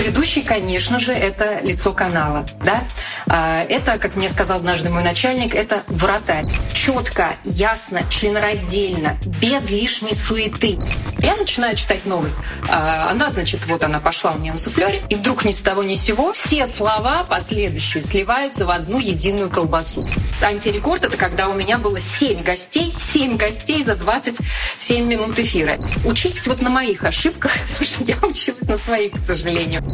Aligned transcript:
Ведущий, 0.00 0.42
конечно 0.42 0.98
же, 0.98 1.12
это 1.12 1.60
лицо 1.60 1.92
канала. 1.92 2.46
Да? 2.64 2.84
А, 3.26 3.62
это, 3.62 3.98
как 3.98 4.16
мне 4.16 4.30
сказал 4.30 4.58
однажды 4.58 4.88
мой 4.88 5.02
начальник, 5.02 5.54
это 5.54 5.82
вратарь. 5.88 6.46
Четко, 6.72 7.36
ясно, 7.44 8.02
членораздельно, 8.08 9.18
без 9.40 9.68
лишней 9.70 10.14
суеты. 10.14 10.78
Я 11.18 11.36
начинаю 11.36 11.76
читать 11.76 12.06
новость. 12.06 12.38
А, 12.68 13.10
она, 13.10 13.30
значит, 13.30 13.66
вот 13.66 13.82
она 13.82 14.00
пошла 14.00 14.32
у 14.32 14.38
меня 14.38 14.52
на 14.52 14.58
суфлере, 14.58 15.02
и 15.10 15.16
вдруг 15.16 15.44
ни 15.44 15.52
с 15.52 15.58
того 15.58 15.82
ни 15.82 15.94
с 15.94 16.02
сего 16.02 16.32
все 16.32 16.66
слова 16.66 17.24
последующие 17.28 18.02
сливаются 18.02 18.64
в 18.64 18.70
одну 18.70 18.98
единую 18.98 19.50
колбасу. 19.50 20.08
Антирекорд— 20.42 21.04
это 21.04 21.16
когда 21.16 21.48
у 21.48 21.54
меня 21.54 21.76
было 21.76 22.00
7 22.00 22.42
гостей, 22.42 22.92
7 22.92 23.36
гостей 23.36 23.84
за 23.84 23.96
27 23.96 25.04
минут 25.04 25.38
эфира. 25.38 25.76
Учитесь 26.04 26.46
вот 26.46 26.62
на 26.62 26.70
моих 26.70 27.04
ошибках, 27.04 27.52
потому 27.68 27.84
что 27.84 28.04
я 28.04 28.16
училась 28.22 28.62
на 28.62 28.78
своих, 28.78 29.12
к 29.12 29.18
сожалению. 29.18 29.89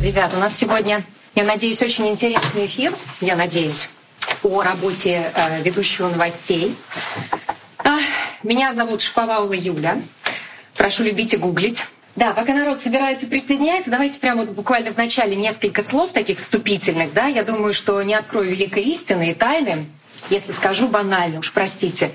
Ребят, 0.00 0.32
у 0.34 0.38
нас 0.38 0.56
сегодня, 0.56 1.02
я 1.34 1.44
надеюсь, 1.44 1.82
очень 1.82 2.08
интересный 2.08 2.66
эфир, 2.66 2.94
я 3.20 3.36
надеюсь, 3.36 3.90
о 4.42 4.62
работе 4.62 5.30
э, 5.34 5.62
ведущего 5.62 6.08
новостей. 6.08 6.74
А, 7.78 7.98
меня 8.42 8.72
зовут 8.72 9.02
Шповалова 9.02 9.52
Юля. 9.52 10.00
Прошу 10.76 11.02
любить 11.02 11.34
и 11.34 11.36
гуглить. 11.36 11.84
Да, 12.16 12.32
пока 12.32 12.52
народ 12.52 12.82
собирается 12.82 13.26
присоединяется, 13.26 13.90
давайте 13.90 14.18
прямо 14.18 14.44
вот 14.44 14.54
буквально 14.54 14.92
в 14.92 14.96
начале 14.96 15.36
несколько 15.36 15.82
слов 15.82 16.12
таких 16.12 16.38
вступительных. 16.38 17.12
Да? 17.12 17.26
Я 17.26 17.44
думаю, 17.44 17.72
что 17.72 18.02
не 18.02 18.14
открою 18.14 18.50
великой 18.50 18.84
истины 18.84 19.30
и 19.30 19.34
тайны, 19.34 19.86
если 20.30 20.52
скажу 20.52 20.88
банально, 20.88 21.38
уж 21.38 21.52
простите. 21.52 22.10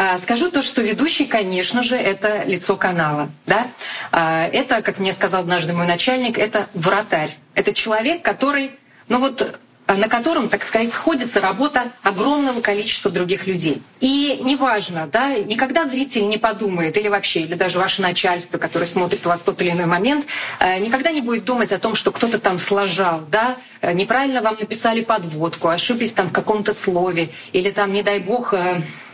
А, 0.00 0.16
скажу 0.18 0.48
то, 0.52 0.62
что 0.62 0.80
ведущий, 0.80 1.26
конечно 1.26 1.82
же, 1.82 1.96
это 1.96 2.44
лицо 2.44 2.76
канала. 2.76 3.30
Да? 3.46 3.66
А, 4.12 4.46
это, 4.46 4.80
как 4.80 5.00
мне 5.00 5.12
сказал 5.12 5.40
однажды 5.40 5.72
мой 5.72 5.88
начальник, 5.88 6.38
это 6.38 6.68
вратарь. 6.72 7.36
Это 7.54 7.74
человек, 7.74 8.22
который 8.22 8.70
ну 9.08 9.18
вот 9.18 9.58
Э, 9.88 9.94
на 9.94 10.06
котором, 10.08 10.50
так 10.50 10.62
сказать, 10.64 10.92
сходится 10.92 11.40
работа 11.40 11.90
огромного 12.02 12.60
количества 12.60 13.10
других 13.10 13.46
людей. 13.46 13.82
И 14.00 14.38
неважно, 14.44 15.08
да, 15.10 15.34
никогда 15.38 15.86
зритель 15.86 16.28
не 16.28 16.36
подумает, 16.36 16.98
или 16.98 17.08
вообще, 17.08 17.40
или 17.40 17.54
даже 17.54 17.78
ваше 17.78 18.02
начальство, 18.02 18.58
которое 18.58 18.84
смотрит 18.84 19.24
вас 19.24 19.40
в 19.40 19.44
тот 19.44 19.62
или 19.62 19.70
иной 19.70 19.86
момент, 19.86 20.26
э, 20.60 20.78
никогда 20.80 21.10
не 21.10 21.22
будет 21.22 21.46
думать 21.46 21.72
о 21.72 21.78
том, 21.78 21.94
что 21.94 22.12
кто-то 22.12 22.38
там 22.38 22.58
сложал, 22.58 23.22
да, 23.30 23.56
э, 23.80 23.94
неправильно 23.94 24.42
вам 24.42 24.58
написали 24.60 25.02
подводку, 25.02 25.68
ошиблись 25.68 26.12
там 26.12 26.28
в 26.28 26.32
каком-то 26.32 26.74
слове, 26.74 27.30
или 27.54 27.70
там, 27.70 27.90
не 27.94 28.02
дай 28.02 28.20
бог, 28.20 28.52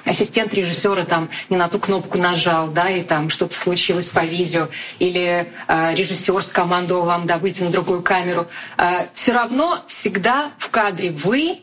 ассистент 0.05 0.53
режиссера 0.55 1.05
там 1.05 1.29
не 1.49 1.57
на 1.57 1.69
ту 1.69 1.79
кнопку 1.79 2.19
нажал, 2.19 2.69
да, 2.69 2.91
и 2.91 3.03
там 3.03 3.31
что-то 3.31 3.55
случилось 3.55 4.09
по 4.09 4.21
видео, 4.25 4.69
или 4.99 5.53
э, 5.69 5.95
режиссер 5.95 6.43
скомандовал 6.43 7.07
вам 7.07 7.27
выйти 7.41 7.63
на 7.63 7.71
другую 7.71 8.03
камеру, 8.03 8.47
э, 8.77 9.07
все 9.15 9.33
равно 9.33 9.83
всегда 9.89 10.53
в 10.59 10.71
кадре 10.71 11.11
вы, 11.11 11.61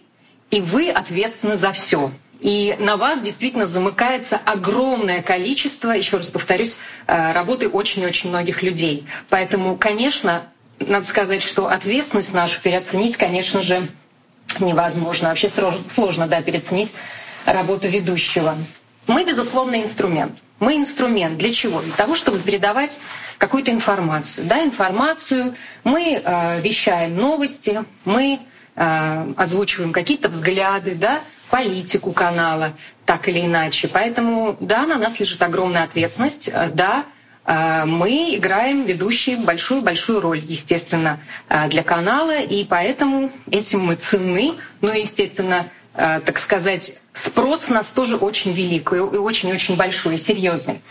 и 0.49 0.61
вы 0.61 0.89
ответственны 0.89 1.55
за 1.57 1.71
все. 1.71 2.11
И 2.41 2.75
на 2.79 2.97
вас 2.97 3.21
действительно 3.21 3.67
замыкается 3.67 4.35
огромное 4.43 5.21
количество, 5.21 5.91
еще 5.91 6.17
раз 6.17 6.29
повторюсь, 6.29 6.77
э, 7.07 7.33
работы 7.33 7.69
очень-очень 7.69 8.29
многих 8.29 8.63
людей. 8.63 9.05
Поэтому, 9.29 9.77
конечно, 9.77 10.43
надо 10.79 11.05
сказать, 11.05 11.43
что 11.43 11.67
ответственность 11.67 12.33
нашу 12.33 12.59
переоценить, 12.61 13.15
конечно 13.17 13.61
же, 13.61 13.87
невозможно. 14.59 15.29
Вообще 15.29 15.49
сложно 15.93 16.27
да, 16.27 16.41
переоценить 16.41 16.91
работу 17.45 17.87
ведущего. 17.87 18.57
Мы, 19.07 19.25
безусловно, 19.25 19.81
инструмент. 19.81 20.33
Мы 20.59 20.75
инструмент 20.77 21.37
для 21.39 21.51
чего? 21.51 21.81
Для 21.81 21.93
того, 21.93 22.15
чтобы 22.15 22.37
передавать 22.39 22.99
какую-то 23.39 23.71
информацию. 23.71 24.45
Да, 24.45 24.63
информацию. 24.63 25.55
Мы 25.83 26.21
э, 26.23 26.61
вещаем 26.61 27.15
новости, 27.17 27.83
мы 28.05 28.39
э, 28.75 29.33
озвучиваем 29.37 29.91
какие-то 29.91 30.29
взгляды, 30.29 30.93
да, 30.93 31.21
политику 31.49 32.11
канала, 32.11 32.73
так 33.05 33.27
или 33.27 33.45
иначе. 33.45 33.87
Поэтому, 33.87 34.55
да, 34.59 34.85
на 34.85 34.99
нас 34.99 35.19
лежит 35.19 35.41
огромная 35.41 35.83
ответственность. 35.83 36.47
Э, 36.53 36.69
да, 36.71 37.05
э, 37.45 37.85
мы 37.85 38.35
играем 38.37 38.85
ведущие 38.85 39.37
большую-большую 39.37 40.21
роль, 40.21 40.39
естественно, 40.47 41.19
э, 41.49 41.69
для 41.69 41.81
канала, 41.81 42.39
и 42.39 42.63
поэтому 42.65 43.31
этим 43.49 43.81
мы 43.85 43.95
ценны. 43.95 44.53
Ну, 44.81 44.93
естественно, 44.93 45.67
так 45.93 46.39
сказать, 46.39 46.99
спрос 47.13 47.69
у 47.69 47.73
нас 47.73 47.87
тоже 47.87 48.15
очень 48.15 48.53
велик 48.53 48.93
и 48.93 48.97
очень-очень 48.99 49.75
большой, 49.75 50.15
и 50.15 50.17
серьезный. 50.17 50.81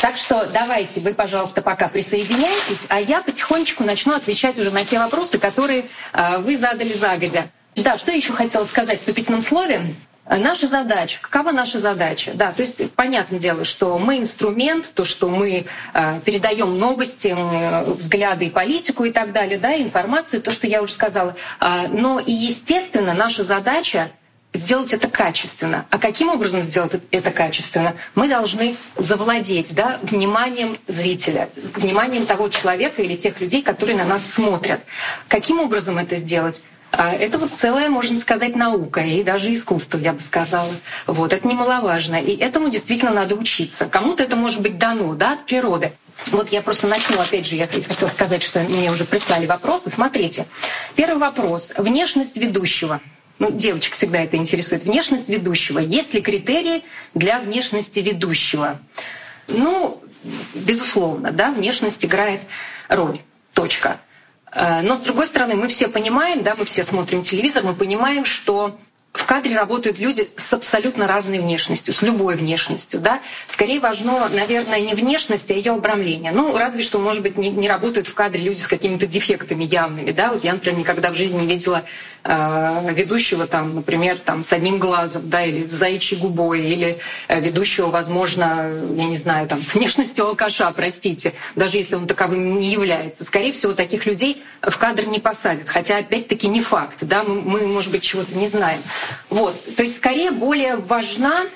Так 0.00 0.16
что 0.16 0.46
давайте 0.46 1.00
вы, 1.00 1.14
пожалуйста, 1.14 1.62
пока 1.62 1.88
присоединяйтесь, 1.88 2.86
а 2.88 3.00
я 3.00 3.20
потихонечку 3.20 3.84
начну 3.84 4.14
отвечать 4.14 4.58
уже 4.58 4.70
на 4.70 4.84
те 4.84 4.98
вопросы, 4.98 5.38
которые 5.38 5.84
э, 6.12 6.38
вы 6.38 6.56
задали 6.56 6.92
загодя. 6.92 7.48
Да, 7.76 7.98
что 7.98 8.10
еще 8.10 8.32
хотела 8.32 8.64
сказать 8.64 8.96
в 8.96 9.00
вступительном 9.00 9.42
слове? 9.42 9.94
Наша 10.28 10.66
задача, 10.66 11.20
какова 11.22 11.52
наша 11.52 11.78
задача? 11.78 12.32
Да, 12.34 12.52
то 12.52 12.62
есть 12.62 12.92
понятное 12.94 13.38
дело, 13.38 13.64
что 13.64 13.96
мы 13.98 14.18
инструмент, 14.18 14.92
то, 14.92 15.04
что 15.04 15.28
мы 15.28 15.66
э, 15.94 16.20
передаем 16.24 16.78
новости, 16.78 17.28
э, 17.36 17.84
взгляды 17.92 18.46
и 18.46 18.50
политику 18.50 19.04
и 19.04 19.12
так 19.12 19.32
далее, 19.32 19.58
да, 19.60 19.80
информацию, 19.80 20.42
то, 20.42 20.50
что 20.50 20.66
я 20.66 20.82
уже 20.82 20.92
сказала. 20.92 21.36
Э, 21.60 21.86
но 21.88 22.18
и 22.18 22.32
естественно 22.32 23.14
наша 23.14 23.44
задача 23.44 24.10
сделать 24.52 24.92
это 24.94 25.08
качественно. 25.08 25.86
А 25.90 25.98
каким 25.98 26.28
образом 26.28 26.60
сделать 26.62 26.92
это 27.10 27.30
качественно? 27.30 27.94
Мы 28.14 28.28
должны 28.28 28.76
завладеть 28.96 29.74
да, 29.74 30.00
вниманием 30.02 30.78
зрителя, 30.86 31.48
вниманием 31.74 32.26
того 32.26 32.48
человека 32.48 33.02
или 33.02 33.16
тех 33.16 33.40
людей, 33.40 33.62
которые 33.62 33.96
на 33.96 34.04
нас 34.04 34.26
смотрят. 34.26 34.80
Каким 35.28 35.60
образом 35.60 35.98
это 35.98 36.16
сделать? 36.16 36.62
А, 36.92 37.12
это 37.12 37.38
вот 37.38 37.52
целая, 37.52 37.90
можно 37.90 38.16
сказать, 38.16 38.56
наука 38.56 39.00
и 39.00 39.22
даже 39.22 39.52
искусство, 39.52 39.98
я 39.98 40.12
бы 40.12 40.20
сказала. 40.20 40.72
Вот, 41.06 41.32
это 41.32 41.46
немаловажно. 41.46 42.16
И 42.16 42.36
этому 42.36 42.70
действительно 42.70 43.12
надо 43.12 43.34
учиться. 43.34 43.86
Кому-то 43.86 44.22
это 44.22 44.36
может 44.36 44.62
быть 44.62 44.78
дано 44.78 45.14
да, 45.14 45.32
от 45.32 45.46
природы. 45.46 45.92
Вот 46.28 46.50
я 46.50 46.62
просто 46.62 46.86
начну, 46.86 47.20
опять 47.20 47.46
же, 47.46 47.56
я 47.56 47.66
хотела 47.66 48.08
сказать, 48.08 48.42
что 48.42 48.60
мне 48.60 48.90
уже 48.90 49.04
прислали 49.04 49.46
вопросы. 49.46 49.90
Смотрите, 49.90 50.46
первый 50.94 51.18
вопрос. 51.18 51.74
Внешность 51.76 52.36
ведущего— 52.36 53.00
ну, 53.38 53.50
девочек 53.50 53.94
всегда 53.94 54.20
это 54.20 54.36
интересует, 54.36 54.84
внешность 54.84 55.28
ведущего. 55.28 55.78
Есть 55.78 56.14
ли 56.14 56.22
критерии 56.22 56.84
для 57.14 57.38
внешности 57.40 58.00
ведущего? 58.00 58.80
Ну, 59.48 60.02
безусловно, 60.54 61.32
да, 61.32 61.52
внешность 61.52 62.04
играет 62.04 62.40
роль. 62.88 63.18
Точка. 63.52 64.00
Э, 64.52 64.82
но 64.82 64.96
с 64.96 65.00
другой 65.02 65.26
стороны, 65.26 65.54
мы 65.54 65.68
все 65.68 65.88
понимаем, 65.88 66.42
да, 66.42 66.54
мы 66.56 66.64
все 66.64 66.84
смотрим 66.84 67.22
телевизор, 67.22 67.62
мы 67.64 67.74
понимаем, 67.74 68.24
что 68.24 68.78
в 69.18 69.26
кадре 69.26 69.56
работают 69.56 69.98
люди 69.98 70.28
с 70.36 70.52
абсолютно 70.52 71.06
разной 71.06 71.38
внешностью, 71.38 71.94
с 71.94 72.02
любой 72.02 72.36
внешностью. 72.36 73.00
Да? 73.00 73.20
Скорее 73.48 73.80
важно, 73.80 74.28
наверное, 74.28 74.80
не 74.80 74.94
внешность, 74.94 75.50
а 75.50 75.54
ее 75.54 75.72
обрамление. 75.72 76.32
Ну, 76.32 76.56
разве 76.56 76.82
что, 76.82 76.98
может 76.98 77.22
быть, 77.22 77.36
не, 77.36 77.50
не 77.50 77.68
работают 77.68 78.08
в 78.08 78.14
кадре 78.14 78.40
люди 78.40 78.60
с 78.60 78.68
какими-то 78.68 79.06
дефектами 79.06 79.64
явными. 79.64 80.12
Да? 80.12 80.32
Вот 80.32 80.44
я, 80.44 80.52
например, 80.52 80.78
никогда 80.78 81.10
в 81.10 81.14
жизни 81.14 81.40
не 81.40 81.46
видела 81.46 81.84
э, 82.24 82.92
ведущего, 82.92 83.46
там, 83.46 83.74
например, 83.74 84.18
там, 84.18 84.44
с 84.44 84.52
одним 84.52 84.78
глазом, 84.78 85.28
да, 85.30 85.44
или 85.44 85.66
с 85.66 85.70
заячьей 85.70 86.20
губой, 86.20 86.60
или 86.62 86.98
э, 87.28 87.40
ведущего, 87.40 87.86
возможно, 87.88 88.72
я 88.96 89.04
не 89.04 89.16
знаю, 89.16 89.48
там, 89.48 89.62
с 89.62 89.74
внешностью 89.74 90.26
алкаша, 90.26 90.70
простите, 90.72 91.32
даже 91.54 91.76
если 91.78 91.94
он 91.94 92.06
таковым 92.06 92.60
не 92.60 92.70
является. 92.70 93.24
Скорее 93.24 93.52
всего, 93.52 93.72
таких 93.72 94.06
людей 94.06 94.42
в 94.62 94.76
кадр 94.78 95.06
не 95.06 95.18
посадят. 95.18 95.68
Хотя, 95.68 95.98
опять-таки, 95.98 96.48
не 96.48 96.60
факт. 96.60 96.98
Да? 97.00 97.22
Мы, 97.22 97.40
мы 97.40 97.66
может 97.66 97.92
быть, 97.92 98.02
чего-то 98.02 98.36
не 98.36 98.48
знаем. 98.48 98.80
Вот. 99.30 99.76
То 99.76 99.82
есть 99.82 99.96
скорее 99.96 100.30
более 100.30 100.76
важна 100.76 101.46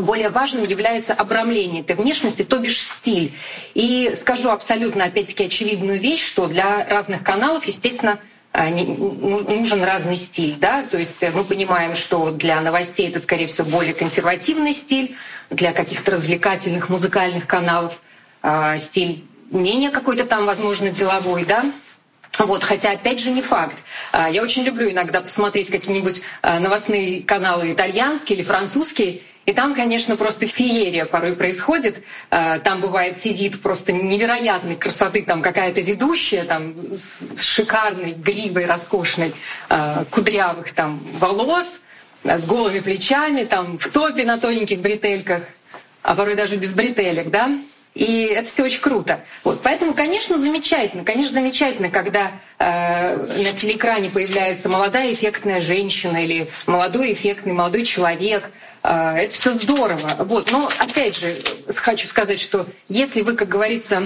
более 0.00 0.30
важным 0.30 0.64
является 0.64 1.12
обрамление 1.12 1.82
этой 1.82 1.96
внешности, 1.96 2.42
то 2.42 2.58
бишь 2.58 2.80
стиль. 2.80 3.34
И 3.74 4.14
скажу 4.16 4.50
абсолютно, 4.50 5.04
опять-таки, 5.04 5.44
очевидную 5.44 6.00
вещь, 6.00 6.26
что 6.26 6.46
для 6.46 6.86
разных 6.86 7.22
каналов, 7.22 7.66
естественно, 7.66 8.18
э, 8.52 8.70
ну, 8.70 9.40
нужен 9.40 9.82
разный 9.82 10.16
стиль. 10.16 10.54
Да? 10.58 10.82
То 10.82 10.96
есть 10.96 11.22
мы 11.34 11.44
понимаем, 11.44 11.94
что 11.96 12.30
для 12.30 12.60
новостей 12.60 13.08
это, 13.08 13.20
скорее 13.20 13.46
всего, 13.46 13.68
более 13.68 13.94
консервативный 13.94 14.72
стиль, 14.72 15.16
для 15.50 15.72
каких-то 15.72 16.12
развлекательных 16.12 16.88
музыкальных 16.88 17.46
каналов 17.46 18.00
э, 18.42 18.78
стиль 18.78 19.24
менее 19.50 19.90
какой-то 19.90 20.24
там, 20.24 20.46
возможно, 20.46 20.90
деловой. 20.90 21.44
Да? 21.44 21.66
Вот, 22.38 22.64
хотя, 22.64 22.92
опять 22.92 23.20
же, 23.20 23.30
не 23.30 23.42
факт. 23.42 23.76
А, 24.12 24.28
я 24.28 24.42
очень 24.42 24.64
люблю 24.64 24.90
иногда 24.90 25.20
посмотреть 25.20 25.70
какие-нибудь 25.70 26.22
а, 26.42 26.58
новостные 26.58 27.22
каналы 27.22 27.72
итальянские 27.72 28.38
или 28.38 28.44
французские, 28.44 29.20
и 29.46 29.52
там, 29.52 29.74
конечно, 29.74 30.16
просто 30.16 30.46
феерия 30.46 31.04
порой 31.04 31.36
происходит. 31.36 32.02
А, 32.30 32.58
там 32.58 32.80
бывает 32.80 33.22
сидит 33.22 33.62
просто 33.62 33.92
невероятной 33.92 34.76
красоты 34.76 35.22
там 35.22 35.42
какая-то 35.42 35.80
ведущая 35.80 36.44
там 36.44 36.74
с 36.76 37.40
шикарной 37.40 38.12
гривой 38.12 38.66
роскошной 38.66 39.34
кудрявых 40.10 40.72
там 40.72 41.00
волос, 41.18 41.82
с 42.24 42.46
голыми 42.46 42.80
плечами, 42.80 43.44
там 43.44 43.78
в 43.78 43.88
топе 43.88 44.24
на 44.24 44.38
тоненьких 44.38 44.80
бретельках. 44.80 45.42
а 46.02 46.14
порой 46.14 46.36
даже 46.36 46.56
без 46.56 46.72
бретелек, 46.74 47.28
да, 47.30 47.50
и 47.94 48.24
это 48.24 48.48
все 48.48 48.64
очень 48.64 48.80
круто. 48.80 49.20
Вот, 49.44 49.62
поэтому, 49.62 49.94
конечно, 49.94 50.36
замечательно. 50.38 51.04
Конечно, 51.04 51.32
замечательно, 51.32 51.90
когда 51.90 52.32
э, 52.58 53.16
на 53.16 53.52
телеэкране 53.52 54.10
появляется 54.10 54.68
молодая 54.68 55.12
эффектная 55.12 55.60
женщина 55.60 56.24
или 56.24 56.48
молодой 56.66 57.12
эффектный 57.12 57.52
молодой 57.52 57.84
человек. 57.84 58.50
Э, 58.82 59.14
это 59.16 59.32
все 59.34 59.54
здорово. 59.54 60.10
Вот. 60.18 60.50
Но 60.50 60.68
опять 60.78 61.16
же, 61.16 61.36
хочу 61.76 62.08
сказать, 62.08 62.40
что 62.40 62.66
если 62.88 63.20
вы, 63.20 63.36
как 63.36 63.48
говорится, 63.48 64.04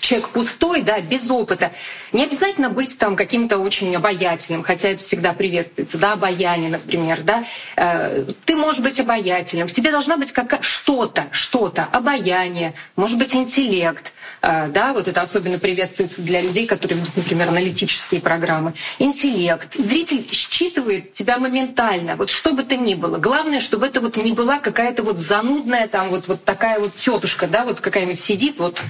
человек 0.00 0.28
пустой, 0.30 0.82
да, 0.82 1.00
без 1.00 1.30
опыта. 1.30 1.72
Не 2.12 2.24
обязательно 2.24 2.70
быть 2.70 2.98
там 2.98 3.16
каким-то 3.16 3.58
очень 3.58 3.94
обаятельным, 3.94 4.62
хотя 4.62 4.90
это 4.90 5.02
всегда 5.02 5.32
приветствуется, 5.32 5.98
да, 5.98 6.12
обаяние, 6.12 6.70
например, 6.70 7.22
да. 7.22 7.44
Э, 7.76 8.26
ты 8.44 8.56
можешь 8.56 8.80
быть 8.82 9.00
обаятельным, 9.00 9.68
в 9.68 9.72
тебе 9.72 9.90
должна 9.90 10.16
быть 10.16 10.32
какая 10.32 10.62
что-то, 10.62 11.26
что-то, 11.32 11.84
обаяние, 11.90 12.74
может 12.94 13.18
быть, 13.18 13.34
интеллект, 13.34 14.12
э, 14.42 14.68
да, 14.68 14.92
вот 14.92 15.08
это 15.08 15.20
особенно 15.20 15.58
приветствуется 15.58 16.22
для 16.22 16.40
людей, 16.40 16.66
которые 16.66 17.00
ведут, 17.00 17.16
например, 17.16 17.48
аналитические 17.48 18.20
программы. 18.20 18.74
Интеллект. 18.98 19.74
Зритель 19.74 20.26
считывает 20.32 21.12
тебя 21.12 21.38
моментально, 21.38 22.16
вот 22.16 22.30
что 22.30 22.52
бы 22.52 22.62
то 22.62 22.76
ни 22.76 22.94
было. 22.94 23.18
Главное, 23.18 23.60
чтобы 23.60 23.86
это 23.86 24.00
вот 24.00 24.16
не 24.16 24.32
была 24.32 24.58
какая-то 24.58 25.02
вот 25.02 25.18
занудная 25.18 25.88
там 25.88 26.10
вот, 26.10 26.28
вот 26.28 26.44
такая 26.44 26.78
вот 26.78 26.94
тетушка, 26.96 27.46
да, 27.46 27.64
вот 27.64 27.80
какая-нибудь 27.80 28.20
сидит, 28.20 28.58
вот 28.58 28.80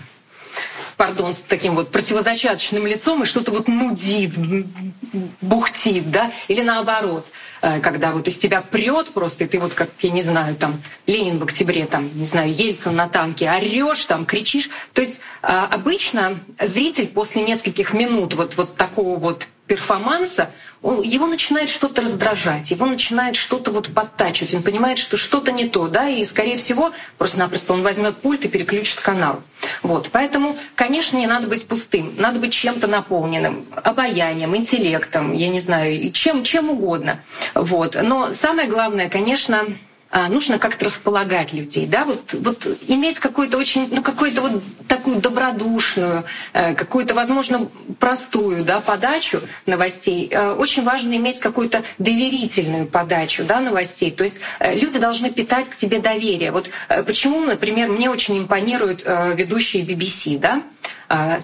пардон, 0.96 1.32
с 1.32 1.40
таким 1.40 1.74
вот 1.74 1.90
противозачаточным 1.90 2.86
лицом 2.86 3.22
и 3.22 3.26
что-то 3.26 3.50
вот 3.50 3.68
нудит, 3.68 4.32
бухтит, 5.40 6.10
да, 6.10 6.32
или 6.48 6.62
наоборот 6.62 7.26
э, 7.62 7.80
когда 7.80 8.12
вот 8.12 8.26
из 8.28 8.36
тебя 8.36 8.60
прет 8.60 9.10
просто, 9.10 9.44
и 9.44 9.46
ты 9.46 9.58
вот 9.58 9.74
как, 9.74 9.90
я 10.00 10.10
не 10.10 10.22
знаю, 10.22 10.56
там, 10.56 10.82
Ленин 11.06 11.38
в 11.38 11.44
октябре, 11.44 11.86
там, 11.86 12.10
не 12.14 12.26
знаю, 12.26 12.52
Ельцин 12.52 12.94
на 12.96 13.08
танке, 13.08 13.50
орешь, 13.50 14.04
там, 14.06 14.26
кричишь. 14.26 14.70
То 14.92 15.00
есть 15.00 15.20
а, 15.42 15.66
обычно 15.66 16.38
зритель 16.60 17.08
после 17.08 17.42
нескольких 17.42 17.92
минут 17.92 18.34
вот, 18.34 18.56
вот 18.56 18.76
такого 18.76 19.18
вот 19.18 19.46
перформанса, 19.66 20.50
он, 20.82 21.02
его 21.02 21.26
начинает 21.26 21.70
что-то 21.70 22.02
раздражать, 22.02 22.70
его 22.70 22.86
начинает 22.86 23.36
что-то 23.36 23.70
вот 23.70 23.92
подтачивать, 23.92 24.54
он 24.54 24.62
понимает, 24.62 24.98
что 24.98 25.16
что-то 25.16 25.52
не 25.52 25.68
то, 25.68 25.88
да, 25.88 26.08
и, 26.08 26.24
скорее 26.24 26.56
всего, 26.56 26.92
просто-напросто 27.18 27.72
он 27.72 27.82
возьмет 27.82 28.16
пульт 28.18 28.44
и 28.44 28.48
переключит 28.48 29.00
канал. 29.00 29.42
Вот. 29.82 30.10
Поэтому, 30.12 30.56
конечно, 30.74 31.16
не 31.16 31.26
надо 31.26 31.48
быть 31.48 31.66
пустым, 31.66 32.14
надо 32.18 32.38
быть 32.38 32.52
чем-то 32.52 32.86
наполненным, 32.86 33.66
обаянием, 33.74 34.56
интеллектом, 34.56 35.32
я 35.32 35.48
не 35.48 35.60
знаю, 35.60 36.12
чем, 36.12 36.44
чем 36.44 36.70
угодно. 36.70 37.20
Вот. 37.54 37.96
Но 38.00 38.32
самое 38.32 38.68
главное, 38.68 39.08
конечно, 39.08 39.66
нужно 40.28 40.58
как-то 40.58 40.86
располагать 40.86 41.52
людей, 41.52 41.86
да, 41.86 42.04
вот, 42.04 42.32
вот 42.32 42.66
иметь 42.88 43.18
какую-то 43.18 43.58
очень, 43.58 43.88
ну, 43.90 44.02
какую-то 44.02 44.40
вот 44.40 44.62
такую 44.88 45.20
добродушную, 45.20 46.24
э, 46.52 46.74
какую-то, 46.74 47.14
возможно, 47.14 47.68
простую, 47.98 48.64
да, 48.64 48.80
подачу 48.80 49.40
новостей. 49.66 50.28
Э, 50.30 50.52
очень 50.52 50.84
важно 50.84 51.14
иметь 51.16 51.40
какую-то 51.40 51.82
доверительную 51.98 52.86
подачу, 52.86 53.44
да, 53.44 53.60
новостей. 53.60 54.10
То 54.10 54.24
есть 54.24 54.40
э, 54.58 54.74
люди 54.74 54.98
должны 54.98 55.30
питать 55.30 55.68
к 55.68 55.76
тебе 55.76 55.98
доверие. 55.98 56.52
Вот 56.52 56.70
почему, 57.06 57.40
например, 57.40 57.88
мне 57.90 58.10
очень 58.10 58.38
импонируют 58.38 59.02
ведущие 59.04 59.84
BBC, 59.84 60.38
да, 60.38 60.62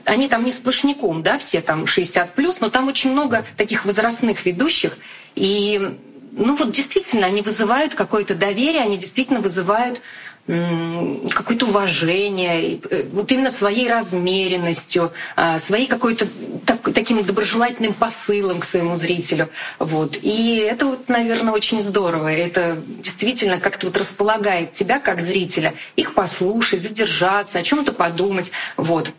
они 0.04 0.28
там 0.28 0.44
не 0.44 0.52
сплошняком, 0.52 1.22
да, 1.22 1.38
все 1.38 1.60
там 1.60 1.86
60 1.86 2.34
плюс, 2.34 2.60
но 2.60 2.70
там 2.70 2.88
очень 2.88 3.12
много 3.12 3.44
таких 3.56 3.84
возрастных 3.84 4.44
ведущих, 4.46 4.96
и 5.34 5.98
ну 6.32 6.56
вот 6.56 6.73
действительно, 6.73 7.26
они 7.26 7.43
вызывают 7.43 7.94
какое-то 7.94 8.34
доверие, 8.34 8.82
они 8.82 8.99
действительно 8.99 9.40
вызывают 9.40 10.00
какое-то 10.46 11.67
уважение, 11.67 12.81
э, 12.90 13.05
вот 13.12 13.31
именно 13.31 13.50
своей 13.50 13.88
размеренностью, 13.88 15.12
а, 15.37 15.61
своей 15.61 15.87
какой-то 15.87 16.26
так, 16.67 16.81
таким 16.93 17.23
доброжелательным 17.23 17.94
посылом 17.94 18.58
к 18.58 18.64
своему 18.64 18.96
зрителю. 18.96 19.50
Вот. 19.79 20.19
И 20.20 20.56
это, 20.56 20.87
вот, 20.87 21.08
наверное, 21.08 21.52
очень 21.52 21.81
здорово. 21.81 22.32
Это 22.32 22.82
действительно 22.87 23.61
как-то 23.61 23.87
вот 23.87 23.96
располагает 23.96 24.73
тебя 24.73 24.99
как 24.99 25.20
зрителя, 25.20 25.75
их 25.94 26.14
послушать, 26.14 26.82
задержаться, 26.82 27.61
о 27.61 27.62
чем 27.62 27.84
то 27.84 27.93
подумать. 27.93 28.50
Вот. 28.76 29.12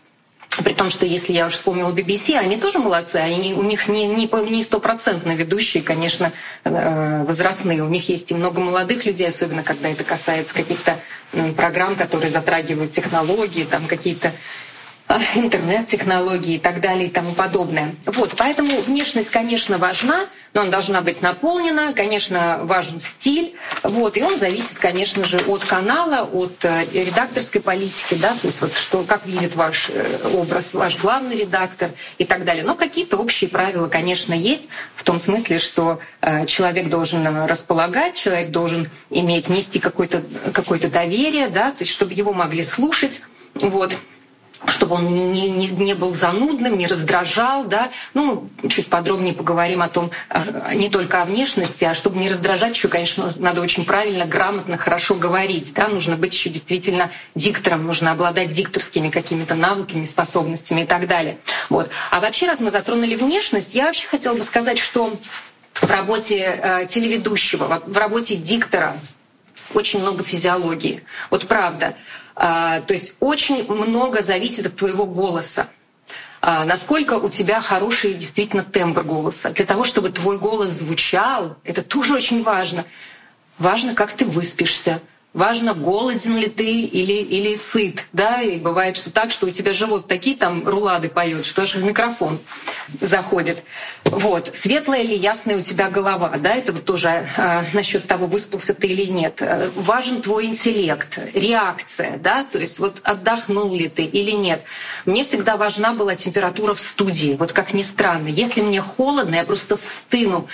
При 0.62 0.72
том, 0.72 0.88
что 0.88 1.04
если 1.04 1.32
я 1.32 1.46
уже 1.46 1.56
вспомнила 1.56 1.90
BBC, 1.90 2.36
они 2.36 2.56
тоже 2.56 2.78
молодцы, 2.78 3.16
они, 3.16 3.54
у 3.54 3.62
них 3.62 3.88
не, 3.88 4.06
не, 4.06 4.26
не 4.50 4.62
стопроцентно 4.62 5.32
ведущие, 5.34 5.82
конечно, 5.82 6.30
э, 6.62 7.24
возрастные. 7.24 7.82
У 7.82 7.88
них 7.88 8.08
есть 8.08 8.30
и 8.30 8.34
много 8.34 8.60
молодых 8.60 9.04
людей, 9.04 9.28
особенно 9.28 9.62
когда 9.64 9.88
это 9.88 10.04
касается 10.04 10.54
каких-то 10.54 10.96
программ, 11.56 11.96
которые 11.96 12.30
затрагивают 12.30 12.92
технологии, 12.92 13.64
там 13.64 13.86
какие-то 13.86 14.30
интернет-технологии 15.34 16.54
и 16.54 16.58
так 16.58 16.80
далее 16.80 17.06
и 17.08 17.10
тому 17.10 17.32
подобное. 17.32 17.94
Вот, 18.06 18.34
поэтому 18.36 18.80
внешность, 18.82 19.30
конечно, 19.30 19.78
важна, 19.78 20.26
но 20.52 20.62
она 20.62 20.70
должна 20.70 21.00
быть 21.00 21.22
наполнена, 21.22 21.92
конечно, 21.92 22.60
важен 22.62 23.00
стиль, 23.00 23.54
вот, 23.82 24.16
и 24.16 24.22
он 24.22 24.36
зависит, 24.36 24.78
конечно 24.78 25.24
же, 25.24 25.38
от 25.38 25.64
канала, 25.64 26.24
от 26.24 26.64
э, 26.64 26.84
редакторской 26.92 27.60
политики, 27.60 28.14
да, 28.14 28.30
то 28.40 28.46
есть 28.46 28.60
вот 28.60 28.74
что, 28.74 29.02
как 29.02 29.26
видит 29.26 29.56
ваш 29.56 29.90
э, 29.92 30.28
образ, 30.34 30.74
ваш 30.74 30.98
главный 30.98 31.36
редактор 31.36 31.90
и 32.18 32.24
так 32.24 32.44
далее. 32.44 32.64
Но 32.64 32.74
какие-то 32.74 33.16
общие 33.16 33.48
правила, 33.50 33.88
конечно, 33.88 34.32
есть, 34.34 34.68
в 34.96 35.04
том 35.04 35.20
смысле, 35.20 35.58
что 35.58 36.00
э, 36.20 36.46
человек 36.46 36.88
должен 36.88 37.26
располагать, 37.46 38.14
человек 38.16 38.50
должен 38.50 38.90
иметь, 39.10 39.48
нести 39.48 39.78
какое-то 39.78 40.22
какое 40.52 40.78
доверие, 40.78 41.48
да, 41.48 41.70
то 41.70 41.78
есть 41.80 41.92
чтобы 41.92 42.12
его 42.14 42.32
могли 42.32 42.62
слушать, 42.62 43.22
вот, 43.54 43.96
чтобы 44.66 44.96
он 44.96 45.08
не, 45.14 45.50
не, 45.50 45.68
не 45.68 45.94
был 45.94 46.14
занудным, 46.14 46.76
не 46.76 46.86
раздражал, 46.86 47.64
да. 47.64 47.90
Ну, 48.14 48.48
чуть 48.68 48.88
подробнее 48.88 49.34
поговорим 49.34 49.82
о 49.82 49.88
том, 49.88 50.10
а, 50.28 50.74
не 50.74 50.88
только 50.90 51.22
о 51.22 51.24
внешности, 51.24 51.84
а 51.84 51.94
чтобы 51.94 52.18
не 52.18 52.30
раздражать, 52.30 52.74
еще, 52.74 52.88
конечно, 52.88 53.32
надо 53.36 53.60
очень 53.60 53.84
правильно, 53.84 54.26
грамотно, 54.26 54.76
хорошо 54.76 55.14
говорить, 55.14 55.72
да. 55.74 55.88
Нужно 55.88 56.16
быть 56.16 56.34
еще 56.34 56.50
действительно 56.50 57.10
диктором, 57.34 57.86
нужно 57.86 58.12
обладать 58.12 58.50
дикторскими 58.52 59.10
какими-то 59.10 59.54
навыками, 59.54 60.04
способностями 60.04 60.82
и 60.82 60.86
так 60.86 61.06
далее. 61.06 61.38
Вот. 61.70 61.90
А 62.10 62.20
вообще, 62.20 62.46
раз 62.46 62.60
мы 62.60 62.70
затронули 62.70 63.14
внешность, 63.14 63.74
я 63.74 63.86
вообще 63.86 64.06
хотела 64.06 64.34
бы 64.34 64.42
сказать, 64.42 64.78
что 64.78 65.12
в 65.74 65.90
работе 65.90 66.38
э, 66.38 66.86
телеведущего, 66.86 67.82
в 67.84 67.96
работе 67.96 68.36
диктора 68.36 68.96
очень 69.74 70.00
много 70.00 70.22
физиологии. 70.22 71.04
Вот 71.30 71.46
правда. 71.46 71.96
А, 72.36 72.80
то 72.80 72.94
есть 72.94 73.14
очень 73.20 73.70
много 73.72 74.22
зависит 74.22 74.66
от 74.66 74.76
твоего 74.76 75.06
голоса. 75.06 75.68
А, 76.40 76.64
насколько 76.64 77.14
у 77.14 77.28
тебя 77.28 77.60
хороший 77.60 78.14
действительно 78.14 78.62
тембр 78.62 79.02
голоса. 79.02 79.50
Для 79.50 79.64
того, 79.64 79.84
чтобы 79.84 80.10
твой 80.10 80.38
голос 80.38 80.70
звучал, 80.70 81.56
это 81.64 81.82
тоже 81.82 82.14
очень 82.14 82.42
важно. 82.42 82.84
Важно, 83.58 83.94
как 83.94 84.12
ты 84.12 84.24
выспишься, 84.24 85.00
Важно, 85.34 85.74
голоден 85.74 86.36
ли 86.38 86.48
ты 86.48 86.82
или, 86.82 87.14
или 87.14 87.56
сыт. 87.56 88.04
Да? 88.12 88.40
И 88.40 88.56
бывает, 88.58 88.96
что 88.96 89.10
так, 89.10 89.32
что 89.32 89.46
у 89.46 89.50
тебя 89.50 89.72
живот 89.72 90.06
такие 90.06 90.36
там 90.36 90.66
рулады 90.66 91.08
поет, 91.08 91.44
что 91.44 91.62
аж 91.62 91.74
в 91.74 91.82
микрофон 91.82 92.38
заходит. 93.00 93.64
Вот. 94.04 94.52
Светлая 94.54 95.02
или 95.02 95.16
ясная 95.16 95.58
у 95.58 95.62
тебя 95.62 95.90
голова. 95.90 96.28
Да? 96.38 96.54
Это 96.54 96.72
вот 96.72 96.84
тоже 96.84 97.28
а, 97.36 97.64
насчет 97.72 98.06
того, 98.06 98.26
выспался 98.26 98.74
ты 98.74 98.86
или 98.86 99.10
нет. 99.10 99.42
Э, 99.42 99.70
важен 99.74 100.22
твой 100.22 100.46
интеллект, 100.46 101.18
реакция. 101.34 102.16
Да? 102.18 102.44
То 102.44 102.60
есть 102.60 102.78
вот 102.78 102.98
отдохнул 103.02 103.74
ли 103.74 103.88
ты 103.88 104.04
или 104.04 104.30
нет. 104.30 104.62
Мне 105.04 105.24
всегда 105.24 105.56
важна 105.56 105.94
была 105.94 106.14
температура 106.14 106.74
в 106.74 106.80
студии. 106.80 107.34
Вот 107.36 107.52
как 107.52 107.74
ни 107.74 107.82
странно. 107.82 108.28
Если 108.28 108.60
мне 108.60 108.80
холодно, 108.80 109.34
я 109.34 109.44
просто 109.44 109.76
стыну. 109.76 110.46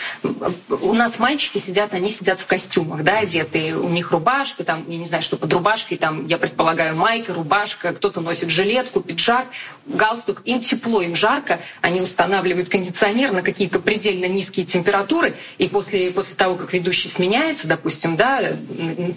У 0.70 0.94
нас 0.94 1.18
мальчики 1.18 1.58
сидят, 1.58 1.92
они 1.92 2.08
сидят 2.10 2.40
в 2.40 2.46
костюмах, 2.46 3.04
да, 3.04 3.18
одетые. 3.18 3.76
У 3.76 3.90
них 3.90 4.10
рубашка, 4.12 4.64
там, 4.70 4.84
я 4.86 4.98
не 4.98 5.06
знаю, 5.06 5.24
что 5.24 5.36
под 5.36 5.52
рубашкой, 5.52 5.98
там, 5.98 6.26
я 6.26 6.38
предполагаю, 6.38 6.94
майка, 6.94 7.34
рубашка, 7.34 7.92
кто-то 7.92 8.20
носит 8.20 8.50
жилетку, 8.50 9.00
пиджак, 9.00 9.46
галстук, 9.84 10.42
им 10.44 10.60
тепло, 10.60 11.02
им 11.02 11.16
жарко, 11.16 11.60
они 11.80 12.00
устанавливают 12.00 12.68
кондиционер 12.68 13.32
на 13.32 13.42
какие-то 13.42 13.80
предельно 13.80 14.26
низкие 14.26 14.64
температуры, 14.64 15.36
и 15.58 15.66
после, 15.66 16.12
после 16.12 16.36
того, 16.36 16.54
как 16.54 16.72
ведущий 16.72 17.08
сменяется, 17.08 17.66
допустим, 17.66 18.14
да, 18.14 18.58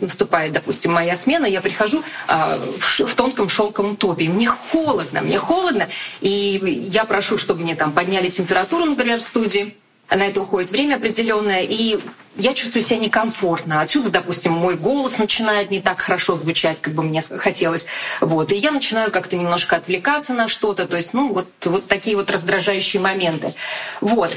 наступает, 0.02 0.54
допустим, 0.54 0.92
моя 0.94 1.16
смена, 1.16 1.46
я 1.46 1.62
прихожу 1.62 2.02
а, 2.28 2.58
в, 2.80 3.02
в 3.02 3.14
тонком 3.14 3.48
шелковом 3.48 3.96
топе, 3.96 4.26
и 4.26 4.30
мне 4.30 4.48
холодно, 4.48 5.22
мне 5.22 5.38
холодно, 5.38 5.88
и 6.22 6.88
я 6.90 7.06
прошу, 7.06 7.38
чтобы 7.38 7.62
мне 7.62 7.76
там 7.76 7.92
подняли 7.92 8.30
температуру, 8.30 8.86
например, 8.86 9.20
в 9.20 9.22
студии, 9.22 9.76
на 10.16 10.28
это 10.28 10.42
уходит 10.42 10.72
время 10.72 10.96
определенное, 10.96 11.62
и 11.62 12.00
я 12.36 12.54
чувствую 12.54 12.84
себя 12.84 13.00
некомфортно. 13.00 13.82
Отсюда, 13.82 14.10
допустим, 14.10 14.54
мой 14.54 14.76
голос 14.76 15.18
начинает 15.18 15.72
не 15.72 15.82
так 15.82 16.02
хорошо 16.02 16.36
звучать, 16.36 16.82
как 16.82 16.94
бы 16.94 17.04
мне 17.04 17.22
хотелось. 17.22 17.88
Вот. 18.22 18.52
И 18.52 18.56
я 18.56 18.72
начинаю 18.72 19.12
как-то 19.12 19.36
немножко 19.36 19.76
отвлекаться 19.76 20.34
на 20.34 20.48
что-то. 20.48 20.88
То 20.88 20.98
есть, 20.98 21.14
ну, 21.14 21.34
вот, 21.34 21.48
вот 21.66 21.88
такие 21.88 22.16
вот 22.16 22.32
раздражающие 22.32 23.02
моменты. 23.02 23.54
Вот. 24.02 24.36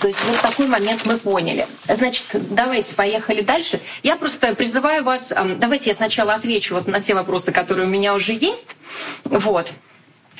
То 0.00 0.06
есть 0.06 0.24
вот 0.24 0.40
такой 0.40 0.66
момент 0.68 1.04
мы 1.04 1.18
поняли. 1.18 1.66
Значит, 1.84 2.24
давайте 2.32 2.94
поехали 2.94 3.42
дальше. 3.42 3.78
Я 4.02 4.16
просто 4.16 4.54
призываю 4.54 5.04
вас, 5.04 5.34
давайте 5.58 5.90
я 5.90 5.96
сначала 5.96 6.32
отвечу 6.32 6.74
вот 6.74 6.86
на 6.86 7.02
те 7.02 7.14
вопросы, 7.14 7.52
которые 7.52 7.86
у 7.86 7.90
меня 7.90 8.14
уже 8.14 8.32
есть. 8.32 8.76
Вот. 9.24 9.70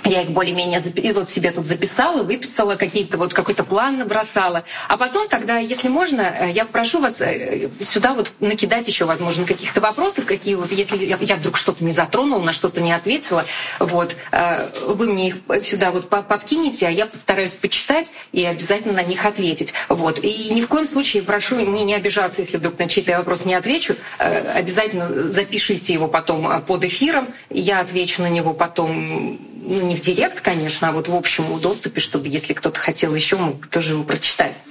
Я 0.04 0.22
их 0.22 0.30
более-менее 0.30 0.82
вот 1.12 1.30
себе 1.30 1.52
тут 1.52 1.66
записала, 1.66 2.22
выписала, 2.24 2.74
какие-то 2.74 3.18
вот 3.18 3.32
какой-то 3.34 3.62
план 3.62 3.98
набросала. 3.98 4.64
А 4.88 4.96
потом 4.96 5.28
тогда, 5.28 5.58
если 5.58 5.88
можно, 5.88 6.22
э, 6.22 6.50
я 6.50 6.64
прошу 6.64 6.98
вас 6.98 7.20
э, 7.20 7.70
сюда 7.80 8.14
вот 8.14 8.32
накидать 8.40 8.88
еще, 8.88 9.04
возможно, 9.04 9.46
каких-то 9.46 9.80
вопросов, 9.80 10.24
какие 10.24 10.56
вот, 10.56 10.72
если 10.72 10.96
я 10.96 11.36
вдруг 11.36 11.56
что-то 11.56 11.84
не 11.84 11.92
затронула, 11.92 12.42
на 12.42 12.52
что-то 12.52 12.80
не 12.80 12.92
ответила, 12.92 13.44
вот, 13.78 14.16
э, 14.32 14.70
вы 14.86 15.06
мне 15.06 15.28
их 15.28 15.64
сюда 15.64 15.92
вот 15.92 16.08
подкинете, 16.08 16.88
а 16.88 16.90
я 16.90 17.06
постараюсь 17.06 17.54
почитать 17.54 18.12
и 18.32 18.44
обязательно 18.44 18.94
на 18.94 19.04
них 19.04 19.24
ответить. 19.24 19.72
Вот. 19.88 20.18
И 20.18 20.52
ни 20.52 20.62
в 20.62 20.66
коем 20.66 20.86
случае 20.86 21.22
прошу 21.22 21.60
не, 21.60 21.84
не 21.84 21.94
обижаться, 21.94 22.42
если 22.42 22.56
вдруг 22.56 22.76
на 22.78 22.88
чей-то 22.88 23.18
вопрос 23.18 23.44
не 23.44 23.54
отвечу. 23.54 23.94
Обязательно 24.18 25.30
запишите 25.30 25.92
его 25.92 26.08
потом 26.08 26.62
под 26.62 26.84
эфиром, 26.84 27.28
я 27.50 27.80
отвечу 27.80 28.22
на 28.22 28.28
него 28.28 28.52
потом 28.52 29.38
ну, 29.82 29.88
не 29.88 29.96
в 29.96 30.00
директ, 30.00 30.40
конечно, 30.40 30.88
а 30.88 30.92
вот 30.92 31.08
в 31.08 31.14
общем 31.14 31.58
доступе, 31.58 32.00
чтобы 32.00 32.28
если 32.28 32.52
кто-то 32.52 32.78
хотел 32.78 33.14
еще, 33.14 33.36
мог 33.36 33.66
тоже 33.66 33.94
его 33.94 34.04
прочитать. 34.04 34.62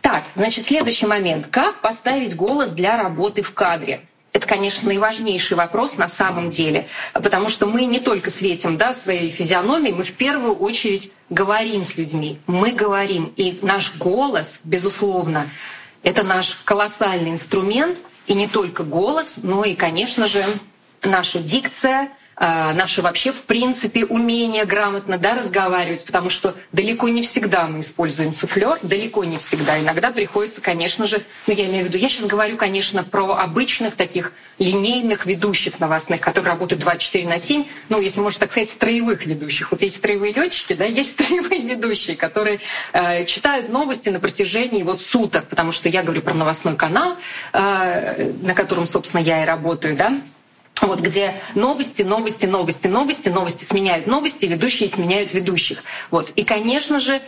Так, 0.00 0.24
значит, 0.34 0.66
следующий 0.66 1.06
момент. 1.06 1.46
Как 1.50 1.80
поставить 1.80 2.34
голос 2.34 2.72
для 2.72 2.96
работы 2.96 3.42
в 3.42 3.54
кадре? 3.54 4.02
Это, 4.32 4.46
конечно, 4.46 4.88
наиважнейший 4.88 5.56
вопрос 5.56 5.96
на 5.96 6.08
самом 6.08 6.50
деле, 6.50 6.88
потому 7.14 7.48
что 7.48 7.66
мы 7.66 7.86
не 7.86 8.00
только 8.00 8.30
светим 8.30 8.76
да, 8.76 8.92
своей 8.92 9.30
физиономией, 9.30 9.94
мы 9.94 10.02
в 10.02 10.12
первую 10.12 10.54
очередь 10.56 11.12
говорим 11.30 11.84
с 11.84 11.96
людьми. 11.96 12.38
Мы 12.46 12.72
говорим, 12.72 13.32
и 13.36 13.58
наш 13.62 13.96
голос, 13.96 14.60
безусловно, 14.64 15.48
это 16.02 16.22
наш 16.22 16.54
колоссальный 16.64 17.30
инструмент, 17.30 17.98
и 18.26 18.34
не 18.34 18.48
только 18.48 18.82
голос, 18.82 19.40
но 19.42 19.64
и, 19.64 19.74
конечно 19.74 20.26
же, 20.26 20.44
наша 21.02 21.38
дикция— 21.38 22.10
наше 22.38 23.00
вообще 23.02 23.32
в 23.32 23.42
принципе 23.42 24.04
умение 24.04 24.64
грамотно 24.64 25.16
да, 25.18 25.34
разговаривать, 25.34 26.04
потому 26.04 26.28
что 26.30 26.54
далеко 26.72 27.08
не 27.08 27.22
всегда 27.22 27.66
мы 27.66 27.80
используем 27.80 28.34
суфлер, 28.34 28.78
далеко 28.82 29.24
не 29.24 29.38
всегда. 29.38 29.80
Иногда 29.80 30.10
приходится, 30.10 30.60
конечно 30.60 31.06
же, 31.06 31.22
ну 31.46 31.54
я 31.54 31.66
имею 31.66 31.84
в 31.84 31.88
виду, 31.88 31.98
я 31.98 32.08
сейчас 32.08 32.26
говорю, 32.26 32.56
конечно, 32.56 33.02
про 33.04 33.36
обычных 33.36 33.94
таких 33.96 34.32
линейных 34.58 35.26
ведущих 35.26 35.80
новостных, 35.80 36.20
которые 36.20 36.52
работают 36.52 36.82
24 36.82 37.26
на 37.28 37.38
7, 37.38 37.64
ну, 37.88 38.00
если 38.00 38.20
можно 38.20 38.40
так 38.40 38.50
сказать, 38.50 38.70
строевых 38.70 39.26
ведущих. 39.26 39.70
Вот 39.70 39.82
есть 39.82 39.96
строевые 39.96 40.32
летчики, 40.32 40.72
да, 40.74 40.84
есть 40.84 41.12
строевые 41.12 41.62
ведущие, 41.62 42.16
которые 42.16 42.60
э, 42.92 43.24
читают 43.24 43.68
новости 43.70 44.08
на 44.08 44.20
протяжении 44.20 44.82
вот 44.82 45.00
суток, 45.00 45.48
потому 45.48 45.72
что 45.72 45.88
я 45.88 46.02
говорю 46.02 46.22
про 46.22 46.34
новостной 46.34 46.76
канал, 46.76 47.16
э, 47.52 48.32
на 48.42 48.54
котором, 48.54 48.86
собственно, 48.86 49.20
я 49.20 49.42
и 49.42 49.46
работаю, 49.46 49.96
да, 49.96 50.20
вот 50.82 51.00
где 51.00 51.40
новости, 51.54 52.02
новости, 52.02 52.46
новости, 52.46 52.86
новости, 52.86 53.28
новости 53.28 53.64
сменяют 53.64 54.06
новости, 54.06 54.46
ведущие 54.46 54.88
сменяют 54.88 55.32
ведущих. 55.32 55.82
Вот. 56.10 56.30
И, 56.30 56.44
конечно 56.44 57.00
же, 57.00 57.20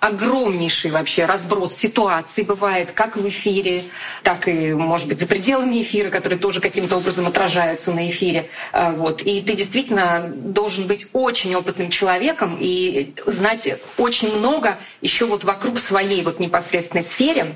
огромнейший 0.00 0.90
вообще 0.90 1.24
разброс 1.24 1.74
ситуаций 1.74 2.44
бывает 2.44 2.92
как 2.92 3.16
в 3.16 3.28
эфире, 3.28 3.84
так 4.22 4.46
и, 4.46 4.72
может 4.72 5.08
быть, 5.08 5.20
за 5.20 5.26
пределами 5.26 5.80
эфира, 5.82 6.10
которые 6.10 6.38
тоже 6.38 6.60
каким-то 6.60 6.96
образом 6.96 7.26
отражаются 7.26 7.92
на 7.92 8.08
эфире. 8.10 8.50
А, 8.72 8.92
вот. 8.92 9.22
И 9.22 9.40
ты 9.40 9.54
действительно 9.54 10.32
должен 10.34 10.86
быть 10.86 11.08
очень 11.12 11.54
опытным 11.54 11.90
человеком 11.90 12.58
и 12.60 13.14
знать 13.26 13.68
очень 13.96 14.36
много 14.36 14.78
еще 15.00 15.26
вот 15.26 15.44
вокруг 15.44 15.78
своей 15.78 16.22
вот 16.22 16.40
непосредственной 16.40 17.04
сфере, 17.04 17.54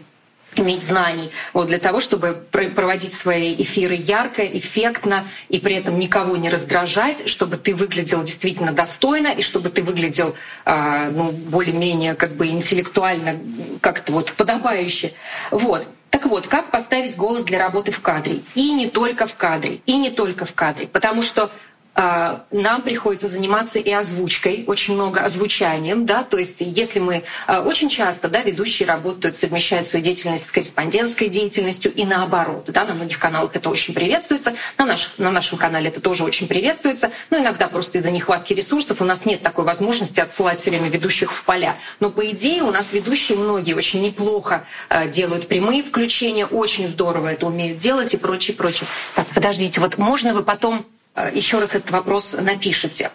иметь 0.56 0.82
знаний 0.82 1.30
вот, 1.52 1.68
для 1.68 1.78
того, 1.78 2.00
чтобы 2.00 2.44
проводить 2.50 3.14
свои 3.14 3.54
эфиры 3.62 3.94
ярко, 3.94 4.46
эффектно 4.46 5.26
и 5.48 5.58
при 5.58 5.76
этом 5.76 5.98
никого 5.98 6.36
не 6.36 6.48
раздражать, 6.48 7.28
чтобы 7.28 7.56
ты 7.56 7.74
выглядел 7.74 8.22
действительно 8.22 8.72
достойно 8.72 9.28
и 9.28 9.42
чтобы 9.42 9.70
ты 9.70 9.82
выглядел 9.82 10.34
э, 10.64 11.10
ну, 11.10 11.30
более-менее 11.30 12.14
как 12.14 12.32
бы 12.32 12.48
интеллектуально 12.48 13.38
как-то 13.80 14.12
вот 14.12 14.32
подобающе. 14.32 15.12
Вот. 15.50 15.86
Так 16.10 16.26
вот, 16.26 16.48
как 16.48 16.72
поставить 16.72 17.16
голос 17.16 17.44
для 17.44 17.58
работы 17.58 17.92
в 17.92 18.00
кадре? 18.00 18.40
И 18.56 18.72
не 18.72 18.88
только 18.88 19.26
в 19.26 19.36
кадре, 19.36 19.80
и 19.86 19.96
не 19.96 20.10
только 20.10 20.44
в 20.44 20.54
кадре. 20.54 20.88
Потому 20.88 21.22
что 21.22 21.52
нам 21.94 22.82
приходится 22.82 23.26
заниматься 23.26 23.78
и 23.78 23.90
озвучкой, 23.92 24.64
очень 24.66 24.94
много 24.94 25.20
озвучанием, 25.20 26.06
да, 26.06 26.22
то 26.22 26.38
есть 26.38 26.60
если 26.60 27.00
мы 27.00 27.24
а, 27.46 27.62
очень 27.62 27.88
часто, 27.88 28.28
да, 28.28 28.42
ведущие 28.42 28.88
работают, 28.88 29.36
совмещают 29.36 29.86
свою 29.86 30.04
деятельность 30.04 30.46
с 30.46 30.52
корреспондентской 30.52 31.28
деятельностью 31.28 31.92
и 31.92 32.04
наоборот, 32.04 32.66
да, 32.68 32.84
на 32.84 32.94
многих 32.94 33.18
каналах 33.18 33.56
это 33.56 33.68
очень 33.70 33.92
приветствуется, 33.92 34.54
на, 34.78 34.86
наш, 34.86 35.14
на 35.18 35.30
нашем 35.30 35.58
канале 35.58 35.88
это 35.88 36.00
тоже 36.00 36.24
очень 36.24 36.46
приветствуется, 36.46 37.10
но 37.28 37.38
иногда 37.38 37.68
просто 37.68 37.98
из-за 37.98 38.10
нехватки 38.10 38.52
ресурсов 38.52 39.00
у 39.00 39.04
нас 39.04 39.24
нет 39.24 39.42
такой 39.42 39.64
возможности 39.64 40.20
отсылать 40.20 40.58
все 40.58 40.70
время 40.70 40.88
ведущих 40.88 41.32
в 41.32 41.44
поля, 41.44 41.76
но 41.98 42.10
по 42.10 42.24
идее 42.30 42.62
у 42.62 42.70
нас 42.70 42.92
ведущие 42.92 43.36
многие 43.36 43.74
очень 43.74 44.00
неплохо 44.02 44.64
а, 44.88 45.06
делают 45.06 45.48
прямые 45.48 45.82
включения, 45.82 46.46
очень 46.46 46.88
здорово 46.88 47.32
это 47.32 47.46
умеют 47.46 47.78
делать 47.78 48.14
и 48.14 48.16
прочее, 48.16 48.56
прочее. 48.56 48.88
Так, 49.14 49.26
подождите, 49.28 49.80
вот 49.80 49.98
можно 49.98 50.32
вы 50.32 50.42
потом 50.42 50.86
еще 51.32 51.58
раз 51.58 51.74
этот 51.74 51.90
вопрос 51.90 52.34
напишите. 52.38 53.10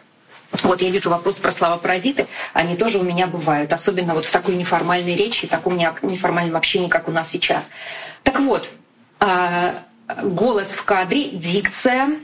Вот 0.63 0.81
я 0.81 0.89
вижу 0.89 1.09
вопрос 1.09 1.35
про 1.37 1.51
слова-паразиты, 1.51 2.27
они 2.53 2.75
тоже 2.77 2.99
у 2.99 3.03
меня 3.03 3.27
бывают, 3.27 3.73
особенно 3.73 4.13
вот 4.13 4.25
в 4.25 4.31
такой 4.31 4.55
неформальной 4.55 5.15
речи, 5.15 5.47
в 5.47 5.49
таком 5.49 5.75
неформальном 5.77 6.55
общении, 6.55 6.87
как 6.87 7.07
у 7.07 7.11
нас 7.11 7.29
сейчас. 7.29 7.71
Так 8.23 8.39
вот, 8.39 8.67
э, 9.19 9.73
голос 10.23 10.71
в 10.73 10.83
кадре, 10.85 11.31
дикция, 11.31 12.19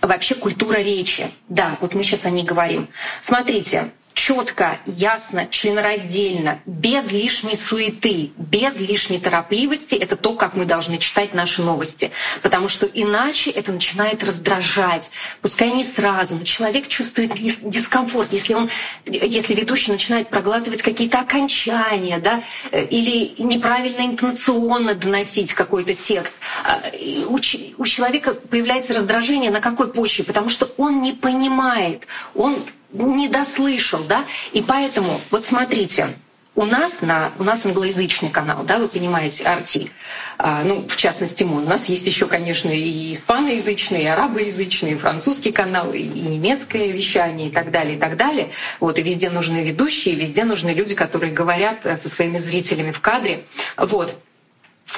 вообще 0.00 0.34
культура 0.34 0.76
речи. 0.76 1.30
Да, 1.48 1.78
вот 1.80 1.94
мы 1.94 2.04
сейчас 2.04 2.24
о 2.24 2.30
ней 2.30 2.44
говорим. 2.44 2.88
Смотрите, 3.20 3.90
четко, 4.18 4.80
ясно, 4.84 5.46
членораздельно, 5.48 6.60
без 6.66 7.10
лишней 7.12 7.56
суеты, 7.56 8.32
без 8.36 8.80
лишней 8.80 9.20
торопливости— 9.20 9.94
это 9.96 10.16
то, 10.16 10.34
как 10.34 10.54
мы 10.54 10.64
должны 10.64 10.98
читать 10.98 11.34
наши 11.34 11.62
новости. 11.62 12.10
Потому 12.42 12.68
что 12.68 12.86
иначе 12.86 13.50
это 13.50 13.70
начинает 13.70 14.24
раздражать. 14.24 15.12
Пускай 15.40 15.70
не 15.70 15.84
сразу, 15.84 16.34
но 16.34 16.44
человек 16.44 16.88
чувствует 16.88 17.32
дискомфорт, 17.36 18.32
если, 18.32 18.54
он, 18.54 18.68
если 19.06 19.54
ведущий 19.54 19.92
начинает 19.92 20.28
проглатывать 20.28 20.82
какие-то 20.82 21.20
окончания 21.20 22.18
да, 22.18 22.42
э, 22.72 22.84
или 22.86 23.40
неправильно 23.40 24.04
интонационно 24.04 24.94
доносить 24.94 25.54
какой-то 25.54 25.94
текст. 25.94 26.38
А, 26.64 26.82
у, 27.28 27.36
у 27.36 27.86
человека 27.86 28.34
появляется 28.34 28.94
раздражение 28.94 29.52
на 29.52 29.60
какой 29.78 29.92
почве? 29.92 30.24
Потому 30.24 30.48
что 30.48 30.68
он 30.76 31.00
не 31.00 31.12
понимает, 31.12 32.06
он 32.34 32.56
не 32.92 33.28
дослышал, 33.28 34.02
да, 34.04 34.24
и 34.52 34.62
поэтому, 34.62 35.20
вот 35.30 35.44
смотрите, 35.44 36.08
у 36.54 36.64
нас, 36.64 37.02
на, 37.02 37.30
у 37.38 37.44
нас 37.44 37.64
англоязычный 37.64 38.30
канал, 38.30 38.64
да, 38.64 38.78
вы 38.78 38.88
понимаете, 38.88 39.44
RT, 39.44 39.90
а, 40.38 40.64
ну, 40.64 40.82
в 40.88 40.96
частности, 40.96 41.44
мой. 41.44 41.62
У 41.62 41.68
нас 41.68 41.88
есть 41.88 42.06
еще, 42.08 42.26
конечно, 42.26 42.70
и 42.70 43.12
испаноязычный, 43.12 44.02
и 44.02 44.06
арабоязычный, 44.08 44.92
и 44.92 44.96
французский 44.96 45.52
канал, 45.52 45.92
и, 45.92 45.98
и 46.00 46.20
немецкое 46.20 46.88
вещание, 46.88 47.48
и 47.48 47.52
так 47.52 47.70
далее, 47.70 47.96
и 47.96 48.00
так 48.00 48.16
далее. 48.16 48.50
Вот, 48.80 48.98
и 48.98 49.02
везде 49.02 49.30
нужны 49.30 49.58
ведущие, 49.62 50.16
везде 50.16 50.42
нужны 50.42 50.70
люди, 50.70 50.96
которые 50.96 51.32
говорят 51.32 51.82
со 51.84 52.08
своими 52.08 52.38
зрителями 52.38 52.90
в 52.90 53.00
кадре. 53.00 53.44
Вот. 53.76 54.18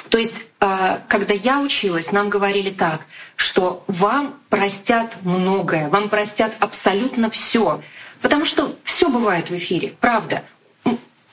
То 0.09 0.17
есть, 0.17 0.47
а, 0.59 1.01
когда 1.07 1.33
я 1.33 1.59
училась, 1.59 2.11
нам 2.11 2.29
говорили 2.29 2.69
так, 2.69 3.01
что 3.35 3.83
вам 3.87 4.39
простят 4.49 5.17
многое, 5.23 5.89
вам 5.89 6.09
простят 6.09 6.53
абсолютно 6.59 7.29
все, 7.29 7.81
потому 8.21 8.45
что 8.45 8.75
все 8.83 9.09
бывает 9.09 9.49
в 9.49 9.57
эфире, 9.57 9.93
правда. 9.99 10.43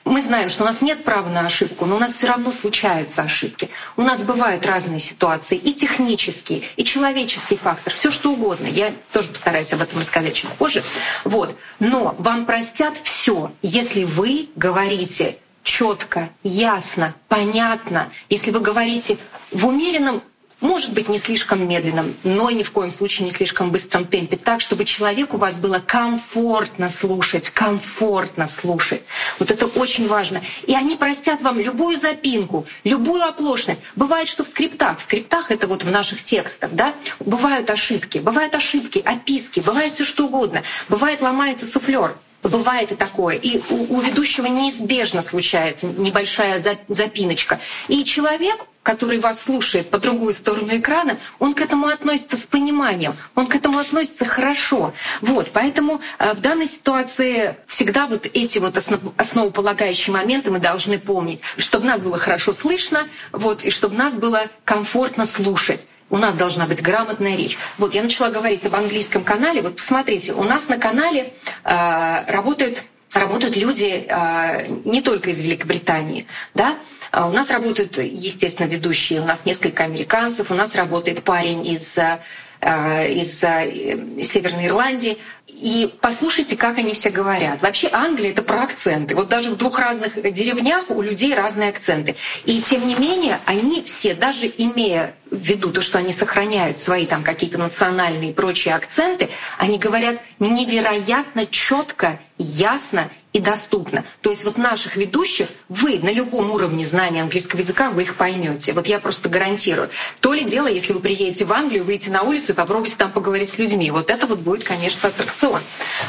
Мы 0.05 0.23
знаем, 0.23 0.49
что 0.49 0.63
у 0.63 0.65
нас 0.65 0.81
нет 0.81 1.03
права 1.03 1.29
на 1.29 1.45
ошибку, 1.45 1.85
но 1.85 1.97
у 1.97 1.99
нас 1.99 2.15
все 2.15 2.27
равно 2.27 2.51
случаются 2.51 3.21
ошибки. 3.21 3.69
У 3.95 4.01
нас 4.01 4.23
бывают 4.23 4.65
разные 4.65 4.99
ситуации, 4.99 5.55
и 5.55 5.71
технические, 5.73 6.63
и 6.77 6.83
человеческий 6.83 7.57
фактор, 7.57 7.93
все 7.93 8.09
что 8.09 8.31
угодно. 8.31 8.65
Я 8.65 8.91
тоже 9.13 9.29
постараюсь 9.29 9.71
об 9.71 9.81
этом 9.81 9.99
рассказать 9.99 10.33
чуть 10.33 10.49
позже. 10.51 10.83
Вот. 11.25 11.55
Но 11.79 12.15
вам 12.17 12.47
простят 12.47 12.97
все, 13.03 13.51
если 13.61 14.03
вы 14.03 14.49
говорите 14.55 15.37
четко, 15.63 16.29
ясно, 16.43 17.13
понятно. 17.27 18.09
Если 18.29 18.51
вы 18.51 18.59
говорите 18.59 19.17
в 19.51 19.67
умеренном 19.67 20.21
может 20.61 20.93
быть, 20.93 21.07
не 21.07 21.17
слишком 21.17 21.67
медленном, 21.67 22.15
но 22.23 22.49
ни 22.49 22.63
в 22.63 22.71
коем 22.71 22.91
случае 22.91 23.25
не 23.25 23.31
слишком 23.31 23.71
быстром 23.71 24.05
темпе, 24.05 24.35
так, 24.35 24.59
чтобы 24.61 24.85
человеку 24.85 25.37
у 25.37 25.39
вас 25.39 25.57
было 25.57 25.79
комфортно 25.79 26.89
слушать, 26.89 27.49
комфортно 27.49 28.47
слушать. 28.47 29.05
Вот 29.39 29.51
это 29.51 29.67
очень 29.67 30.07
важно. 30.07 30.41
И 30.67 30.75
они 30.75 30.95
простят 30.95 31.41
вам 31.41 31.59
любую 31.59 31.95
запинку, 31.95 32.65
любую 32.83 33.23
оплошность. 33.23 33.81
Бывает, 33.95 34.27
что 34.27 34.43
в 34.43 34.49
скриптах, 34.49 34.99
в 34.99 35.03
скриптах 35.03 35.51
это 35.51 35.67
вот 35.67 35.83
в 35.83 35.91
наших 35.91 36.23
текстах, 36.23 36.71
да, 36.73 36.93
бывают 37.19 37.69
ошибки, 37.69 38.17
бывают 38.17 38.53
ошибки, 38.53 38.99
описки, 38.99 39.61
бывает 39.61 39.93
все 39.93 40.03
что 40.03 40.25
угодно. 40.25 40.63
Бывает 40.89 41.21
ломается 41.21 41.65
суфлер, 41.65 42.17
Бывает 42.43 42.91
и 42.91 42.95
такое. 42.95 43.35
И 43.35 43.61
у, 43.69 43.97
у 43.97 44.01
ведущего 44.01 44.45
неизбежно 44.47 45.21
случается 45.21 45.87
небольшая 45.87 46.59
запиночка. 46.87 47.59
И 47.89 48.05
человек, 48.05 48.65
который 48.81 49.19
вас 49.19 49.41
слушает 49.43 49.89
по 49.89 49.99
другую 49.99 50.31
сторону 50.31 50.77
экрана, 50.77 51.19
он 51.39 51.53
к 51.53 51.59
этому 51.59 51.87
относится 51.87 52.37
с 52.37 52.45
пониманием, 52.45 53.13
он 53.35 53.47
к 53.47 53.55
этому 53.55 53.77
относится 53.79 54.23
хорошо. 54.23 54.93
Вот, 55.19 55.49
поэтому 55.51 55.99
э, 56.17 56.33
в 56.33 56.39
данной 56.39 56.67
ситуации 56.67 57.57
всегда 57.67 58.07
вот 58.07 58.25
эти 58.33 58.57
вот 58.59 58.77
основополагающие 59.17 60.13
моменты 60.13 60.49
мы 60.49 60.59
должны 60.59 60.97
помнить, 60.97 61.41
чтобы 61.57 61.87
нас 61.87 61.99
было 61.99 62.17
хорошо 62.17 62.53
слышно, 62.53 63.07
вот, 63.33 63.63
и 63.65 63.69
чтобы 63.71 63.95
нас 63.95 64.15
было 64.15 64.47
комфортно 64.63 65.25
слушать. 65.25 65.87
У 66.09 66.17
нас 66.17 66.35
должна 66.35 66.65
быть 66.65 66.81
грамотная 66.81 67.35
речь. 67.35 67.57
Вот 67.77 67.93
я 67.93 68.01
начала 68.03 68.29
говорить 68.29 68.65
об 68.65 68.75
английском 68.75 69.23
канале. 69.23 69.61
Вот 69.61 69.75
посмотрите, 69.75 70.33
у 70.33 70.43
нас 70.43 70.67
на 70.67 70.77
канале 70.77 71.33
э, 71.63 72.31
работает 72.31 72.83
работают 73.13 73.57
люди 73.57 74.05
э, 74.07 74.67
не 74.85 75.01
только 75.01 75.31
из 75.31 75.41
Великобритании, 75.41 76.27
да, 76.53 76.77
а 77.11 77.27
у 77.27 77.31
нас 77.31 77.49
работают, 77.49 77.97
естественно, 77.97 78.67
ведущие, 78.67 79.21
у 79.21 79.25
нас 79.25 79.45
несколько 79.45 79.83
американцев, 79.83 80.51
у 80.51 80.53
нас 80.53 80.75
работает 80.75 81.23
парень 81.23 81.65
из 81.65 81.97
э, 81.97 82.19
из 82.61 83.43
э, 83.43 84.21
Северной 84.23 84.67
Ирландии. 84.67 85.17
И 85.59 85.93
послушайте, 85.99 86.55
как 86.55 86.77
они 86.77 86.93
все 86.93 87.09
говорят. 87.09 87.61
Вообще 87.61 87.89
Англия— 87.91 88.31
это 88.31 88.41
про 88.43 88.63
акценты. 88.63 89.13
Вот 89.13 89.27
даже 89.27 89.51
в 89.51 89.57
двух 89.57 89.77
разных 89.77 90.13
деревнях 90.31 90.85
у 90.89 91.01
людей 91.01 91.33
разные 91.35 91.67
акценты. 91.67 92.15
И 92.45 92.61
тем 92.61 92.87
не 92.87 92.95
менее, 92.95 93.41
они 93.43 93.83
все, 93.83 94.13
даже 94.13 94.49
имея 94.57 95.15
в 95.29 95.35
виду 95.35 95.71
то, 95.71 95.81
что 95.81 95.97
они 95.97 96.13
сохраняют 96.13 96.77
свои 96.77 97.05
там 97.05 97.23
какие-то 97.23 97.57
национальные 97.57 98.31
и 98.31 98.33
прочие 98.33 98.73
акценты, 98.73 99.29
они 99.57 99.77
говорят 99.77 100.21
невероятно 100.39 101.45
четко, 101.45 102.21
ясно 102.37 103.09
и 103.31 103.39
доступно. 103.39 104.03
То 104.21 104.31
есть 104.31 104.43
вот 104.43 104.57
наших 104.57 104.95
ведущих 104.95 105.49
вы 105.67 105.99
на 105.99 106.11
любом 106.11 106.49
уровне 106.51 106.83
знания 106.83 107.21
английского 107.21 107.59
языка 107.59 107.91
вы 107.91 108.01
их 108.03 108.15
поймете. 108.15 108.73
Вот 108.73 108.87
я 108.87 108.99
просто 108.99 109.29
гарантирую. 109.29 109.89
То 110.19 110.33
ли 110.33 110.45
дело, 110.45 110.67
если 110.67 110.93
вы 110.93 110.99
приедете 110.99 111.45
в 111.45 111.53
Англию, 111.53 111.83
выйдете 111.83 112.09
на 112.11 112.23
улицу 112.23 112.53
и 112.53 112.55
попробуйте 112.55 112.95
там 112.95 113.11
поговорить 113.11 113.49
с 113.49 113.59
людьми. 113.59 113.91
Вот 113.91 114.09
это 114.09 114.25
вот 114.25 114.39
будет, 114.39 114.63
конечно, 114.63 115.09
аттракцион. 115.09 115.61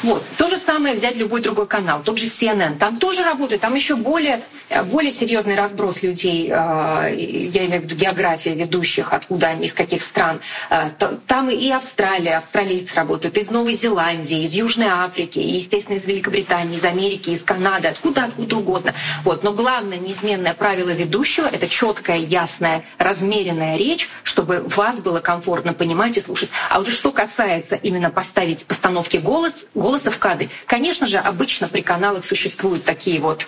Вот. 0.02 0.24
То 0.38 0.48
же 0.48 0.56
самое 0.56 0.94
взять 0.94 1.16
любой 1.16 1.42
другой 1.42 1.66
канал, 1.66 2.02
тот 2.02 2.18
же 2.18 2.24
CNN. 2.24 2.78
Там 2.78 2.96
тоже 2.96 3.22
работает, 3.22 3.60
там 3.60 3.74
еще 3.74 3.96
более, 3.96 4.42
более 4.86 5.12
серьезный 5.12 5.56
разброс 5.56 6.02
людей, 6.02 6.48
э, 6.48 6.52
я 6.52 7.66
имею 7.66 7.82
в 7.82 7.84
виду 7.84 7.96
география 7.96 8.54
ведущих, 8.54 9.12
откуда 9.12 9.48
они, 9.48 9.66
из 9.66 9.74
каких 9.74 10.02
стран. 10.02 10.40
Э, 10.70 10.88
там 11.26 11.50
и 11.50 11.70
Австралия, 11.70 12.38
австралийцы 12.38 12.96
работают, 12.96 13.36
из 13.36 13.50
Новой 13.50 13.74
Зеландии, 13.74 14.44
из 14.44 14.54
Южной 14.54 14.88
Африки, 14.88 15.38
и, 15.38 15.56
естественно, 15.56 15.96
из 15.96 16.06
Великобритании, 16.06 16.76
из 16.76 16.84
Америки 16.84 17.09
Америки, 17.10 17.30
из 17.30 17.42
Канады, 17.42 17.88
откуда, 17.88 18.24
откуда 18.24 18.56
угодно. 18.56 18.94
Вот. 19.24 19.42
Но 19.42 19.52
главное 19.52 19.98
неизменное 19.98 20.54
правило 20.54 20.90
ведущего— 20.90 21.46
это 21.52 21.66
четкая, 21.66 22.18
ясная, 22.18 22.84
размеренная 22.98 23.76
речь, 23.76 24.08
чтобы 24.22 24.60
вас 24.68 25.00
было 25.00 25.18
комфортно 25.18 25.72
понимать 25.72 26.16
и 26.16 26.20
слушать. 26.20 26.50
А 26.68 26.78
уже 26.78 26.92
что 26.92 27.10
касается 27.10 27.74
именно 27.74 28.10
поставить 28.10 28.64
постановки 28.64 29.16
голос, 29.16 29.66
голоса 29.74 30.12
в 30.12 30.18
кадре, 30.18 30.50
конечно 30.66 31.06
же, 31.06 31.18
обычно 31.18 31.66
при 31.66 31.80
каналах 31.80 32.24
существуют 32.24 32.84
такие 32.84 33.18
вот 33.20 33.46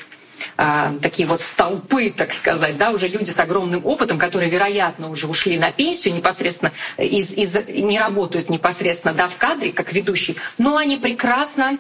а, 0.57 0.93
такие 1.01 1.29
вот 1.29 1.41
столпы, 1.41 2.11
так 2.11 2.35
сказать, 2.35 2.77
да, 2.77 2.91
уже 2.91 3.07
люди 3.07 3.31
с 3.31 3.39
огромным 3.39 3.87
опытом, 3.87 4.19
которые, 4.19 4.51
вероятно, 4.51 5.09
уже 5.09 5.29
ушли 5.29 5.57
на 5.57 5.71
пенсию 5.71 6.15
непосредственно, 6.17 6.73
из, 6.99 7.33
из, 7.33 7.55
не 7.69 7.97
работают 8.01 8.51
непосредственно 8.51 9.15
да, 9.15 9.29
в 9.29 9.37
кадре, 9.37 9.71
как 9.71 9.93
ведущие, 9.93 10.37
но 10.59 10.77
они 10.77 10.97
прекрасно 10.97 11.79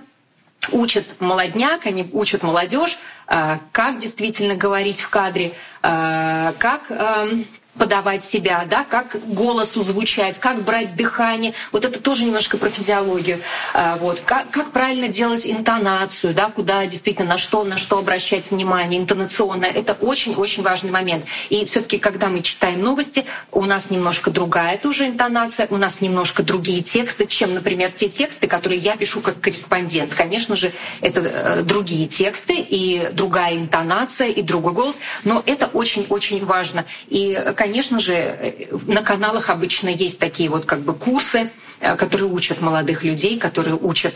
учат 0.71 1.21
молодняк, 1.21 1.87
они 1.87 2.09
учат 2.12 2.42
молодежь, 2.42 2.99
э, 3.26 3.59
как 3.73 3.99
действительно 3.99 4.54
говорить 4.54 5.00
в 5.00 5.11
кадре, 5.11 5.54
э, 5.83 6.52
как 6.59 6.90
подавать 7.76 8.23
себя, 8.25 8.67
да, 8.69 8.85
как 8.85 9.17
голосу 9.33 9.83
звучать, 9.83 10.38
как 10.38 10.62
брать 10.62 10.95
дыхание. 10.95 11.55
Вот 11.73 11.85
это 11.85 12.00
тоже 12.00 12.25
немножко 12.25 12.59
про 12.59 12.69
физиологию. 12.69 13.41
А, 13.73 13.97
вот. 13.97 14.21
Как, 14.25 14.50
как 14.50 14.73
правильно 14.73 15.09
делать 15.09 15.47
интонацию, 15.47 16.35
да, 16.35 16.50
куда 16.50 16.87
действительно 16.87 17.28
на 17.28 17.39
что, 17.39 17.65
на 17.65 17.78
что 17.78 17.99
обращать 17.99 18.50
внимание, 18.50 19.00
интонационно. 19.00 19.65
Это 19.65 19.95
очень-очень 19.95 20.63
важный 20.63 20.91
момент. 20.91 21.25
И 21.49 21.65
все 21.65 21.80
таки 21.80 21.99
когда 21.99 22.28
мы 22.28 22.43
читаем 22.43 22.80
новости, 22.80 23.25
у 23.50 23.65
нас 23.65 23.91
немножко 23.91 24.30
другая 24.30 24.76
тоже 24.76 25.06
интонация, 25.06 25.67
у 25.71 25.76
нас 25.76 26.00
немножко 26.00 26.43
другие 26.43 26.82
тексты, 26.82 27.26
чем, 27.26 27.54
например, 27.54 27.93
те 27.93 28.08
тексты, 28.08 28.49
которые 28.49 28.80
я 28.80 28.97
пишу 28.97 29.21
как 29.21 29.41
корреспондент. 29.41 30.15
Конечно 30.15 30.56
же, 30.56 30.73
это 31.00 31.21
э, 31.21 31.63
другие 31.63 32.06
тексты 32.06 32.54
и 32.54 33.11
другая 33.13 33.56
интонация, 33.56 34.28
и 34.28 34.43
другой 34.43 34.75
голос, 34.75 35.00
но 35.25 35.43
это 35.47 35.67
очень-очень 35.67 36.45
важно. 36.45 36.85
И, 37.08 37.32
конечно 37.63 38.01
же, 38.01 38.13
э, 38.13 38.77
на 38.89 39.03
каналах 39.03 39.49
обычно 39.49 39.89
есть 39.89 40.19
такие 40.19 40.51
вот 40.51 40.65
как 40.65 40.81
бы 40.81 40.95
курсы, 40.95 41.49
э, 41.79 41.97
которые 41.97 42.29
учат 42.29 42.61
молодых 42.61 43.05
людей, 43.05 43.39
которые 43.39 43.77
учат 43.77 44.15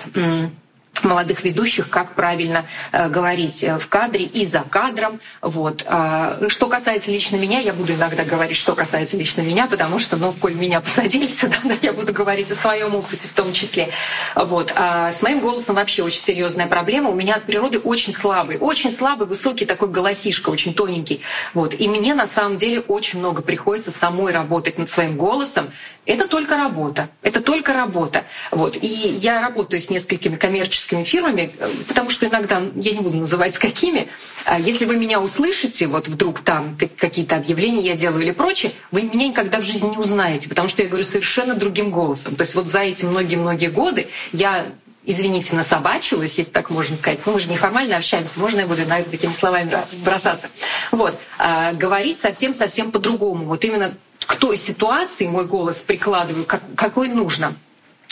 молодых 1.04 1.44
ведущих, 1.44 1.88
как 1.88 2.14
правильно 2.14 2.66
э, 2.92 3.08
говорить 3.08 3.62
э, 3.64 3.78
в 3.78 3.88
кадре 3.88 4.24
и 4.24 4.46
за 4.46 4.60
кадром. 4.60 5.20
Вот. 5.40 5.84
А, 5.86 6.48
что 6.48 6.66
касается 6.66 7.10
лично 7.10 7.36
меня, 7.36 7.60
я 7.60 7.72
буду 7.72 7.94
иногда 7.94 8.24
говорить, 8.24 8.56
что 8.56 8.74
касается 8.74 9.16
лично 9.16 9.42
меня, 9.42 9.66
потому 9.66 9.98
что, 9.98 10.16
ну, 10.16 10.32
коль 10.32 10.54
меня 10.54 10.80
посадили 10.80 11.26
сюда, 11.28 11.56
да, 11.64 11.74
я 11.82 11.92
буду 11.92 12.12
говорить 12.12 12.50
о 12.50 12.56
своем 12.56 12.94
опыте 12.94 13.28
в 13.28 13.32
том 13.32 13.52
числе. 13.52 13.90
Вот. 14.34 14.72
А 14.74 15.12
с 15.12 15.22
моим 15.22 15.40
голосом 15.40 15.76
вообще 15.76 16.02
очень 16.02 16.20
серьезная 16.20 16.66
проблема. 16.66 17.10
У 17.10 17.14
меня 17.14 17.36
от 17.36 17.44
природы 17.44 17.78
очень 17.78 18.12
слабый, 18.12 18.58
очень 18.58 18.90
слабый, 18.90 19.26
высокий 19.26 19.66
такой 19.66 19.88
голосишка, 19.88 20.50
очень 20.50 20.74
тоненький. 20.74 21.22
Вот. 21.54 21.74
И 21.78 21.88
мне 21.88 22.14
на 22.14 22.26
самом 22.26 22.56
деле 22.56 22.80
очень 22.80 23.18
много 23.18 23.42
приходится 23.42 23.90
самой 23.90 24.32
работать 24.32 24.78
над 24.78 24.90
своим 24.90 25.16
голосом. 25.16 25.70
Это 26.06 26.28
только 26.28 26.56
работа. 26.56 27.08
Это 27.22 27.40
только 27.40 27.72
работа. 27.72 28.24
Вот. 28.52 28.78
И 28.80 28.86
я 28.86 29.40
работаю 29.40 29.80
с 29.80 29.90
несколькими 29.90 30.36
коммерческими 30.36 31.02
фирмами, 31.02 31.52
потому 31.88 32.10
что 32.10 32.26
иногда, 32.26 32.62
я 32.76 32.92
не 32.92 33.00
буду 33.00 33.16
называть 33.16 33.54
с 33.54 33.58
какими, 33.58 34.08
а 34.44 34.58
если 34.60 34.84
вы 34.84 34.96
меня 34.96 35.20
услышите, 35.20 35.88
вот 35.88 36.06
вдруг 36.06 36.40
там 36.40 36.78
какие-то 36.96 37.36
объявления 37.36 37.82
я 37.88 37.96
делаю 37.96 38.22
или 38.22 38.30
прочее, 38.30 38.72
вы 38.92 39.02
меня 39.02 39.28
никогда 39.28 39.58
в 39.58 39.64
жизни 39.64 39.90
не 39.90 39.98
узнаете, 39.98 40.48
потому 40.48 40.68
что 40.68 40.82
я 40.82 40.88
говорю 40.88 41.04
совершенно 41.04 41.54
другим 41.54 41.90
голосом. 41.90 42.36
То 42.36 42.42
есть 42.42 42.54
вот 42.54 42.68
за 42.68 42.80
эти 42.80 43.04
многие-многие 43.04 43.68
годы 43.68 44.08
я 44.32 44.72
извините, 45.06 45.54
насобачилась, 45.54 46.36
если 46.36 46.50
так 46.50 46.68
можно 46.68 46.96
сказать. 46.96 47.20
Ну, 47.24 47.32
мы 47.32 47.40
же 47.40 47.48
неформально 47.48 47.96
общаемся, 47.96 48.40
можно 48.40 48.60
я 48.60 48.66
буду 48.66 48.84
на 48.86 49.02
такими 49.02 49.30
словами 49.30 49.78
бросаться. 50.04 50.48
Вот. 50.90 51.16
А, 51.38 51.72
говорить 51.72 52.18
совсем-совсем 52.18 52.90
по-другому. 52.90 53.46
Вот 53.46 53.64
именно 53.64 53.94
к 54.26 54.36
той 54.36 54.56
ситуации 54.56 55.26
мой 55.26 55.46
голос 55.46 55.80
прикладываю, 55.80 56.44
как, 56.44 56.62
какой 56.76 57.08
нужно. 57.08 57.54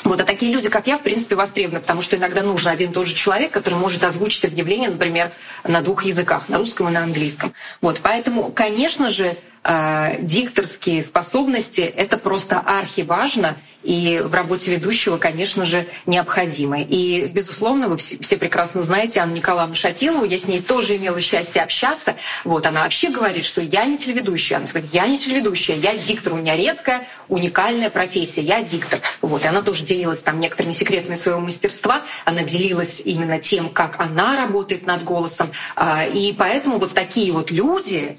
Вот, 0.02 0.20
а 0.20 0.24
такие 0.24 0.52
люди, 0.52 0.68
как 0.68 0.86
я, 0.86 0.98
в 0.98 1.02
принципе, 1.02 1.34
востребованы, 1.34 1.80
потому 1.80 2.02
что 2.02 2.16
иногда 2.16 2.42
нужен 2.42 2.68
один 2.68 2.90
и 2.90 2.92
тот 2.94 3.06
же 3.06 3.14
человек, 3.14 3.52
который 3.52 3.74
может 3.74 4.04
озвучить 4.04 4.44
объявление, 4.44 4.90
например, 4.90 5.30
на 5.62 5.80
двух 5.80 6.04
языках, 6.04 6.48
на 6.48 6.58
русском 6.58 6.88
и 6.88 6.92
на 6.92 7.04
английском. 7.04 7.54
Вот, 7.80 8.00
поэтому, 8.02 8.50
конечно 8.52 9.08
же, 9.08 9.36
Э, 9.66 10.16
дикторские 10.20 11.02
способности— 11.02 11.80
это 11.96 12.18
просто 12.18 12.60
архиважно 12.60 13.56
и 13.82 14.20
в 14.22 14.34
работе 14.34 14.70
ведущего, 14.70 15.16
конечно 15.16 15.64
же, 15.64 15.86
необходимо. 16.04 16.82
И, 16.82 17.28
безусловно, 17.28 17.88
вы 17.88 17.96
все 17.96 18.36
прекрасно 18.36 18.82
знаете 18.82 19.20
Анну 19.20 19.36
Николаевну 19.36 19.74
Шатилову, 19.74 20.26
я 20.26 20.38
с 20.38 20.46
ней 20.46 20.60
тоже 20.60 20.96
имела 20.96 21.18
счастье 21.20 21.62
общаться. 21.62 22.14
Вот, 22.44 22.66
она 22.66 22.82
вообще 22.82 23.08
говорит, 23.08 23.46
что 23.46 23.62
я 23.62 23.86
не 23.86 23.96
телеведущая. 23.96 24.58
Она 24.58 24.66
говорит, 24.66 24.90
я 24.92 25.06
не 25.06 25.18
телеведущая, 25.18 25.76
я 25.76 25.96
диктор, 25.96 26.34
у 26.34 26.36
меня 26.36 26.56
редкая, 26.56 27.06
уникальная 27.28 27.88
профессия, 27.88 28.42
я 28.42 28.62
диктор. 28.62 29.00
Вот, 29.22 29.44
и 29.44 29.48
она 29.48 29.62
тоже 29.62 29.84
делилась 29.84 30.20
там 30.20 30.40
некоторыми 30.40 30.72
секретами 30.72 31.14
своего 31.14 31.40
мастерства, 31.40 32.02
она 32.26 32.42
делилась 32.42 33.00
именно 33.02 33.38
тем, 33.38 33.70
как 33.70 33.98
она 33.98 34.36
работает 34.36 34.86
над 34.86 35.04
голосом. 35.04 35.48
А, 35.74 36.04
и 36.04 36.34
поэтому 36.34 36.78
вот 36.78 36.92
такие 36.92 37.32
вот 37.32 37.50
люди, 37.50 38.18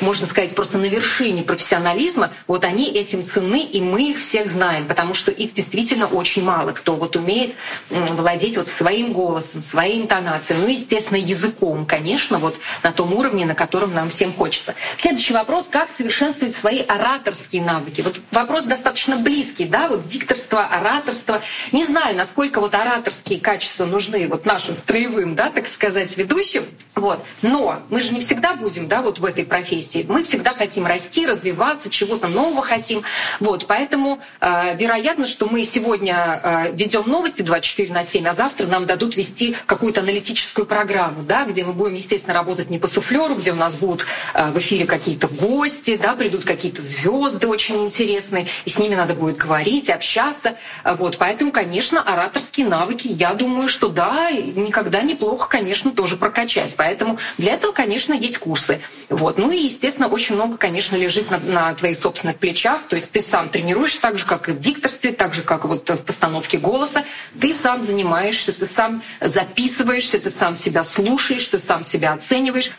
можно 0.00 0.26
сказать, 0.26 0.54
просто 0.54 0.78
на 0.78 0.86
вершине 0.86 1.42
профессионализма, 1.42 2.32
вот 2.46 2.64
они 2.64 2.90
этим 2.90 3.24
ценны, 3.24 3.62
и 3.62 3.80
мы 3.80 4.10
их 4.10 4.18
всех 4.18 4.46
знаем, 4.46 4.86
потому 4.86 5.14
что 5.14 5.30
их 5.30 5.52
действительно 5.52 6.06
очень 6.06 6.42
мало, 6.42 6.72
кто 6.72 6.94
вот 6.96 7.16
умеет 7.16 7.54
владеть 7.90 8.56
вот 8.56 8.68
своим 8.68 9.12
голосом, 9.12 9.62
своей 9.62 10.02
интонацией, 10.02 10.60
ну 10.60 10.68
и, 10.68 10.74
естественно, 10.74 11.18
языком, 11.18 11.86
конечно, 11.86 12.38
вот 12.38 12.56
на 12.82 12.92
том 12.92 13.12
уровне, 13.12 13.44
на 13.44 13.54
котором 13.54 13.94
нам 13.94 14.10
всем 14.10 14.32
хочется. 14.32 14.74
Следующий 14.98 15.32
вопрос, 15.32 15.68
как 15.68 15.90
совершенствовать 15.90 16.54
свои 16.54 16.80
ораторские 16.80 17.62
навыки? 17.62 18.00
Вот 18.00 18.20
вопрос 18.30 18.64
достаточно 18.64 19.16
близкий, 19.16 19.64
да, 19.64 19.88
вот 19.88 20.06
дикторство, 20.06 20.64
ораторство. 20.64 21.42
Не 21.72 21.84
знаю, 21.84 22.16
насколько 22.16 22.60
вот 22.60 22.74
ораторские 22.74 23.40
качества 23.40 23.84
нужны 23.84 24.28
вот 24.28 24.46
нашим 24.46 24.74
строевым, 24.74 25.34
да, 25.34 25.50
так 25.50 25.68
сказать, 25.68 26.16
ведущим, 26.16 26.64
вот. 26.94 27.24
Но 27.42 27.82
мы 27.90 28.00
же 28.00 28.12
не 28.12 28.20
всегда 28.20 28.54
будем, 28.54 28.88
да, 28.88 29.02
вот 29.02 29.18
в 29.18 29.24
этой 29.24 29.44
профессии 29.44 29.89
профессии. 29.90 30.06
Мы 30.08 30.24
всегда 30.24 30.52
хотим 30.54 30.86
расти, 30.86 31.26
развиваться, 31.26 31.90
чего-то 31.90 32.28
нового 32.28 32.62
хотим. 32.62 33.02
Вот, 33.40 33.66
поэтому 33.66 34.20
э, 34.40 34.76
вероятно, 34.76 35.26
что 35.26 35.46
мы 35.46 35.64
сегодня 35.64 36.40
э, 36.42 36.72
ведем 36.72 37.04
новости 37.06 37.42
24 37.42 37.92
на 37.92 38.04
7, 38.04 38.26
а 38.28 38.34
завтра 38.34 38.66
нам 38.66 38.86
дадут 38.86 39.16
вести 39.16 39.56
какую-то 39.66 40.00
аналитическую 40.00 40.66
программу, 40.66 41.22
да, 41.22 41.44
где 41.44 41.64
мы 41.64 41.72
будем, 41.72 41.94
естественно, 41.94 42.34
работать 42.34 42.70
не 42.70 42.78
по 42.78 42.88
суфлеру, 42.88 43.34
где 43.34 43.52
у 43.52 43.56
нас 43.56 43.76
будут 43.76 44.06
э, 44.34 44.50
в 44.50 44.58
эфире 44.58 44.86
какие-то 44.86 45.28
гости, 45.28 45.98
да, 46.00 46.14
придут 46.14 46.44
какие-то 46.44 46.82
звезды 46.82 47.46
очень 47.46 47.84
интересные, 47.84 48.46
и 48.64 48.70
с 48.70 48.78
ними 48.78 48.94
надо 48.94 49.14
будет 49.14 49.36
говорить, 49.36 49.90
общаться. 49.90 50.56
Вот, 50.84 51.18
поэтому, 51.18 51.52
конечно, 51.52 52.02
ораторские 52.02 52.66
навыки, 52.66 53.08
я 53.08 53.34
думаю, 53.34 53.68
что 53.68 53.88
да, 53.88 54.30
никогда 54.30 55.02
неплохо, 55.02 55.48
конечно, 55.48 55.90
тоже 55.90 56.16
прокачать. 56.16 56.74
Поэтому 56.76 57.18
для 57.38 57.54
этого, 57.54 57.72
конечно, 57.72 58.14
есть 58.14 58.38
курсы. 58.38 58.80
Вот. 59.08 59.38
Ну 59.38 59.50
и, 59.50 59.68
естественно, 59.80 60.08
очень 60.08 60.34
много, 60.34 60.58
конечно, 60.58 60.94
лежит 60.94 61.30
на, 61.30 61.38
на 61.38 61.74
твоих 61.74 61.96
собственных 61.96 62.36
плечах. 62.36 62.82
То 62.86 62.96
есть 62.96 63.12
ты 63.12 63.22
сам 63.22 63.48
тренируешься 63.48 63.98
так 64.02 64.18
же, 64.18 64.26
как 64.26 64.50
и 64.50 64.52
в 64.52 64.58
дикторстве, 64.58 65.10
так 65.10 65.32
же, 65.32 65.40
как 65.42 65.64
вот 65.64 65.88
в 65.88 65.96
постановке 66.04 66.58
голоса. 66.58 67.02
Ты 67.40 67.54
сам 67.54 67.82
занимаешься, 67.82 68.52
ты 68.52 68.66
сам 68.66 69.02
записываешься, 69.22 70.20
ты 70.20 70.30
сам 70.30 70.54
себя 70.54 70.84
слушаешь, 70.84 71.46
ты 71.46 71.58
сам 71.58 71.82
себя 71.82 72.12
оцениваешь 72.12 72.72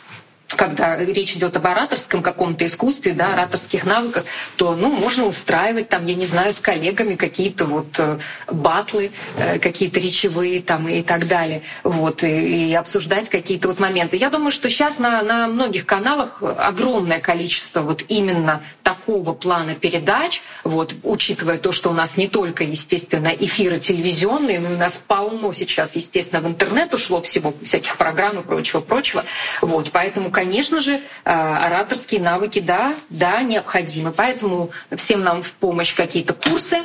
когда 0.56 0.96
речь 0.96 1.36
идет 1.36 1.56
об 1.56 1.66
ораторском 1.66 2.22
каком-то 2.22 2.66
искусстве, 2.66 3.12
да, 3.12 3.34
ораторских 3.34 3.84
навыках, 3.84 4.24
то 4.56 4.74
ну, 4.76 4.90
можно 4.90 5.26
устраивать 5.26 5.88
там, 5.88 6.06
я 6.06 6.14
не 6.14 6.26
знаю, 6.26 6.52
с 6.52 6.60
коллегами 6.60 7.14
какие-то 7.14 7.64
вот 7.64 7.98
э, 7.98 8.18
батлы, 8.48 9.12
э, 9.36 9.58
какие-то 9.58 10.00
речевые 10.00 10.62
там 10.62 10.88
и 10.88 11.02
так 11.02 11.26
далее, 11.28 11.62
вот, 11.82 12.22
и, 12.22 12.70
и 12.70 12.74
обсуждать 12.74 13.28
какие-то 13.28 13.68
вот 13.68 13.80
моменты. 13.80 14.16
Я 14.16 14.30
думаю, 14.30 14.50
что 14.50 14.68
сейчас 14.68 14.98
на, 14.98 15.22
на 15.22 15.46
многих 15.46 15.86
каналах 15.86 16.42
огромное 16.42 17.20
количество 17.20 17.80
вот 17.80 18.04
именно 18.08 18.62
такого 18.82 19.32
плана 19.32 19.74
передач, 19.74 20.42
вот, 20.64 20.94
учитывая 21.02 21.58
то, 21.58 21.72
что 21.72 21.90
у 21.90 21.94
нас 21.94 22.16
не 22.16 22.28
только, 22.28 22.64
естественно, 22.64 23.28
эфиры 23.28 23.78
телевизионные, 23.78 24.60
но 24.60 24.70
у 24.72 24.76
нас 24.76 24.98
полно 24.98 25.52
сейчас, 25.52 25.96
естественно, 25.96 26.40
в 26.42 26.46
интернет 26.46 26.92
ушло 26.94 27.20
всего, 27.22 27.54
всяких 27.62 27.96
программ 27.96 28.40
и 28.40 28.42
прочего-прочего, 28.42 29.24
вот, 29.60 29.90
поэтому, 29.92 30.30
конечно 30.30 30.41
же, 30.80 30.94
э, 30.94 31.00
ораторские 31.24 32.20
навыки, 32.20 32.60
да, 32.60 32.94
да, 33.08 33.42
необходимы. 33.42 34.12
Поэтому 34.12 34.70
всем 34.96 35.22
нам 35.22 35.42
в 35.42 35.52
помощь 35.52 35.94
какие-то 35.94 36.34
курсы. 36.34 36.78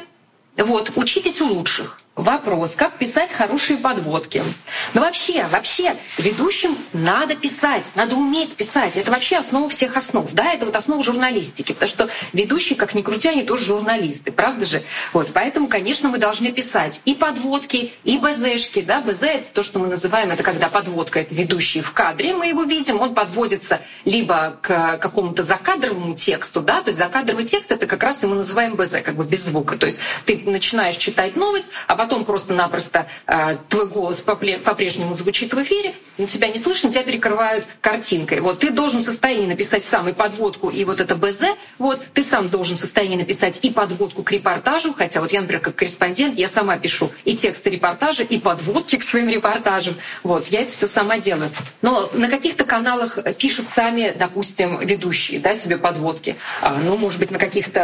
Вот, 0.56 0.92
учитесь 0.96 1.42
у 1.42 1.48
лучших. 1.48 2.02
Вопрос, 2.18 2.76
как 2.76 2.98
писать 2.98 3.32
хорошие 3.32 3.78
подводки. 3.78 4.44
Ну 4.96 5.02
вообще, 5.02 5.46
вообще, 5.52 5.96
ведущим 6.18 6.76
надо 6.92 7.36
писать, 7.36 7.86
надо 7.94 8.16
уметь 8.16 8.56
писать. 8.56 8.96
Это 8.96 9.12
вообще 9.12 9.38
основа 9.38 9.70
всех 9.70 9.96
основ. 9.96 10.28
Да, 10.34 10.52
это 10.52 10.66
вот 10.66 10.76
основа 10.76 11.04
журналистики. 11.04 11.74
Потому 11.74 11.90
что 11.90 12.10
ведущие, 12.34 12.76
как 12.76 12.96
ни 12.96 13.04
крути, 13.04 13.30
они 13.30 13.44
тоже 13.44 13.66
журналисты, 13.66 14.32
правда 14.32 14.66
же? 14.66 14.82
Вот, 15.14 15.30
поэтому, 15.32 15.68
конечно, 15.68 16.10
мы 16.10 16.18
должны 16.18 16.52
писать 16.52 17.04
и 17.06 17.14
подводки, 17.14 17.94
и 18.04 18.18
БЗшки. 18.18 18.82
Да? 18.82 19.02
БЗ— 19.02 19.24
это 19.24 19.54
то, 19.54 19.62
что 19.62 19.78
мы 19.78 19.86
называем, 19.86 20.32
это 20.32 20.42
когда 20.42 20.70
подводка— 20.70 21.20
это 21.22 21.36
ведущий 21.36 21.82
в 21.82 21.94
кадре, 21.94 22.34
мы 22.34 22.48
его 22.48 22.64
видим, 22.64 23.00
он 23.00 23.14
подводится 23.14 23.80
либо 24.06 24.58
к 24.64 24.98
какому-то 24.98 25.44
закадровому 25.44 26.16
тексту, 26.16 26.62
да, 26.62 26.82
то 26.82 26.88
есть 26.88 26.98
закадровый 26.98 27.46
текст— 27.46 27.72
это 27.74 27.86
как 27.86 28.02
раз 28.02 28.24
и 28.24 28.28
мы 28.28 28.38
называем 28.38 28.76
БЗ, 28.76 29.04
как 29.04 29.16
бы 29.16 29.24
без 29.24 29.46
звука. 29.46 29.78
То 29.78 29.86
есть 29.86 30.00
ты 30.26 30.42
начинаешь 30.46 30.98
читать 30.98 31.36
новость, 31.36 31.72
а 31.86 31.96
потом 31.96 32.07
потом 32.08 32.24
просто-напросто 32.24 33.08
э, 33.28 33.58
твой 33.68 33.90
голос 33.90 34.22
по-прежнему 34.22 35.14
звучит 35.14 35.54
в 35.54 35.62
эфире, 35.62 35.94
но 36.18 36.26
тебя 36.26 36.48
не 36.48 36.58
слышно, 36.58 36.90
тебя 36.90 37.04
перекрывают 37.04 37.68
картинкой. 37.82 38.40
Вот 38.40 38.60
ты 38.60 38.72
должен 38.72 39.02
в 39.02 39.04
состоянии 39.04 39.46
написать 39.46 39.84
сам 39.84 40.08
и 40.08 40.14
подводку, 40.14 40.70
и 40.70 40.86
вот 40.86 41.02
это 41.02 41.16
БЗ, 41.16 41.48
вот 41.78 42.02
ты 42.14 42.24
сам 42.24 42.48
должен 42.48 42.78
в 42.78 42.80
состоянии 42.80 43.18
написать 43.18 43.60
и 43.62 43.72
подводку 43.72 44.24
к 44.24 44.32
репортажу, 44.32 44.94
хотя 44.94 45.20
вот 45.20 45.34
я, 45.34 45.42
например, 45.42 45.62
как 45.62 45.76
корреспондент, 45.76 46.40
я 46.40 46.48
сама 46.48 46.78
пишу 46.78 47.12
и 47.26 47.36
тексты 47.36 47.72
репортажа, 47.72 48.24
и 48.24 48.40
подводки 48.40 48.96
к 48.96 49.04
своим 49.04 49.28
репортажам. 49.28 49.96
Вот, 50.24 50.48
я 50.48 50.62
это 50.62 50.72
все 50.72 50.88
сама 50.88 51.18
делаю. 51.20 51.50
Но 51.82 52.10
на 52.14 52.30
каких-то 52.30 52.64
каналах 52.64 53.20
пишут 53.38 53.68
сами, 53.68 54.16
допустим, 54.18 54.80
ведущие, 54.80 55.42
да, 55.42 55.56
себе 55.56 55.76
подводки. 55.76 56.38
А, 56.62 56.76
ну, 56.76 56.96
может 56.96 57.20
быть, 57.20 57.32
на 57.32 57.38
каких-то 57.38 57.82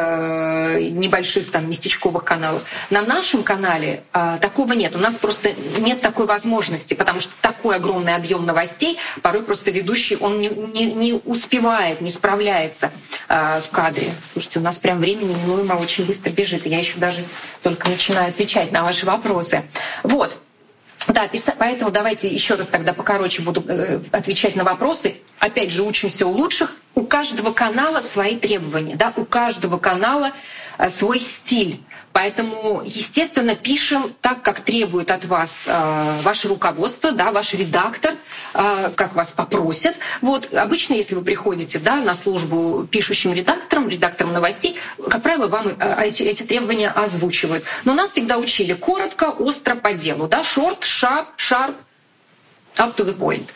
э, 0.78 0.90
небольших 0.92 1.52
там 1.52 1.70
местечковых 1.70 2.24
каналах. 2.24 2.62
На 2.90 3.02
нашем 3.02 3.44
канале 3.44 4.04
такого 4.14 4.74
нет. 4.74 4.96
У 4.96 5.00
нас 5.00 5.16
просто 5.16 5.54
нет 5.80 6.02
такой 6.02 6.28
возможности, 6.28 6.94
потому 6.94 7.20
что 7.20 7.32
такой 7.42 7.76
огромный 7.76 8.16
объем 8.16 8.46
новостей, 8.46 9.00
порой 9.22 9.44
просто 9.44 9.72
ведущий, 9.72 10.16
он 10.18 10.40
не, 10.40 10.50
не, 10.50 10.94
не 10.94 11.14
успевает, 11.14 12.00
не 12.00 12.12
справляется 12.12 12.92
а, 13.28 13.60
в 13.62 13.72
кадре. 13.72 14.12
Слушайте, 14.24 14.60
у 14.60 14.62
нас 14.62 14.78
прям 14.78 15.00
времени 15.00 15.34
немного 15.34 15.82
очень 15.82 16.06
быстро 16.06 16.30
бежит. 16.30 16.66
Я 16.66 16.78
еще 16.78 17.00
даже 17.00 17.24
только 17.64 17.90
начинаю 17.90 18.30
отвечать 18.30 18.72
на 18.72 18.84
ваши 18.84 19.06
вопросы. 19.06 19.64
Вот. 20.04 20.38
Да, 21.08 21.30
поэтому 21.58 21.92
давайте 21.92 22.28
еще 22.28 22.56
раз 22.56 22.70
тогда 22.70 22.94
покороче 22.94 23.42
буду 23.42 23.64
э, 23.68 24.00
отвечать 24.12 24.56
на 24.56 24.64
вопросы. 24.64 25.16
Опять 25.40 25.72
же, 25.72 25.84
учимся 25.84 26.26
у 26.26 26.32
лучших. 26.32 26.76
У 26.96 27.06
каждого 27.06 27.52
канала 27.52 28.02
свои 28.02 28.38
требования, 28.38 28.96
да, 28.96 29.12
у 29.18 29.26
каждого 29.26 29.78
канала 29.78 30.32
э, 30.78 30.90
свой 30.90 31.20
стиль. 31.20 31.82
Поэтому, 32.14 32.84
естественно, 32.86 33.56
пишем 33.56 34.16
так, 34.22 34.44
как 34.44 34.62
требует 34.62 35.10
от 35.10 35.26
вас 35.26 35.66
э, 35.68 36.20
ваше 36.22 36.48
руководство, 36.48 37.12
да, 37.12 37.32
ваш 37.32 37.54
редактор, 37.56 38.14
э, 38.54 38.92
как 38.96 39.16
вас 39.16 39.32
попросят. 39.34 39.96
Вот 40.22 40.54
обычно, 40.54 40.94
если 40.94 41.16
вы 41.16 41.24
приходите 41.24 41.80
да, 41.80 41.96
на 41.96 42.14
службу 42.14 42.88
пишущим 42.90 43.34
редактором, 43.34 43.90
редактором 43.90 44.32
новостей, 44.32 44.78
как 45.10 45.24
правило, 45.24 45.48
вам 45.48 45.70
э, 45.70 46.06
эти, 46.08 46.22
эти 46.22 46.44
требования 46.44 46.90
озвучивают. 46.90 47.64
Но 47.84 47.96
нас 47.96 48.12
всегда 48.12 48.38
учили 48.38 48.74
коротко, 48.74 49.32
остро 49.32 49.76
по 49.76 49.94
делу, 49.94 50.28
да, 50.28 50.42
short, 50.42 50.82
sharp, 50.82 51.26
sharp, 51.38 51.74
up 52.78 52.96
to 52.96 53.04
the 53.06 53.18
point 53.18 53.50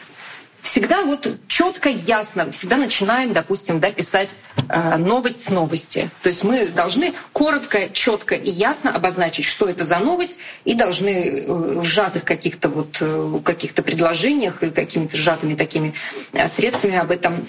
всегда 0.67 1.03
вот 1.03 1.27
четко, 1.47 1.87
ясно, 1.89 2.51
всегда 2.51 2.75
начинаем, 2.77 3.31
допустим, 3.33 3.79
да, 3.79 3.89
писать 3.91 4.35
э, 4.67 4.97
новость 4.97 5.45
с 5.45 5.49
новости. 5.49 6.09
То 6.23 6.27
есть 6.27 6.43
мы 6.43 6.67
должны 6.67 7.13
коротко, 7.31 7.89
четко 7.89 8.35
и 8.35 8.51
ясно 8.51 8.93
обозначить, 8.93 9.45
что 9.45 9.67
это 9.69 9.85
за 9.85 9.99
новость, 9.99 10.39
и 10.65 10.73
должны 10.75 11.09
э, 11.09 11.45
в 11.79 11.83
сжатых 11.85 12.25
каких-то 12.25 12.67
вот 12.67 12.97
э, 12.99 13.39
каких-то 13.45 13.81
предложениях 13.81 14.61
и 14.61 14.69
какими-то 14.69 15.15
сжатыми 15.15 15.55
такими 15.55 15.93
э, 16.33 16.47
средствами 16.49 16.97
об 16.97 17.11
этом 17.11 17.47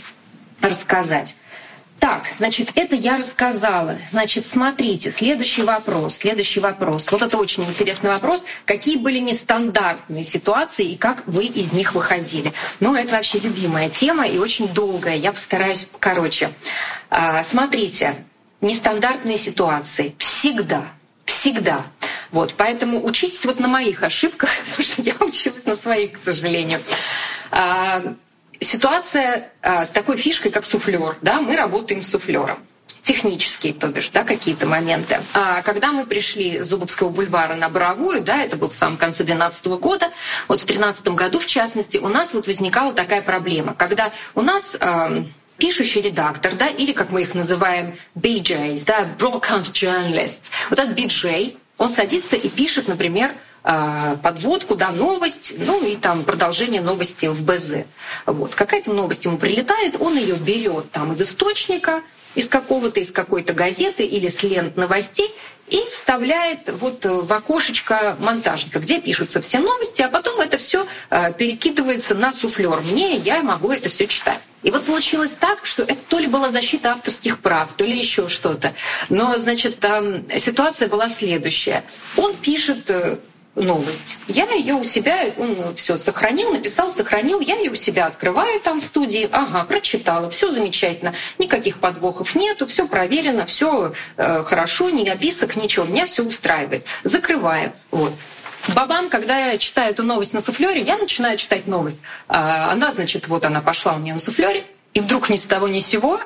рассказать. 0.61 1.37
Так, 1.99 2.27
значит, 2.39 2.71
это 2.77 2.95
я 2.95 3.17
рассказала. 3.17 3.97
Значит, 4.13 4.47
смотрите, 4.47 5.11
следующий 5.11 5.63
вопрос, 5.63 6.19
следующий 6.19 6.61
вопрос. 6.61 7.11
Вот 7.11 7.23
это 7.23 7.37
очень 7.39 7.65
интересный 7.65 8.11
вопрос. 8.11 8.45
Какие 8.67 8.97
были 8.97 9.19
нестандартные 9.19 10.23
ситуации 10.23 10.93
и 10.93 10.97
как 10.97 11.27
вы 11.27 11.47
из 11.47 11.73
них 11.73 11.95
выходили? 11.95 12.53
Ну, 12.79 12.95
это 12.95 13.13
вообще 13.17 13.41
любимая 13.41 13.91
тема 13.91 14.27
и 14.29 14.39
очень 14.39 14.69
долгая. 14.69 15.17
Я 15.17 15.33
постараюсь 15.33 15.89
короче. 15.99 16.53
А, 17.11 17.43
смотрите, 17.43 18.15
нестандартные 18.61 19.37
ситуации 19.37 20.15
всегда, 20.19 20.85
всегда. 21.25 21.85
Вот, 22.31 22.55
поэтому 22.57 23.05
учитесь 23.05 23.45
вот 23.45 23.59
на 23.59 23.67
моих 23.67 24.05
ошибках, 24.05 24.51
потому 24.65 24.83
что 24.85 25.03
я 25.03 25.15
училась 25.21 25.65
на 25.65 25.75
своих, 25.75 26.13
к 26.13 26.19
сожалению. 26.19 26.81
Ситуация 28.61 29.53
а, 29.63 29.85
с 29.85 29.91
такой 29.91 30.17
фишкой, 30.17 30.51
как 30.51 30.65
суфлер. 30.65 31.17
Да, 31.23 31.41
мы 31.41 31.57
работаем 31.57 32.03
с 32.03 32.11
суфлером 32.11 32.59
технические, 33.03 33.73
то 33.73 33.89
бишь, 33.89 34.11
да, 34.11 34.25
какие-то 34.25 34.67
моменты. 34.67 35.21
А 35.33 35.63
когда 35.63 35.93
мы 35.93 36.05
пришли 36.05 36.63
с 36.63 36.69
Зубовского 36.69 37.09
бульвара 37.09 37.55
на 37.55 37.71
Боровую, 37.71 38.23
да, 38.23 38.43
это 38.43 38.57
был 38.57 38.69
в 38.69 38.75
самом 38.75 38.99
конце 38.99 39.25
2012 39.25 39.67
года, 39.81 40.11
вот 40.47 40.61
в 40.61 40.67
2013 40.67 41.09
году, 41.09 41.39
в 41.39 41.47
частности, 41.47 41.97
у 41.99 42.09
нас 42.09 42.35
вот 42.35 42.47
возникала 42.47 42.93
такая 42.93 43.23
проблема, 43.23 43.75
когда 43.75 44.13
у 44.35 44.43
нас 44.43 44.77
э, 44.79 45.25
пишущий 45.57 46.03
редактор, 46.03 46.55
да, 46.55 46.69
или, 46.69 46.93
как 46.93 47.11
мы 47.11 47.23
их 47.23 47.35
называем, 47.35 47.97
BJs, 48.15 48.85
да, 48.85 49.09
broadcast 49.19 49.73
journalists, 49.73 50.51
вот 50.69 50.79
этот 50.79 50.99
BJ, 50.99 51.57
он 51.79 51.89
садится 51.89 52.37
и 52.37 52.49
пишет, 52.49 52.89
например, 52.89 53.33
подводку, 54.23 54.77
да, 54.77 54.91
новость, 54.91 55.55
ну 55.59 55.85
и 55.85 55.97
там 55.97 56.25
продолжение 56.25 56.81
новости 56.81 57.27
в 57.27 57.45
БЗ. 57.45 57.85
Вот. 58.25 58.55
Какая-то 58.55 58.93
новость 58.93 59.27
ему 59.27 59.37
прилетает, 59.37 59.97
он 60.01 60.17
ее 60.17 60.37
берет 60.37 60.91
там 60.91 61.13
из 61.13 61.21
источника, 61.21 62.03
из 62.35 62.49
какого-то, 62.49 63.01
из 63.01 63.11
какой-то 63.11 63.53
газеты 63.53 64.05
или 64.05 64.29
с 64.29 64.43
лент 64.43 64.77
новостей 64.77 65.31
и 65.69 65.83
вставляет 65.91 66.61
вот 66.81 67.05
в 67.05 67.31
окошечко 67.33 68.17
монтажника, 68.21 68.79
где 68.79 69.01
пишутся 69.01 69.41
все 69.41 69.59
новости, 69.59 70.03
а 70.03 70.09
потом 70.09 70.41
это 70.41 70.57
все 70.57 70.87
а, 71.11 71.33
перекидывается 71.33 72.15
на 72.15 72.33
суфлер. 72.33 72.81
Мне 72.81 73.17
я 73.17 73.43
могу 73.43 73.71
это 73.71 73.89
все 73.89 74.07
читать. 74.07 74.41
И 74.63 74.71
вот 74.71 74.85
получилось 74.85 75.33
так, 75.33 75.67
что 75.67 75.83
это 75.83 75.99
то 76.09 76.19
ли 76.19 76.27
была 76.27 76.51
защита 76.51 76.93
авторских 76.93 77.41
прав, 77.41 77.73
то 77.75 77.85
ли 77.85 77.99
еще 77.99 78.29
что-то. 78.29 78.73
Но, 79.09 79.37
значит, 79.37 79.85
ситуация 80.39 80.89
была 80.89 81.11
следующая. 81.11 81.85
Он 82.17 82.35
пишет 82.35 82.89
э, 82.89 83.19
новость. 83.55 84.19
Я 84.29 84.51
ее 84.53 84.75
у 84.75 84.85
себя, 84.85 85.35
он 85.37 85.75
все 85.75 85.99
сохранил, 85.99 86.53
написал, 86.53 86.91
сохранил, 86.91 87.41
я 87.41 87.57
ее 87.57 87.71
у 87.71 87.75
себя 87.75 88.07
открываю 88.07 88.61
там 88.61 88.81
в 88.81 88.83
студии, 88.83 89.29
ага, 89.31 89.65
прочитала, 89.65 90.31
все 90.31 90.51
замечательно, 90.51 91.15
никаких 91.39 91.79
подвохов 91.79 92.35
нету, 92.35 92.67
все 92.67 92.87
проверено, 92.87 93.47
все 93.47 93.95
э, 94.17 94.43
хорошо, 94.45 94.91
ни 94.91 95.09
описок, 95.09 95.57
ничего, 95.57 95.85
меня 95.85 96.07
все 96.07 96.23
устраивает. 96.23 96.85
Закрываю. 97.05 97.73
Вот. 97.91 98.13
Бабам, 98.75 99.09
когда 99.09 99.39
я 99.39 99.59
читаю 99.59 99.93
эту 99.93 100.03
новость 100.03 100.35
на 100.35 100.41
суфлере, 100.41 100.83
я 100.83 100.99
начинаю 100.99 101.39
читать 101.39 101.67
новость. 101.67 102.03
А, 102.27 102.71
она, 102.71 102.93
значит, 102.93 103.29
вот 103.29 103.45
она 103.45 103.61
пошла 103.61 103.95
у 103.95 103.99
меня 103.99 104.15
на 104.15 104.21
суфлере, 104.21 104.65
и 104.99 105.01
вдруг 105.01 105.31
ни 105.31 105.37
с 105.37 105.45
того 105.45 105.69
ни 105.69 105.79
с 105.79 105.87
сего 105.87 106.21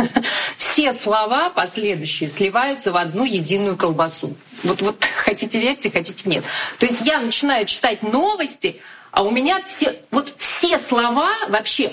все 0.56 0.94
слова 0.94 1.50
последующие 1.50 2.30
сливаются 2.30 2.92
в 2.92 2.96
одну 2.96 3.24
единую 3.24 3.76
колбасу. 3.76 4.36
Вот, 4.62 4.80
вот 4.80 5.04
хотите 5.04 5.60
верьте, 5.60 5.90
хотите 5.90 6.28
нет. 6.28 6.44
То 6.78 6.86
есть 6.86 7.04
я 7.04 7.18
начинаю 7.18 7.66
читать 7.66 8.04
новости, 8.04 8.80
а 9.10 9.24
у 9.24 9.32
меня 9.32 9.60
все, 9.66 9.96
вот 10.12 10.32
все 10.36 10.78
слова 10.78 11.32
вообще 11.48 11.92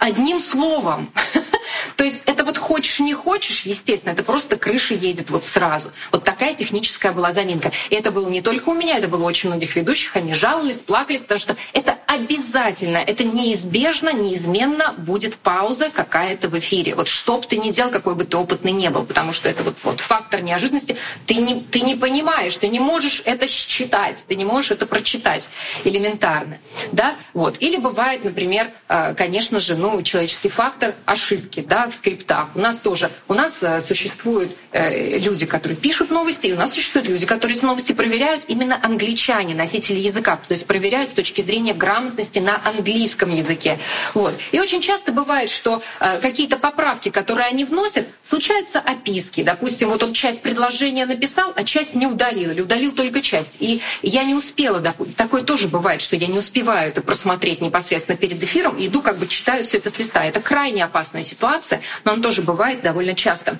одним 0.00 0.40
словом. 0.40 1.12
То 1.96 2.04
есть 2.04 2.22
это 2.26 2.44
вот 2.44 2.56
хочешь 2.56 2.98
не 3.00 3.12
хочешь, 3.12 3.66
естественно, 3.66 4.12
это 4.12 4.22
просто 4.22 4.56
крыша 4.56 4.94
едет 4.94 5.28
вот 5.30 5.44
сразу. 5.44 5.92
Вот 6.10 6.24
такая 6.24 6.54
техническая 6.54 7.12
была 7.12 7.32
заминка. 7.32 7.70
И 7.90 7.94
это 7.94 8.10
было 8.10 8.28
не 8.28 8.40
только 8.40 8.70
у 8.70 8.74
меня, 8.74 8.96
это 8.96 9.06
было 9.06 9.24
очень 9.24 9.50
многих 9.50 9.76
ведущих. 9.76 10.16
Они 10.16 10.34
жаловались, 10.34 10.78
плакались, 10.78 11.20
потому 11.20 11.40
что 11.40 11.56
это 11.74 11.98
обязательно, 12.06 12.96
это 12.96 13.22
неизбежно, 13.22 14.12
неизменно 14.12 14.94
будет 14.96 15.36
пауза 15.36 15.90
какая-то 15.90 16.48
в 16.48 16.58
эфире. 16.58 16.94
Вот 16.94 17.08
что 17.08 17.36
бы 17.36 17.46
ты 17.46 17.58
ни 17.58 17.70
делал, 17.70 17.90
какой 17.90 18.14
бы 18.14 18.24
ты 18.24 18.36
опытный 18.36 18.72
не 18.72 18.88
был, 18.88 19.04
потому 19.04 19.34
что 19.34 19.50
это 19.50 19.62
вот, 19.62 19.76
вот 19.82 20.00
фактор 20.00 20.40
неожиданности. 20.40 20.96
Ты 21.26 21.34
не, 21.34 21.60
ты 21.60 21.80
не 21.80 21.96
понимаешь, 21.96 22.56
ты 22.56 22.68
не 22.68 22.80
можешь 22.80 23.22
это 23.26 23.46
считать, 23.46 24.24
ты 24.26 24.36
не 24.36 24.46
можешь 24.46 24.70
это 24.70 24.86
прочитать 24.86 25.50
элементарно. 25.84 26.58
Да? 26.92 27.16
Вот. 27.34 27.56
Или 27.60 27.76
бывает, 27.76 28.24
например, 28.24 28.70
э, 28.88 29.14
конечно 29.14 29.60
же, 29.60 29.76
ну, 29.76 29.89
человеческий 30.02 30.48
фактор 30.48 30.94
ошибки 31.04 31.60
да, 31.60 31.88
в 31.88 31.94
скриптах. 31.94 32.48
У 32.54 32.60
нас 32.60 32.80
тоже, 32.80 33.10
у 33.28 33.34
нас 33.34 33.62
э, 33.62 33.80
существуют 33.80 34.56
э, 34.72 35.18
люди, 35.18 35.46
которые 35.46 35.76
пишут 35.76 36.10
новости, 36.10 36.48
и 36.48 36.52
у 36.52 36.56
нас 36.56 36.74
существуют 36.74 37.08
люди, 37.08 37.26
которые 37.26 37.56
эти 37.56 37.64
новости 37.64 37.92
проверяют, 37.92 38.44
именно 38.48 38.78
англичане, 38.82 39.54
носители 39.54 39.98
языка, 39.98 40.36
то 40.36 40.52
есть 40.52 40.66
проверяют 40.66 41.10
с 41.10 41.12
точки 41.12 41.40
зрения 41.40 41.74
грамотности 41.74 42.38
на 42.38 42.60
английском 42.64 43.34
языке. 43.34 43.78
Вот. 44.14 44.34
И 44.52 44.60
очень 44.60 44.80
часто 44.80 45.12
бывает, 45.12 45.50
что 45.50 45.82
э, 45.98 46.18
какие-то 46.20 46.56
поправки, 46.56 47.08
которые 47.08 47.48
они 47.48 47.64
вносят, 47.64 48.06
случаются 48.22 48.78
описки. 48.80 49.42
Допустим, 49.42 49.88
вот 49.88 50.02
он 50.02 50.12
часть 50.12 50.42
предложения 50.42 51.06
написал, 51.06 51.52
а 51.56 51.64
часть 51.64 51.94
не 51.94 52.06
удалил, 52.06 52.50
или 52.50 52.60
удалил 52.60 52.92
только 52.92 53.22
часть. 53.22 53.60
И 53.60 53.82
я 54.02 54.24
не 54.24 54.34
успела, 54.34 54.80
такое 55.16 55.42
тоже 55.42 55.68
бывает, 55.68 56.02
что 56.02 56.16
я 56.16 56.26
не 56.26 56.38
успеваю 56.38 56.90
это 56.90 57.02
просмотреть 57.02 57.60
непосредственно 57.60 58.16
перед 58.16 58.42
эфиром, 58.42 58.76
иду 58.78 59.02
как 59.02 59.18
бы 59.18 59.26
читаю 59.26 59.64
все 59.64 59.79
это 59.86 59.98
листа. 59.98 60.24
Это 60.24 60.40
крайне 60.40 60.84
опасная 60.84 61.22
ситуация, 61.22 61.80
но 62.04 62.12
он 62.12 62.22
тоже 62.22 62.42
бывает 62.42 62.82
довольно 62.82 63.14
часто. 63.14 63.58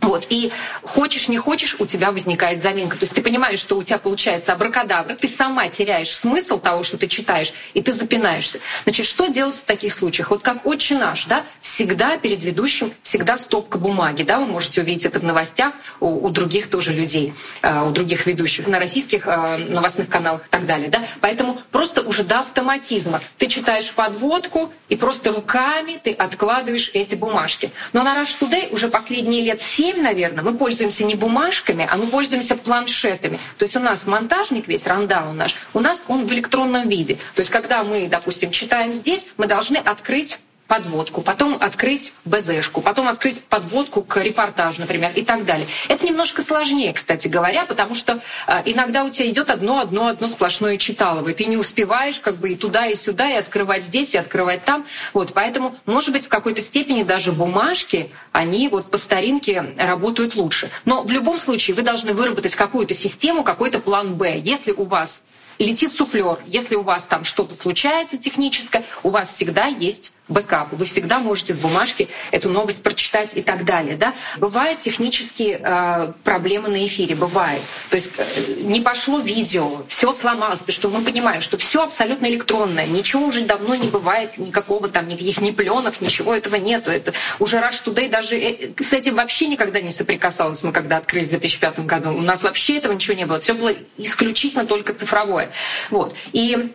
Вот. 0.00 0.26
И 0.28 0.52
хочешь, 0.82 1.28
не 1.28 1.38
хочешь, 1.38 1.76
у 1.78 1.86
тебя 1.86 2.12
возникает 2.12 2.62
заминка. 2.62 2.96
То 2.96 3.04
есть 3.04 3.14
ты 3.14 3.22
понимаешь, 3.22 3.58
что 3.58 3.76
у 3.76 3.82
тебя 3.82 3.98
получается 3.98 4.52
абракадабра, 4.52 5.16
ты 5.16 5.26
сама 5.26 5.68
теряешь 5.68 6.14
смысл 6.14 6.60
того, 6.60 6.82
что 6.84 6.98
ты 6.98 7.08
читаешь, 7.08 7.52
и 7.74 7.82
ты 7.82 7.92
запинаешься. 7.92 8.60
Значит, 8.84 9.06
что 9.06 9.26
делать 9.26 9.56
в 9.56 9.64
таких 9.64 9.92
случаях? 9.92 10.30
Вот 10.30 10.42
как 10.42 10.66
«Отче 10.66 10.96
наш», 10.96 11.24
да, 11.26 11.44
всегда 11.60 12.18
перед 12.18 12.42
ведущим, 12.44 12.92
всегда 13.02 13.38
стопка 13.38 13.78
бумаги, 13.78 14.22
да, 14.22 14.38
вы 14.38 14.46
можете 14.46 14.82
увидеть 14.82 15.06
это 15.06 15.18
в 15.18 15.24
новостях 15.24 15.74
у, 15.98 16.26
у 16.26 16.30
других 16.30 16.68
тоже 16.68 16.92
людей, 16.92 17.34
а, 17.62 17.84
у 17.84 17.90
других 17.90 18.26
ведущих, 18.26 18.68
на 18.68 18.78
российских 18.78 19.26
а, 19.26 19.56
новостных 19.58 20.08
каналах 20.08 20.46
и 20.46 20.50
так 20.50 20.66
далее, 20.66 20.88
да. 20.88 21.02
Поэтому 21.20 21.58
просто 21.72 22.02
уже 22.02 22.22
до 22.22 22.40
автоматизма 22.40 23.20
ты 23.38 23.46
читаешь 23.46 23.90
подводку, 23.92 24.72
и 24.88 24.96
просто 24.96 25.32
руками 25.32 25.98
ты 26.02 26.12
откладываешь 26.12 26.90
эти 26.94 27.14
бумажки. 27.14 27.70
Но 27.92 28.02
на 28.02 28.14
Rush 28.14 28.38
Today 28.40 28.72
уже 28.72 28.88
последние 28.88 29.42
лет 29.42 29.60
7 29.60 29.85
7, 29.92 30.02
наверное, 30.02 30.42
мы 30.42 30.54
пользуемся 30.54 31.04
не 31.04 31.14
бумажками, 31.14 31.86
а 31.88 31.96
мы 31.96 32.06
пользуемся 32.08 32.56
планшетами. 32.56 33.38
То 33.58 33.64
есть 33.64 33.76
у 33.76 33.80
нас 33.80 34.04
монтажник 34.04 34.66
весь, 34.66 34.84
рандаун 34.86 35.36
наш, 35.36 35.54
у 35.74 35.80
нас 35.80 36.04
он 36.08 36.24
в 36.24 36.32
электронном 36.32 36.88
виде. 36.88 37.14
То 37.36 37.40
есть 37.40 37.50
когда 37.50 37.84
мы, 37.84 38.08
допустим, 38.08 38.50
читаем 38.50 38.92
здесь, 38.92 39.28
мы 39.36 39.46
должны 39.46 39.76
открыть 39.76 40.40
подводку, 40.66 41.22
потом 41.22 41.56
открыть 41.60 42.12
БЗшку, 42.24 42.80
потом 42.80 43.08
открыть 43.08 43.44
подводку 43.44 44.02
к 44.02 44.20
репортажу, 44.22 44.80
например, 44.80 45.12
и 45.14 45.22
так 45.22 45.44
далее. 45.44 45.66
Это 45.88 46.06
немножко 46.06 46.42
сложнее, 46.42 46.92
кстати 46.92 47.28
говоря, 47.28 47.66
потому 47.66 47.94
что 47.94 48.20
э, 48.46 48.62
иногда 48.64 49.04
у 49.04 49.10
тебя 49.10 49.28
идет 49.30 49.50
одно, 49.50 49.80
одно, 49.80 50.08
одно 50.08 50.26
сплошное 50.28 50.76
читалово, 50.76 51.28
и 51.30 51.34
ты 51.34 51.44
не 51.46 51.56
успеваешь 51.56 52.18
как 52.20 52.36
бы 52.36 52.50
и 52.50 52.56
туда, 52.56 52.86
и 52.86 52.96
сюда, 52.96 53.30
и 53.30 53.34
открывать 53.34 53.84
здесь, 53.84 54.14
и 54.14 54.18
открывать 54.18 54.64
там. 54.64 54.86
Вот, 55.12 55.32
поэтому, 55.32 55.74
может 55.86 56.12
быть, 56.12 56.26
в 56.26 56.28
какой-то 56.28 56.60
степени 56.60 57.02
даже 57.02 57.32
бумажки, 57.32 58.10
они 58.32 58.68
вот 58.68 58.90
по 58.90 58.98
старинке 58.98 59.74
работают 59.78 60.34
лучше. 60.34 60.70
Но 60.84 61.02
в 61.02 61.10
любом 61.12 61.38
случае 61.38 61.74
вы 61.76 61.82
должны 61.82 62.12
выработать 62.12 62.56
какую-то 62.56 62.94
систему, 62.94 63.44
какой-то 63.44 63.78
план 63.78 64.14
«Б». 64.16 64.38
Если 64.38 64.72
у 64.72 64.84
вас 64.84 65.24
летит 65.58 65.92
суфлер, 65.92 66.38
если 66.46 66.74
у 66.74 66.82
вас 66.82 67.06
там 67.06 67.24
что-то 67.24 67.54
случается 67.54 68.18
техническое, 68.18 68.84
у 69.02 69.10
вас 69.10 69.32
всегда 69.32 69.66
есть 69.66 70.12
бэкап. 70.28 70.72
Вы 70.72 70.84
всегда 70.84 71.18
можете 71.18 71.54
с 71.54 71.58
бумажки 71.58 72.08
эту 72.30 72.48
новость 72.48 72.82
прочитать 72.82 73.36
и 73.36 73.42
так 73.42 73.64
далее. 73.64 73.96
Да? 73.96 74.14
Бывают 74.38 74.80
технические 74.80 75.60
э, 75.62 76.12
проблемы 76.24 76.68
на 76.68 76.84
эфире, 76.86 77.14
бывает. 77.14 77.62
То 77.90 77.96
есть 77.96 78.12
э, 78.18 78.24
не 78.62 78.80
пошло 78.80 79.20
видео, 79.20 79.84
все 79.88 80.12
сломалось, 80.12 80.60
потому 80.60 80.74
что 80.74 80.88
мы 80.88 81.02
понимаем, 81.02 81.42
что 81.42 81.56
все 81.56 81.82
абсолютно 81.84 82.26
электронное, 82.26 82.86
ничего 82.86 83.26
уже 83.26 83.44
давно 83.44 83.74
не 83.74 83.88
бывает, 83.88 84.36
никакого 84.38 84.88
там, 84.88 85.06
никаких 85.08 85.40
ни 85.40 85.50
пленок, 85.52 86.00
ничего 86.00 86.34
этого 86.34 86.56
нету. 86.56 86.90
Это 86.90 87.12
уже 87.38 87.58
Rush 87.58 87.84
Today 87.84 88.08
даже 88.08 88.36
э, 88.36 88.70
с 88.80 88.92
этим 88.92 89.14
вообще 89.14 89.46
никогда 89.46 89.80
не 89.80 89.90
соприкасалась, 89.90 90.62
мы 90.64 90.72
когда 90.72 90.96
открылись 90.96 91.28
в 91.28 91.32
2005 91.32 91.80
году. 91.86 92.10
У 92.12 92.20
нас 92.22 92.42
вообще 92.42 92.78
этого 92.78 92.92
ничего 92.92 93.16
не 93.16 93.26
было. 93.26 93.38
Все 93.40 93.54
было 93.54 93.72
исключительно 93.96 94.66
только 94.66 94.92
цифровое. 94.92 95.52
Вот. 95.90 96.14
И 96.32 96.72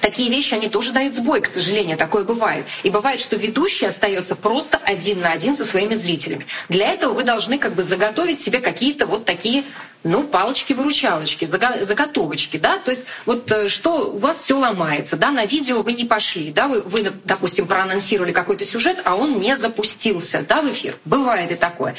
Такие 0.00 0.30
вещи, 0.30 0.54
они 0.54 0.68
тоже 0.68 0.92
дают 0.92 1.14
сбой, 1.14 1.40
к 1.40 1.46
сожалению, 1.46 1.96
такое 1.96 2.24
бывает. 2.24 2.66
И 2.82 2.90
бывает, 2.90 3.20
что 3.20 3.36
ведущий 3.36 3.86
остается 3.86 4.36
просто 4.36 4.76
один 4.76 5.20
на 5.20 5.32
один 5.32 5.54
со 5.54 5.64
своими 5.64 5.94
зрителями. 5.94 6.46
Для 6.68 6.92
этого 6.92 7.14
вы 7.14 7.24
должны 7.24 7.58
как 7.58 7.74
бы 7.74 7.82
заготовить 7.82 8.38
себе 8.38 8.60
какие-то 8.60 9.06
вот 9.06 9.24
такие 9.24 9.64
ну, 10.04 10.22
палочки-выручалочки, 10.22 11.46
заготовочки, 11.46 12.56
да, 12.56 12.78
то 12.78 12.90
есть 12.90 13.06
вот 13.26 13.50
э, 13.50 13.68
что 13.68 14.12
у 14.12 14.16
вас 14.16 14.42
все 14.42 14.56
ломается, 14.56 15.16
да, 15.16 15.32
на 15.32 15.44
видео 15.44 15.82
вы 15.82 15.92
не 15.94 16.04
пошли, 16.04 16.52
да, 16.52 16.68
вы, 16.68 16.82
вы 16.82 17.10
допустим, 17.24 17.66
проанонсировали 17.66 18.32
какой-то 18.32 18.64
сюжет, 18.64 19.00
а 19.04 19.16
он 19.16 19.40
не 19.40 19.56
запустился, 19.56 20.44
да, 20.48 20.62
в 20.62 20.70
эфир. 20.70 20.96
Бывает 21.04 21.50
и 21.50 21.56
такое. 21.56 21.96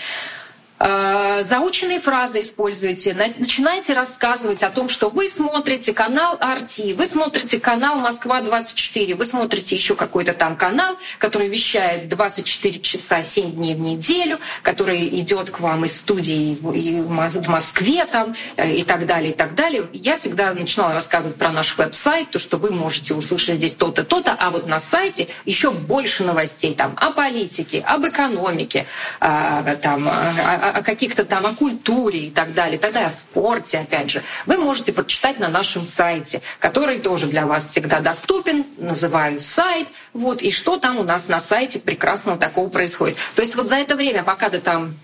Э, 0.79 1.43
заученные 1.43 1.99
фразы 1.99 2.39
используйте, 2.39 3.13
начинайте 3.37 3.93
рассказывать 3.93 4.63
о 4.63 4.69
том, 4.69 4.87
что 4.87 5.09
вы 5.09 5.29
смотрите 5.29 5.93
канал 5.93 6.37
RT, 6.37 6.95
вы 6.95 7.05
смотрите 7.05 7.59
канал 7.59 7.97
Москва-24, 7.99 9.13
вы 9.15 9.25
смотрите 9.25 9.75
еще 9.75 9.95
какой-то 9.95 10.33
там 10.33 10.55
канал, 10.55 10.95
который 11.17 11.49
вещает 11.49 12.07
24 12.07 12.79
часа 12.79 13.23
7 13.23 13.51
дней 13.51 13.75
в 13.75 13.79
неделю, 13.79 14.39
который 14.63 15.19
идет 15.19 15.49
к 15.49 15.59
вам 15.59 15.83
из 15.83 15.97
студии 15.97 16.55
в 16.61 17.49
Москве 17.49 18.05
там, 18.05 18.35
э, 18.55 18.75
и 18.75 18.83
так 18.83 19.05
далее, 19.05 19.33
и 19.33 19.35
так 19.35 19.55
далее. 19.55 19.89
Я 19.91 20.15
всегда 20.15 20.53
начинала 20.53 20.93
рассказывать 20.93 21.35
про 21.37 21.51
наш 21.51 21.77
веб-сайт, 21.77 22.31
то, 22.31 22.39
что 22.39 22.55
вы 22.55 22.71
можете 22.71 23.13
услышать 23.15 23.57
здесь 23.57 23.75
то-то, 23.75 24.05
то-то, 24.05 24.33
а 24.39 24.49
вот 24.49 24.65
на 24.65 24.79
сайте 24.79 25.27
еще 25.43 25.71
больше 25.71 26.23
новостей 26.23 26.73
там 26.73 26.93
о 26.95 27.11
политике, 27.11 27.83
об 27.85 28.07
экономике, 28.07 28.85
э, 29.19 29.75
там, 29.81 30.07
о 30.07 30.68
каких-то 30.71 31.25
там, 31.25 31.45
о 31.45 31.53
культуре 31.53 32.19
и 32.25 32.31
так 32.31 32.53
далее, 32.53 32.77
тогда 32.77 33.07
о 33.07 33.11
спорте, 33.11 33.79
опять 33.79 34.09
же, 34.09 34.23
вы 34.45 34.57
можете 34.57 34.93
прочитать 34.93 35.39
на 35.39 35.49
нашем 35.49 35.85
сайте, 35.85 36.41
который 36.59 36.99
тоже 36.99 37.27
для 37.27 37.45
вас 37.45 37.69
всегда 37.69 37.99
доступен, 37.99 38.65
называю 38.77 39.39
сайт, 39.39 39.87
вот, 40.13 40.41
и 40.41 40.51
что 40.51 40.77
там 40.77 40.97
у 40.97 41.03
нас 41.03 41.27
на 41.27 41.41
сайте 41.41 41.79
прекрасного 41.79 42.37
такого 42.37 42.69
происходит. 42.69 43.17
То 43.35 43.41
есть 43.41 43.55
вот 43.55 43.67
за 43.67 43.77
это 43.77 43.95
время, 43.95 44.23
пока 44.23 44.49
ты 44.49 44.59
там 44.59 44.95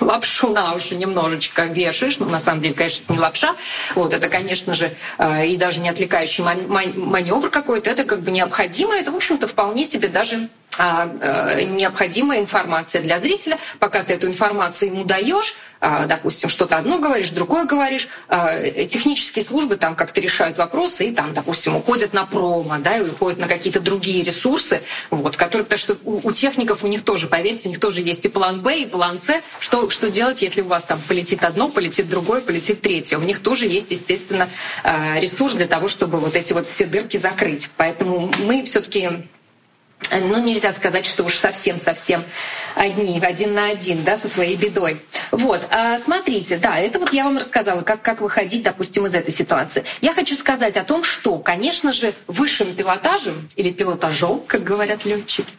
лапшу 0.00 0.48
на 0.50 0.74
уши 0.74 0.94
немножечко 0.96 1.64
вешаешь, 1.64 2.18
ну, 2.18 2.26
на 2.26 2.40
самом 2.40 2.62
деле, 2.62 2.74
конечно, 2.74 3.04
это 3.04 3.12
не 3.12 3.18
лапша, 3.18 3.56
вот, 3.94 4.12
это, 4.14 4.28
конечно 4.28 4.74
же, 4.74 4.94
э, 5.18 5.46
и 5.46 5.56
даже 5.56 5.80
не 5.80 5.88
отвлекающий 5.88 6.42
маневр 6.44 7.50
какой-то, 7.50 7.90
это 7.90 8.04
как 8.04 8.20
бы 8.22 8.30
необходимо, 8.30 8.94
это, 8.94 9.10
в 9.10 9.16
общем-то, 9.16 9.46
вполне 9.46 9.84
себе 9.84 10.08
даже 10.08 10.48
необходимая 10.78 12.40
информация 12.40 13.02
для 13.02 13.18
зрителя. 13.18 13.58
Пока 13.78 14.02
ты 14.04 14.14
эту 14.14 14.28
информацию 14.28 14.92
ему 14.92 15.04
даешь, 15.04 15.56
а, 15.80 16.06
допустим, 16.06 16.50
что-то 16.50 16.76
одно 16.76 16.98
говоришь, 16.98 17.30
другое 17.30 17.64
говоришь, 17.64 18.08
а, 18.28 18.70
технические 18.86 19.44
службы 19.44 19.76
там 19.76 19.96
как-то 19.96 20.20
решают 20.20 20.58
вопросы 20.58 21.08
и 21.08 21.14
там, 21.14 21.32
допустим, 21.32 21.74
уходят 21.74 22.12
на 22.12 22.26
промо, 22.26 22.76
да, 22.78 22.98
и 22.98 23.02
уходят 23.02 23.38
на 23.38 23.48
какие-то 23.48 23.80
другие 23.80 24.22
ресурсы, 24.22 24.82
вот, 25.10 25.36
которые, 25.36 25.64
потому 25.64 25.78
что 25.78 25.96
у, 26.04 26.28
у 26.28 26.32
техников 26.32 26.84
у 26.84 26.86
них 26.86 27.02
тоже, 27.02 27.28
поверьте, 27.28 27.68
у 27.68 27.70
них 27.70 27.80
тоже 27.80 28.02
есть 28.02 28.26
и 28.26 28.28
план 28.28 28.60
Б, 28.60 28.80
и 28.80 28.86
план 28.86 29.20
С, 29.22 29.40
что, 29.58 29.88
что 29.88 30.10
делать, 30.10 30.42
если 30.42 30.60
у 30.60 30.66
вас 30.66 30.84
там 30.84 31.00
полетит 31.08 31.42
одно, 31.42 31.68
полетит 31.68 32.10
другое, 32.10 32.42
полетит 32.42 32.82
третье. 32.82 33.16
У 33.16 33.22
них 33.22 33.40
тоже 33.40 33.66
есть, 33.66 33.90
естественно, 33.90 34.48
ресурс 34.84 35.54
для 35.54 35.66
того, 35.66 35.88
чтобы 35.88 36.18
вот 36.18 36.36
эти 36.36 36.52
вот 36.52 36.66
все 36.66 36.84
дырки 36.84 37.16
закрыть. 37.16 37.70
Поэтому 37.76 38.30
мы 38.44 38.64
все-таки 38.64 39.24
ну, 40.10 40.42
нельзя 40.42 40.72
сказать, 40.72 41.06
что 41.06 41.24
уж 41.24 41.34
совсем-совсем 41.34 42.22
одни, 42.74 43.20
один 43.20 43.54
на 43.54 43.66
один, 43.66 44.02
да, 44.02 44.18
со 44.18 44.28
своей 44.28 44.56
бедой. 44.56 45.00
Вот, 45.30 45.66
а, 45.70 45.98
смотрите, 45.98 46.56
да, 46.56 46.78
это 46.78 46.98
вот 46.98 47.12
я 47.12 47.24
вам 47.24 47.38
рассказала, 47.38 47.82
как, 47.82 48.02
как 48.02 48.20
выходить, 48.20 48.62
допустим, 48.62 49.06
из 49.06 49.14
этой 49.14 49.30
ситуации. 49.30 49.84
Я 50.00 50.12
хочу 50.12 50.34
сказать 50.34 50.76
о 50.76 50.84
том, 50.84 51.04
что, 51.04 51.38
конечно 51.38 51.92
же, 51.92 52.14
высшим 52.26 52.74
пилотажем, 52.74 53.48
или 53.56 53.70
пилотажом, 53.70 54.42
как 54.46 54.64
говорят 54.64 55.04
летчики, 55.04 55.52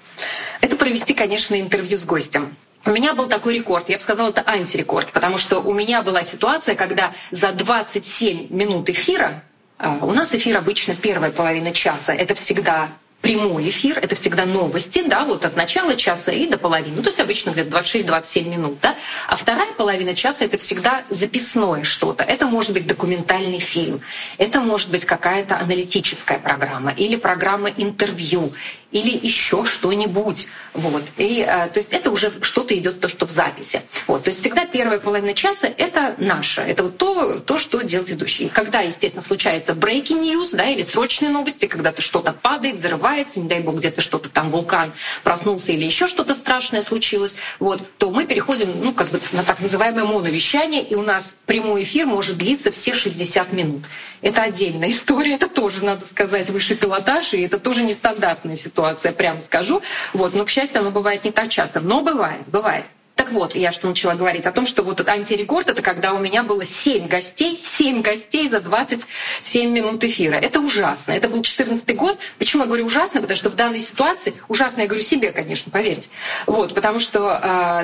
это 0.60 0.76
провести, 0.76 1.14
конечно, 1.14 1.60
интервью 1.60 1.98
с 1.98 2.06
гостем. 2.06 2.56
У 2.86 2.92
меня 2.92 3.14
был 3.14 3.28
такой 3.28 3.56
рекорд, 3.56 3.90
я 3.90 3.98
бы 3.98 4.04
сказала, 4.04 4.30
это 4.30 4.44
антирекорд, 4.46 5.12
потому 5.12 5.38
что 5.38 5.60
у 5.60 5.74
меня 5.74 6.02
была 6.02 6.24
ситуация, 6.24 6.76
когда 6.76 7.14
за 7.30 7.52
27 7.52 8.48
минут 8.50 8.90
эфира, 8.90 9.44
а, 9.78 10.00
у 10.02 10.12
нас 10.14 10.34
эфир 10.34 10.58
обычно 10.58 10.96
первая 10.96 11.32
половина 11.32 11.74
часа, 11.74 12.14
это 12.14 12.34
всегда 12.34 12.90
прямой 13.22 13.70
эфир, 13.70 13.98
это 14.00 14.16
всегда 14.16 14.46
новости, 14.46 15.04
да, 15.06 15.26
вот 15.26 15.46
от 15.46 15.56
начала 15.56 15.96
часа 15.96 16.32
и 16.32 16.48
до 16.48 16.58
половины, 16.58 16.96
ну, 16.98 17.02
то 17.04 17.10
есть 17.10 17.20
обычно 17.20 17.52
где-то 17.52 17.78
26-27 17.78 18.50
минут, 18.50 18.80
да, 18.82 18.96
а 19.28 19.36
вторая 19.36 19.74
половина 19.74 20.16
часа 20.16 20.46
это 20.46 20.58
всегда 20.58 21.04
записное 21.10 21.84
что-то, 21.84 22.24
это 22.24 22.46
может 22.48 22.74
быть 22.74 22.88
документальный 22.88 23.60
фильм, 23.60 24.02
это 24.38 24.60
может 24.60 24.90
быть 24.90 25.06
какая-то 25.06 25.58
аналитическая 25.58 26.40
программа 26.40 26.92
или 26.92 27.16
программа 27.16 27.70
интервью, 27.70 28.54
или 28.92 29.18
еще 29.26 29.66
что-нибудь. 29.66 30.48
Вот. 30.74 31.04
И, 31.18 31.46
э, 31.48 31.70
то 31.70 31.78
есть 31.78 31.94
это 31.94 32.12
уже 32.12 32.32
что-то 32.42 32.78
идет 32.78 33.00
то, 33.00 33.08
что 33.08 33.26
в 33.26 33.32
записи. 33.32 33.82
Вот. 34.08 34.24
То 34.24 34.30
есть 34.30 34.40
всегда 34.40 34.66
первая 34.66 35.00
половина 35.00 35.34
часа— 35.34 35.70
это 35.78 36.16
наше, 36.18 36.62
это 36.62 36.84
вот 36.84 36.98
то, 36.98 37.40
то, 37.40 37.58
что 37.58 37.82
делает 37.82 38.10
ведущий. 38.10 38.46
И 38.46 38.50
когда, 38.50 38.82
естественно, 38.82 39.24
случается 39.24 39.74
breaking 39.74 40.22
news 40.24 40.56
да, 40.56 40.70
или 40.70 40.82
срочные 40.82 41.32
новости, 41.32 41.68
когда-то 41.68 42.02
что-то 42.02 42.34
падает, 42.34 42.76
взрывается, 42.78 43.11
не 43.40 43.48
дай 43.48 43.62
бог, 43.62 43.78
где-то 43.78 44.02
что-то 44.02 44.30
там 44.30 44.52
вулкан 44.52 44.92
проснулся 45.24 45.72
или 45.72 45.86
еще 45.86 46.08
что-то 46.08 46.34
страшное 46.34 46.82
случилось, 46.82 47.38
вот, 47.60 47.82
то 47.98 48.12
мы 48.12 48.26
переходим 48.26 48.70
ну, 48.84 48.94
как 48.94 49.10
бы 49.10 49.20
на 49.32 49.44
так 49.44 49.60
называемое 49.60 50.06
моновещание, 50.06 50.84
и 50.84 50.96
у 50.96 51.02
нас 51.02 51.38
прямой 51.46 51.84
эфир 51.84 52.06
может 52.06 52.38
длиться 52.38 52.72
все 52.72 52.94
60 52.94 53.54
минут. 53.54 53.84
Это 54.22 54.44
отдельная 54.44 54.90
история, 54.90 55.36
это 55.36 55.48
тоже, 55.48 55.84
надо 55.84 56.06
сказать, 56.06 56.50
высший 56.50 56.76
пилотаж, 56.76 57.34
и 57.34 57.42
это 57.42 57.58
тоже 57.58 57.84
нестандартная 57.84 58.56
ситуация 58.56 58.72
ситуация, 58.72 59.12
прям 59.12 59.40
скажу. 59.40 59.82
Вот. 60.14 60.34
Но, 60.34 60.46
к 60.46 60.50
счастью, 60.50 60.82
оно 60.82 60.92
бывает 60.92 61.24
не 61.24 61.32
так 61.32 61.50
часто. 61.50 61.80
Но 61.80 62.02
бывает, 62.02 62.42
бывает. 62.48 62.86
Так 63.16 63.32
вот, 63.34 63.56
я 63.56 63.72
что 63.72 63.88
начала 63.88 64.16
говорить 64.16 64.46
о 64.46 64.52
том, 64.52 64.66
что 64.66 64.84
вот 64.84 64.96
этот 65.00 65.10
антирекорд— 65.10 65.70
это 65.70 65.82
когда 65.82 66.14
у 66.14 66.20
меня 66.20 66.44
было 66.44 66.66
7 66.66 67.08
гостей, 67.08 67.58
7 67.58 68.02
гостей 68.02 68.50
за 68.50 68.60
27 68.62 69.70
минут 69.70 70.04
эфира. 70.04 70.36
Это 70.36 70.60
ужасно. 70.60 71.12
Это 71.12 71.28
был 71.30 71.42
14 71.42 71.96
год. 71.96 72.18
Почему 72.40 72.64
я 72.64 72.68
говорю 72.68 72.86
ужасно? 72.86 73.22
Потому 73.22 73.38
что 73.38 73.50
в 73.50 73.56
данной 73.56 73.80
ситуации, 73.80 74.34
ужасно 74.48 74.82
я 74.82 74.88
говорю 74.88 75.02
себе, 75.04 75.32
конечно, 75.32 75.72
поверьте. 75.72 76.10
Вот, 76.48 76.74
потому 76.74 77.00
что 77.00 77.40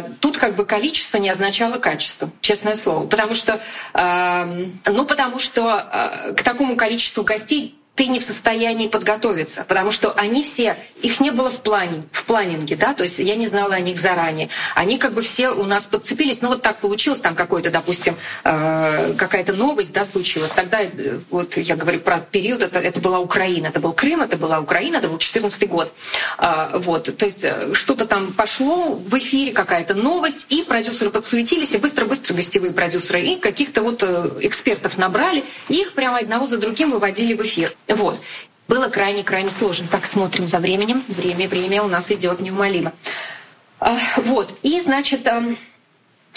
э, 0.06 0.10
тут 0.22 0.38
как 0.38 0.56
бы 0.56 0.66
количество 0.66 1.18
не 1.18 1.30
означало 1.30 1.78
качество, 1.78 2.30
честное 2.42 2.76
слово. 2.76 3.06
Потому 3.08 3.36
что, 3.36 3.62
э, 3.94 4.66
ну, 4.86 5.06
потому 5.06 5.40
что 5.40 6.30
э, 6.30 6.34
к 6.34 6.44
такому 6.44 6.76
количеству 6.78 7.24
гостей 7.24 7.76
ты 7.98 8.06
не 8.08 8.20
в 8.20 8.24
состоянии 8.24 8.88
подготовиться, 8.88 9.66
потому 9.68 9.92
что 9.92 10.12
они 10.12 10.44
все, 10.44 10.78
их 11.02 11.20
не 11.20 11.32
было 11.32 11.50
в 11.50 11.62
плане, 11.62 12.04
в 12.12 12.26
планинге, 12.26 12.76
да, 12.76 12.94
то 12.94 13.02
есть 13.04 13.18
я 13.18 13.36
не 13.36 13.48
знала 13.48 13.74
о 13.74 13.80
них 13.80 13.98
заранее. 13.98 14.50
Они 14.76 15.00
как 15.00 15.16
бы 15.16 15.24
все 15.24 15.50
у 15.50 15.64
нас 15.64 15.86
подцепились, 15.86 16.44
ну 16.44 16.50
вот 16.50 16.62
так 16.62 16.80
получилось, 16.80 17.20
там 17.22 17.34
какой-то, 17.34 17.72
допустим, 17.72 18.16
э, 18.44 19.16
какая-то 19.18 19.54
новость, 19.54 19.94
да, 19.94 20.06
случилась. 20.06 20.52
Тогда, 20.52 20.84
э, 20.84 21.20
вот 21.32 21.58
я 21.58 21.76
говорю 21.76 22.00
про 22.00 22.20
период, 22.20 22.62
это, 22.62 22.78
это 22.80 23.00
была 23.02 23.20
Украина, 23.20 23.68
это 23.68 23.80
был 23.80 23.94
Крым, 23.94 24.22
это 24.22 24.38
была 24.38 24.60
Украина, 24.60 24.98
это 24.98 25.08
был 25.08 25.18
14 25.18 25.68
год. 25.68 25.92
Э, 26.38 26.78
вот, 26.78 27.18
то 27.18 27.26
есть 27.26 27.44
э, 27.44 27.74
что-то 27.74 28.06
там 28.06 28.32
пошло 28.32 28.94
в 28.94 29.18
эфире, 29.18 29.54
какая-то 29.54 29.96
новость, 29.96 30.52
и 30.52 30.62
продюсеры 30.62 31.10
подсуетились, 31.10 31.74
и 31.74 31.80
быстро-быстро 31.80 32.36
гостевые 32.36 32.74
продюсеры, 32.74 33.22
и 33.22 33.40
каких-то 33.40 33.82
вот 33.82 34.04
экспертов 34.04 35.00
набрали, 35.00 35.44
и 35.68 35.82
их 35.82 35.94
прямо 35.94 36.20
одного 36.20 36.46
за 36.46 36.60
другим 36.60 36.92
выводили 36.92 37.34
в 37.34 37.42
эфир. 37.42 37.74
Вот. 37.88 38.20
Было 38.68 38.90
крайне-крайне 38.90 39.50
сложно. 39.50 39.88
Так, 39.90 40.06
смотрим 40.06 40.48
за 40.48 40.60
временем. 40.60 41.04
Время, 41.08 41.48
время 41.48 41.84
у 41.84 41.88
нас 41.88 42.12
идет 42.12 42.40
неумолимо. 42.42 42.94
А, 43.80 43.98
вот. 44.18 44.54
И, 44.64 44.80
значит, 44.82 45.28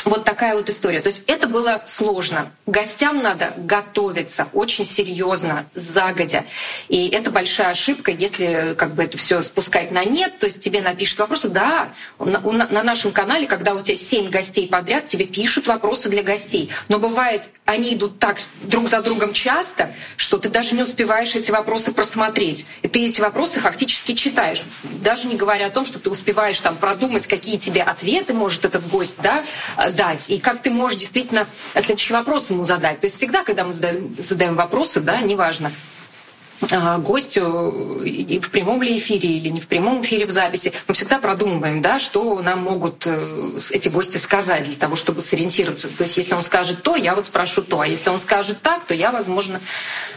вот 0.04 0.24
такая 0.24 0.54
вот 0.54 0.70
история. 0.70 1.00
То 1.00 1.08
есть 1.08 1.24
это 1.26 1.46
было 1.46 1.82
сложно. 1.86 2.52
Гостям 2.66 3.22
надо 3.22 3.54
готовиться 3.56 4.48
очень 4.52 4.86
серьезно, 4.86 5.66
загодя. 5.74 6.44
И 6.88 7.08
это 7.08 7.30
большая 7.30 7.70
ошибка, 7.70 8.10
если 8.10 8.74
как 8.76 8.94
бы 8.94 9.04
это 9.04 9.18
все 9.18 9.42
спускать 9.42 9.90
на 9.90 10.04
нет, 10.04 10.38
то 10.38 10.46
есть 10.46 10.62
тебе 10.62 10.80
напишут 10.80 11.18
вопросы. 11.18 11.48
Да, 11.48 11.92
на, 12.18 12.40
на 12.40 12.82
нашем 12.82 13.12
канале, 13.12 13.46
когда 13.46 13.74
у 13.74 13.82
тебя 13.82 13.96
семь 13.96 14.30
гостей 14.30 14.68
подряд, 14.68 15.06
тебе 15.06 15.26
пишут 15.26 15.66
вопросы 15.66 16.08
для 16.08 16.22
гостей. 16.22 16.70
Но 16.88 16.98
бывает, 16.98 17.44
они 17.64 17.94
идут 17.94 18.18
так 18.18 18.38
друг 18.62 18.88
за 18.88 19.02
другом 19.02 19.32
часто, 19.32 19.94
что 20.16 20.38
ты 20.38 20.48
даже 20.48 20.74
не 20.74 20.82
успеваешь 20.82 21.34
эти 21.34 21.50
вопросы 21.50 21.92
просмотреть. 21.92 22.66
И 22.82 22.88
ты 22.88 23.06
эти 23.06 23.20
вопросы 23.20 23.60
фактически 23.60 24.14
читаешь. 24.14 24.62
Даже 24.82 25.28
не 25.28 25.36
говоря 25.36 25.66
о 25.66 25.70
том, 25.70 25.84
что 25.84 25.98
ты 25.98 26.10
успеваешь 26.10 26.60
там 26.60 26.76
продумать, 26.76 27.26
какие 27.26 27.56
тебе 27.56 27.82
ответы 27.82 28.32
может 28.32 28.64
этот 28.64 28.86
гость 28.88 29.20
да, 29.22 29.44
дать, 29.92 30.30
и 30.30 30.38
как 30.38 30.62
ты 30.62 30.70
можешь 30.70 30.98
действительно 30.98 31.46
следующий 31.72 32.12
вопрос 32.12 32.50
ему 32.50 32.64
задать. 32.64 33.00
То 33.00 33.06
есть 33.06 33.16
всегда, 33.16 33.44
когда 33.44 33.64
мы 33.64 33.72
задаем, 33.72 34.16
задаем 34.18 34.56
вопросы, 34.56 35.00
да, 35.00 35.20
неважно, 35.20 35.72
гостю 36.60 38.02
и 38.04 38.38
в 38.38 38.50
прямом 38.50 38.82
ли 38.82 38.98
эфире 38.98 39.38
или 39.38 39.48
не 39.48 39.60
в 39.60 39.66
прямом 39.66 40.02
эфире 40.02 40.26
в 40.26 40.30
записи, 40.30 40.72
мы 40.86 40.94
всегда 40.94 41.18
продумываем, 41.18 41.82
да, 41.82 41.98
что 41.98 42.40
нам 42.42 42.62
могут 42.62 43.06
э, 43.06 43.58
эти 43.70 43.88
гости 43.88 44.18
сказать 44.18 44.64
для 44.64 44.76
того, 44.76 44.96
чтобы 44.96 45.22
сориентироваться. 45.22 45.88
То 45.88 46.04
есть 46.04 46.16
если 46.16 46.34
он 46.34 46.42
скажет 46.42 46.82
то, 46.82 46.96
я 46.96 47.14
вот 47.14 47.26
спрошу 47.26 47.62
то, 47.62 47.80
а 47.80 47.86
если 47.86 48.10
он 48.10 48.18
скажет 48.18 48.60
так, 48.62 48.84
то 48.84 48.94
я, 48.94 49.10
возможно, 49.10 49.60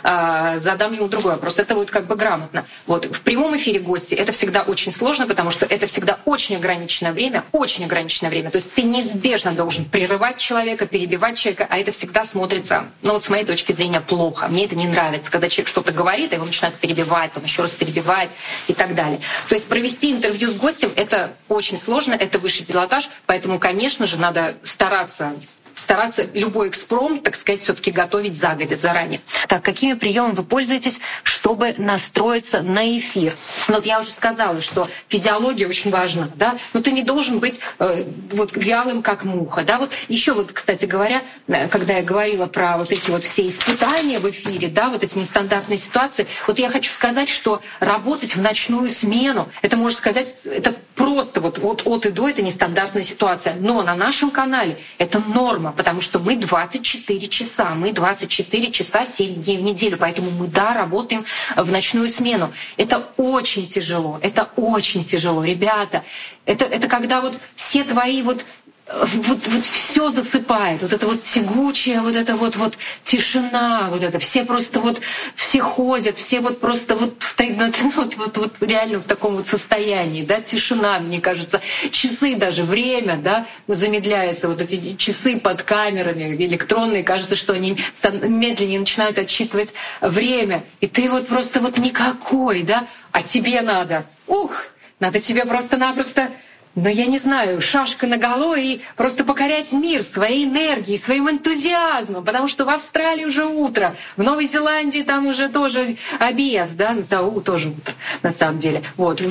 а, 0.04 0.60
задам 0.60 0.94
ему 0.94 1.08
другой 1.08 1.34
вопрос. 1.34 1.60
Это 1.60 1.76
будет 1.76 1.92
как 1.92 2.08
бы 2.08 2.16
грамотно. 2.16 2.66
Вот. 2.88 3.06
В 3.06 3.22
прямом 3.22 3.56
эфире 3.56 3.80
гости 3.80 4.16
это 4.16 4.32
всегда 4.32 4.64
очень 4.64 4.92
сложно, 4.92 5.28
потому 5.28 5.52
что 5.52 5.66
это 5.66 5.88
всегда 5.88 6.20
очень 6.26 6.58
ограниченное 6.58 7.14
время, 7.14 7.46
очень 7.52 7.86
ограниченное 7.86 8.30
время. 8.30 8.52
То 8.52 8.58
есть 8.58 8.74
ты 8.74 8.84
неизбежно 8.84 9.54
должен 9.54 9.86
прерывать 9.86 10.38
человека, 10.38 10.86
перебивать 10.86 11.38
человека, 11.38 11.68
а 11.70 11.78
это 11.78 11.92
всегда 11.92 12.26
смотрится, 12.26 12.86
ну 13.02 13.14
вот 13.14 13.24
с 13.24 13.30
моей 13.30 13.46
точки 13.46 13.72
зрения, 13.72 14.02
плохо. 14.02 14.48
Мне 14.48 14.66
это 14.66 14.76
не 14.76 14.88
нравится, 14.88 15.32
когда 15.32 15.50
человек 15.50 15.70
что-то 15.70 15.92
говорит, 15.92 16.33
его 16.36 16.46
начинают 16.46 16.76
перебивать, 16.78 17.32
потом 17.32 17.46
еще 17.46 17.62
раз 17.64 17.72
перебивать 17.72 18.30
и 18.68 18.74
так 18.74 18.96
далее. 18.96 19.20
То 19.50 19.56
есть 19.56 19.68
провести 19.68 20.12
интервью 20.12 20.50
с 20.50 20.56
гостем— 20.58 20.92
это 20.96 21.36
очень 21.50 21.78
сложно, 21.80 22.14
это 22.14 22.40
высший 22.40 22.66
пилотаж, 22.66 23.10
поэтому, 23.26 23.60
конечно 23.60 24.08
же, 24.08 24.18
надо 24.18 24.56
стараться 24.64 25.34
стараться 25.76 26.28
любой 26.34 26.70
экспромт, 26.70 27.24
так 27.24 27.36
сказать, 27.36 27.62
все 27.62 27.74
таки 27.74 27.92
готовить 27.92 28.36
загодя, 28.36 28.76
заранее. 28.76 29.20
Так, 29.48 29.64
какими 29.64 29.94
приемами 29.94 30.36
вы 30.36 30.44
пользуетесь, 30.44 31.00
чтобы 31.24 31.74
настроиться 31.78 32.62
на 32.62 32.98
эфир? 32.98 33.36
Ну, 33.68 33.76
вот 33.76 33.86
я 33.86 34.00
уже 34.00 34.12
сказала, 34.12 34.62
что 34.62 34.88
физиология 35.08 35.68
очень 35.68 35.92
важна, 35.92 36.30
да, 36.36 36.58
но 36.74 36.82
ты 36.82 36.92
не 36.92 37.04
должен 37.04 37.40
быть 37.40 37.60
э, 37.80 38.06
вот 38.32 38.52
вялым, 38.56 39.02
как 39.02 39.24
муха, 39.24 39.64
да. 39.64 39.80
Вот 39.80 39.92
еще 40.08 40.34
вот, 40.34 40.52
кстати 40.52 40.86
говоря, 40.86 41.24
э, 41.48 41.68
когда 41.70 41.98
я 41.98 42.04
говорила 42.04 42.46
про 42.46 42.78
вот 42.78 42.92
эти 42.92 43.10
вот 43.10 43.24
все 43.24 43.48
испытания 43.48 44.20
в 44.20 44.30
эфире, 44.30 44.70
да, 44.70 44.90
вот 44.90 45.04
эти 45.04 45.18
нестандартные 45.18 45.78
ситуации, 45.78 46.28
вот 46.48 46.60
я 46.60 46.70
хочу 46.70 46.92
сказать, 46.92 47.30
что 47.30 47.62
работать 47.80 48.36
в 48.36 48.42
ночную 48.42 48.90
смену, 48.90 49.50
это 49.62 49.78
можно 49.78 49.98
сказать, 49.98 50.34
это 50.46 50.76
просто 50.96 51.42
вот, 51.42 51.58
вот 51.60 51.82
от 51.86 52.06
и 52.06 52.12
до, 52.12 52.30
это 52.30 52.42
нестандартная 52.42 53.04
ситуация. 53.04 53.56
Но 53.60 53.82
на 53.82 53.96
нашем 53.96 54.30
канале 54.32 54.78
это 54.98 55.20
норма 55.20 55.63
норма, 55.64 55.72
потому 55.76 56.02
что 56.02 56.20
мы 56.20 56.36
24 56.36 57.28
часа, 57.28 57.74
мы 57.76 57.94
24 57.94 58.72
часа 58.72 59.06
7 59.06 59.44
дней 59.44 59.58
в 59.58 59.62
неделю, 59.62 59.98
поэтому 59.98 60.30
мы, 60.32 60.48
да, 60.48 60.74
работаем 60.74 61.26
в 61.56 61.72
ночную 61.72 62.10
смену. 62.10 62.52
Это 62.78 63.08
очень 63.18 63.68
тяжело, 63.68 64.20
это 64.22 64.50
очень 64.56 65.06
тяжело, 65.06 65.44
ребята. 65.44 66.04
Это, 66.46 66.66
это 66.66 66.88
когда 66.88 67.22
вот 67.22 67.34
все 67.56 67.84
твои 67.84 68.22
вот 68.22 68.46
вот, 68.86 69.48
вот 69.48 69.66
все 69.66 70.10
засыпает, 70.10 70.82
вот 70.82 70.92
это 70.92 71.08
вот 71.08 71.22
тягучая, 71.22 72.02
вот 72.02 72.16
это 72.16 72.36
вот, 72.36 72.58
вот 72.58 72.78
тишина, 73.04 73.88
вот 73.90 74.04
это, 74.04 74.20
все 74.20 74.44
просто 74.44 74.82
вот, 74.82 75.00
все 75.36 75.62
ходят, 75.62 76.18
все 76.18 76.42
вот 76.42 76.60
просто 76.60 76.96
вот, 76.96 77.24
в, 77.24 77.36
ну, 77.40 77.72
вот, 77.96 78.16
вот, 78.18 78.38
вот 78.38 78.54
реально 78.62 79.00
в 79.00 79.06
таком 79.06 79.38
вот 79.38 79.48
состоянии, 79.48 80.24
да, 80.24 80.42
тишина, 80.42 81.00
мне 81.00 81.22
кажется, 81.22 81.62
часы 81.92 82.36
даже, 82.36 82.64
время, 82.64 83.18
да, 83.18 83.48
замедляется, 83.68 84.50
вот 84.50 84.62
эти 84.62 84.96
часы 84.98 85.40
под 85.40 85.64
камерами 85.64 86.36
электронные, 86.36 87.04
кажется, 87.04 87.38
что 87.38 87.54
они 87.54 87.78
медленнее 88.22 88.80
начинают 88.80 89.18
отсчитывать 89.18 89.74
время, 90.02 90.64
и 90.82 90.88
ты 90.88 91.10
вот 91.10 91.28
просто 91.28 91.62
вот 91.62 91.78
никакой, 91.78 92.64
да, 92.64 92.88
а 93.14 93.24
тебе 93.24 93.62
надо, 93.62 94.06
ух, 94.28 94.66
надо 95.00 95.22
тебе 95.22 95.46
просто-напросто 95.46 96.32
но 96.76 96.90
я 96.90 97.06
не 97.06 97.20
знаю, 97.20 97.62
шашка 97.62 98.08
на 98.08 98.18
голову 98.18 98.56
и 98.56 98.80
просто 98.96 99.24
покорять 99.24 99.72
мир 99.74 100.04
своей 100.04 100.46
энергией, 100.46 100.98
своим 100.98 101.30
энтузиазмом, 101.30 102.26
потому 102.26 102.48
что 102.48 102.66
в 102.66 102.70
Австралии 102.70 103.26
уже 103.26 103.46
утро, 103.46 103.96
в 104.18 104.24
Новой 104.24 104.48
Зеландии 104.48 105.02
там 105.02 105.28
уже 105.28 105.50
тоже 105.50 105.98
обед, 106.20 106.76
да, 106.76 106.94
ну, 106.94 107.04
да 107.10 107.30
тоже 107.42 107.70
утро 107.70 107.94
на 108.24 108.32
самом 108.32 108.60
деле. 108.60 108.84
Вот. 108.98 109.22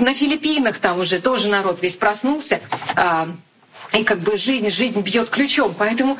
На 0.00 0.12
Филиппинах 0.12 0.78
там 0.78 1.00
уже 1.00 1.20
тоже 1.20 1.48
народ 1.48 1.82
весь 1.82 1.96
проснулся. 1.96 2.60
А, 2.94 3.28
и 3.92 4.04
как 4.04 4.20
бы 4.20 4.36
жизнь, 4.36 4.70
жизнь 4.70 5.02
бьет 5.02 5.30
ключом. 5.30 5.74
Поэтому 5.76 6.18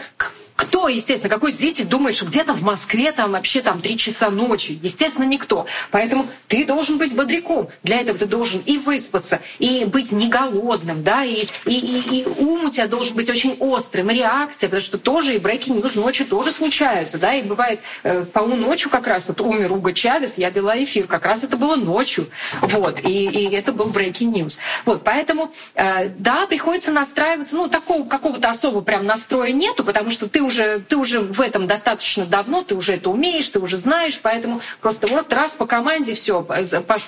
кто, 0.60 0.88
естественно, 0.88 1.34
какой 1.34 1.52
зритель 1.52 1.86
думает, 1.86 2.16
что 2.16 2.26
где-то 2.26 2.52
в 2.52 2.62
Москве 2.62 3.12
там 3.12 3.32
вообще 3.32 3.62
там 3.62 3.80
три 3.80 3.96
часа 3.96 4.28
ночи? 4.28 4.78
Естественно, 4.82 5.24
никто. 5.24 5.64
Поэтому 5.90 6.26
ты 6.48 6.66
должен 6.66 6.98
быть 6.98 7.16
бодряком. 7.16 7.68
Для 7.82 8.02
этого 8.02 8.18
ты 8.18 8.26
должен 8.26 8.60
и 8.66 8.76
выспаться, 8.76 9.40
и 9.58 9.86
быть 9.86 10.12
не 10.12 10.28
голодным, 10.28 11.02
да, 11.02 11.24
и, 11.24 11.46
и, 11.64 11.72
и, 11.72 12.20
и 12.20 12.26
ум 12.26 12.66
у 12.66 12.70
тебя 12.70 12.88
должен 12.88 13.16
быть 13.16 13.30
очень 13.30 13.56
острым, 13.58 14.10
и 14.10 14.14
реакция, 14.14 14.68
потому 14.68 14.82
что 14.82 14.98
тоже 14.98 15.34
и 15.34 15.38
news 15.38 15.96
ночью 15.96 16.26
тоже 16.26 16.52
случаются, 16.52 17.18
да, 17.18 17.34
и 17.34 17.42
бывает, 17.42 17.80
э, 18.02 18.26
ночью 18.56 18.90
как 18.90 19.06
раз 19.06 19.28
вот 19.28 19.40
умер 19.40 19.72
Уго 19.72 19.92
Чавес, 19.92 20.36
я 20.36 20.50
вела 20.50 20.76
эфир, 20.82 21.06
как 21.06 21.24
раз 21.24 21.42
это 21.42 21.56
было 21.56 21.76
ночью, 21.76 22.26
вот, 22.60 23.00
и, 23.02 23.24
и 23.24 23.54
это 23.54 23.72
был 23.72 23.86
breaking 23.86 24.32
news. 24.32 24.58
Вот, 24.84 25.04
поэтому, 25.04 25.52
э, 25.74 26.10
да, 26.10 26.46
приходится 26.46 26.92
настраиваться, 26.92 27.56
ну, 27.56 27.68
такого 27.68 28.06
какого-то 28.06 28.50
особого 28.50 28.82
прям 28.82 29.06
настроя 29.06 29.52
нету, 29.52 29.84
потому 29.84 30.10
что 30.10 30.28
ты 30.28 30.42
уже, 30.50 30.80
ты 30.80 30.96
уже 30.96 31.20
в 31.20 31.40
этом 31.40 31.66
достаточно 31.66 32.26
давно, 32.26 32.62
ты 32.62 32.74
уже 32.74 32.94
это 32.94 33.08
умеешь, 33.08 33.48
ты 33.48 33.60
уже 33.60 33.76
знаешь, 33.76 34.18
поэтому 34.20 34.60
просто 34.80 35.06
вот 35.06 35.32
раз 35.32 35.52
по 35.52 35.66
команде 35.66 36.14
все, 36.14 36.44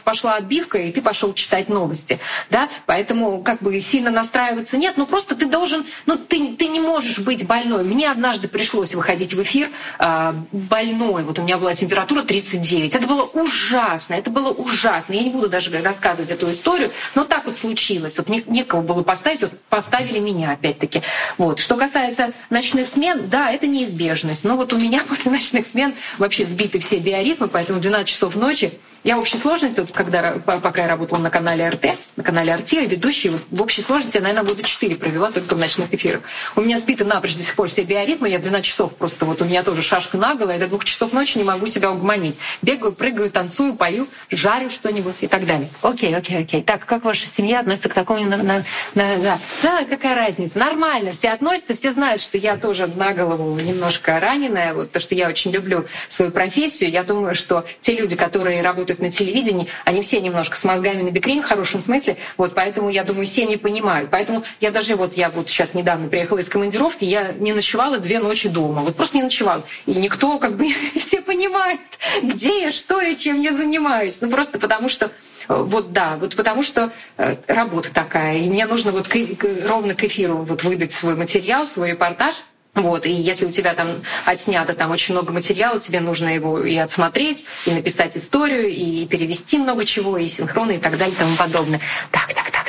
пошла 0.04 0.36
отбивка, 0.36 0.78
и 0.78 0.92
ты 0.92 1.02
пошел 1.02 1.34
читать 1.34 1.68
новости. 1.68 2.20
Да? 2.50 2.68
Поэтому 2.86 3.42
как 3.42 3.60
бы 3.60 3.78
сильно 3.80 4.10
настраиваться 4.10 4.76
нет, 4.76 4.96
но 4.96 5.06
просто 5.06 5.34
ты 5.34 5.46
должен, 5.46 5.84
ну 6.06 6.16
ты, 6.16 6.54
ты 6.54 6.68
не 6.68 6.80
можешь 6.80 7.18
быть 7.18 7.46
больной. 7.46 7.82
Мне 7.82 8.10
однажды 8.10 8.46
пришлось 8.46 8.94
выходить 8.94 9.34
в 9.34 9.42
эфир 9.42 9.70
э, 9.98 10.34
больной, 10.52 11.24
вот 11.24 11.38
у 11.38 11.42
меня 11.42 11.58
была 11.58 11.74
температура 11.74 12.22
39. 12.22 12.94
Это 12.94 13.06
было 13.06 13.24
ужасно, 13.24 14.14
это 14.14 14.30
было 14.30 14.50
ужасно. 14.50 15.14
Я 15.14 15.24
не 15.24 15.30
буду 15.30 15.48
даже 15.48 15.76
рассказывать 15.82 16.30
эту 16.30 16.50
историю, 16.52 16.90
но 17.16 17.24
так 17.24 17.46
вот 17.46 17.58
случилось. 17.58 18.18
Вот 18.18 18.28
некого 18.28 18.82
было 18.82 19.02
поставить, 19.02 19.42
вот 19.42 19.58
поставили 19.68 20.20
меня 20.20 20.52
опять-таки. 20.52 21.02
Вот. 21.38 21.58
Что 21.58 21.76
касается 21.76 22.32
ночных 22.50 22.86
смен, 22.88 23.28
да, 23.32 23.50
это 23.50 23.66
неизбежность. 23.66 24.44
Но 24.44 24.56
вот 24.56 24.72
у 24.72 24.78
меня 24.78 25.02
после 25.08 25.32
ночных 25.32 25.66
смен 25.66 25.94
вообще 26.18 26.44
сбиты 26.44 26.78
все 26.78 26.98
биоритмы, 26.98 27.48
поэтому 27.48 27.78
в 27.78 27.82
12 27.82 28.08
часов 28.08 28.36
ночи 28.36 28.72
я 29.04 29.16
в 29.16 29.20
общей 29.20 29.36
сложности, 29.36 29.80
вот 29.80 29.90
когда, 29.90 30.34
пока 30.44 30.82
я 30.82 30.88
работала 30.88 31.18
на 31.18 31.30
канале 31.30 31.68
РТ, 31.68 31.98
на 32.16 32.22
канале 32.22 32.54
Арти, 32.54 32.86
ведущий, 32.86 33.30
вот 33.30 33.40
в 33.50 33.60
общей 33.60 33.82
сложности 33.82 34.18
я, 34.18 34.22
наверное, 34.22 34.48
года 34.48 34.62
4 34.62 34.94
провела 34.94 35.32
только 35.32 35.56
в 35.56 35.58
ночных 35.58 35.92
эфирах. 35.92 36.22
У 36.54 36.60
меня 36.60 36.78
сбиты 36.78 37.04
напрочь 37.04 37.34
до 37.34 37.42
сих 37.42 37.56
пор 37.56 37.68
все 37.68 37.82
биоритмы, 37.82 38.28
я 38.28 38.38
в 38.38 38.42
12 38.42 38.64
часов 38.64 38.94
просто, 38.94 39.24
вот 39.24 39.42
у 39.42 39.44
меня 39.44 39.64
тоже 39.64 39.82
шашка 39.82 40.18
наголо, 40.18 40.52
я 40.52 40.58
до 40.58 40.68
двух 40.68 40.84
часов 40.84 41.12
ночи 41.12 41.36
не 41.36 41.44
могу 41.44 41.66
себя 41.66 41.90
угомонить. 41.90 42.38
Бегаю, 42.62 42.92
прыгаю, 42.92 43.30
танцую, 43.30 43.74
пою, 43.74 44.06
жарю 44.30 44.70
что-нибудь 44.70 45.16
и 45.22 45.26
так 45.26 45.46
далее. 45.46 45.68
Окей, 45.82 46.14
окей, 46.14 46.38
окей. 46.38 46.62
Так, 46.62 46.86
как 46.86 47.02
ваша 47.02 47.26
семья 47.26 47.60
относится 47.60 47.88
к 47.88 47.94
такому? 47.94 48.24
На, 48.24 48.36
на, 48.36 48.64
на, 48.94 49.16
да. 49.16 49.38
да, 49.62 49.84
какая 49.84 50.14
разница? 50.14 50.60
Нормально, 50.60 51.12
все 51.12 51.30
относятся, 51.30 51.74
все 51.74 51.92
знают, 51.92 52.20
что 52.20 52.38
я 52.38 52.56
тоже 52.56 52.86
на 52.86 53.12
голову 53.26 53.58
немножко 53.58 54.18
раненая, 54.20 54.74
вот, 54.74 54.92
то, 54.92 55.00
что 55.00 55.14
я 55.14 55.28
очень 55.28 55.50
люблю 55.50 55.86
свою 56.08 56.30
профессию. 56.30 56.90
Я 56.90 57.02
думаю, 57.04 57.34
что 57.34 57.64
те 57.80 57.94
люди, 57.96 58.16
которые 58.16 58.62
работают 58.62 59.00
на 59.00 59.10
телевидении, 59.10 59.68
они 59.84 60.02
все 60.02 60.20
немножко 60.20 60.56
с 60.56 60.64
мозгами 60.64 61.02
на 61.02 61.10
бекрень 61.10 61.42
в 61.42 61.46
хорошем 61.46 61.80
смысле, 61.80 62.16
вот, 62.36 62.54
поэтому, 62.54 62.88
я 62.90 63.04
думаю, 63.04 63.26
семьи 63.26 63.56
понимают. 63.56 64.10
Поэтому 64.10 64.44
я 64.60 64.70
даже 64.70 64.96
вот, 64.96 65.16
я 65.16 65.30
вот 65.30 65.48
сейчас 65.48 65.74
недавно 65.74 66.08
приехала 66.08 66.38
из 66.38 66.48
командировки, 66.48 67.04
я 67.04 67.32
не 67.32 67.52
ночевала 67.52 67.98
две 67.98 68.18
ночи 68.18 68.48
дома, 68.48 68.82
вот 68.82 68.96
просто 68.96 69.16
не 69.16 69.22
ночевала. 69.24 69.64
И 69.86 69.92
никто, 69.92 70.38
как 70.38 70.56
бы, 70.56 70.68
все 70.96 71.20
понимают, 71.20 71.80
где 72.22 72.62
я, 72.62 72.72
что 72.72 73.00
я, 73.00 73.14
чем 73.14 73.40
я 73.40 73.52
занимаюсь. 73.52 74.20
Ну, 74.20 74.30
просто 74.30 74.58
потому 74.58 74.88
что 74.88 75.10
вот 75.48 75.92
да, 75.92 76.16
вот 76.16 76.36
потому 76.36 76.62
что 76.62 76.90
э, 77.16 77.36
работа 77.46 77.92
такая, 77.92 78.38
и 78.38 78.48
мне 78.48 78.66
нужно 78.66 78.92
вот 78.92 79.08
к, 79.08 79.12
к, 79.36 79.68
ровно 79.68 79.94
к 79.94 80.04
эфиру 80.04 80.38
вот 80.38 80.62
выдать 80.62 80.92
свой 80.92 81.14
материал, 81.14 81.66
свой 81.66 81.90
репортаж, 81.90 82.34
вот, 82.74 83.04
и 83.04 83.12
если 83.12 83.44
у 83.44 83.50
тебя 83.50 83.74
там 83.74 84.02
отснято 84.24 84.74
там 84.74 84.90
очень 84.92 85.12
много 85.12 85.30
материала, 85.30 85.78
тебе 85.78 86.00
нужно 86.00 86.34
его 86.34 86.58
и 86.60 86.74
отсмотреть, 86.76 87.44
и 87.66 87.70
написать 87.70 88.16
историю, 88.16 88.70
и 88.70 89.06
перевести 89.06 89.58
много 89.58 89.84
чего, 89.84 90.16
и 90.16 90.26
синхроны, 90.28 90.76
и 90.76 90.78
так 90.78 90.96
далее, 90.96 91.14
и 91.14 91.18
тому 91.18 91.36
подобное. 91.36 91.80
Так, 92.10 92.32
так, 92.32 92.50
так, 92.50 92.61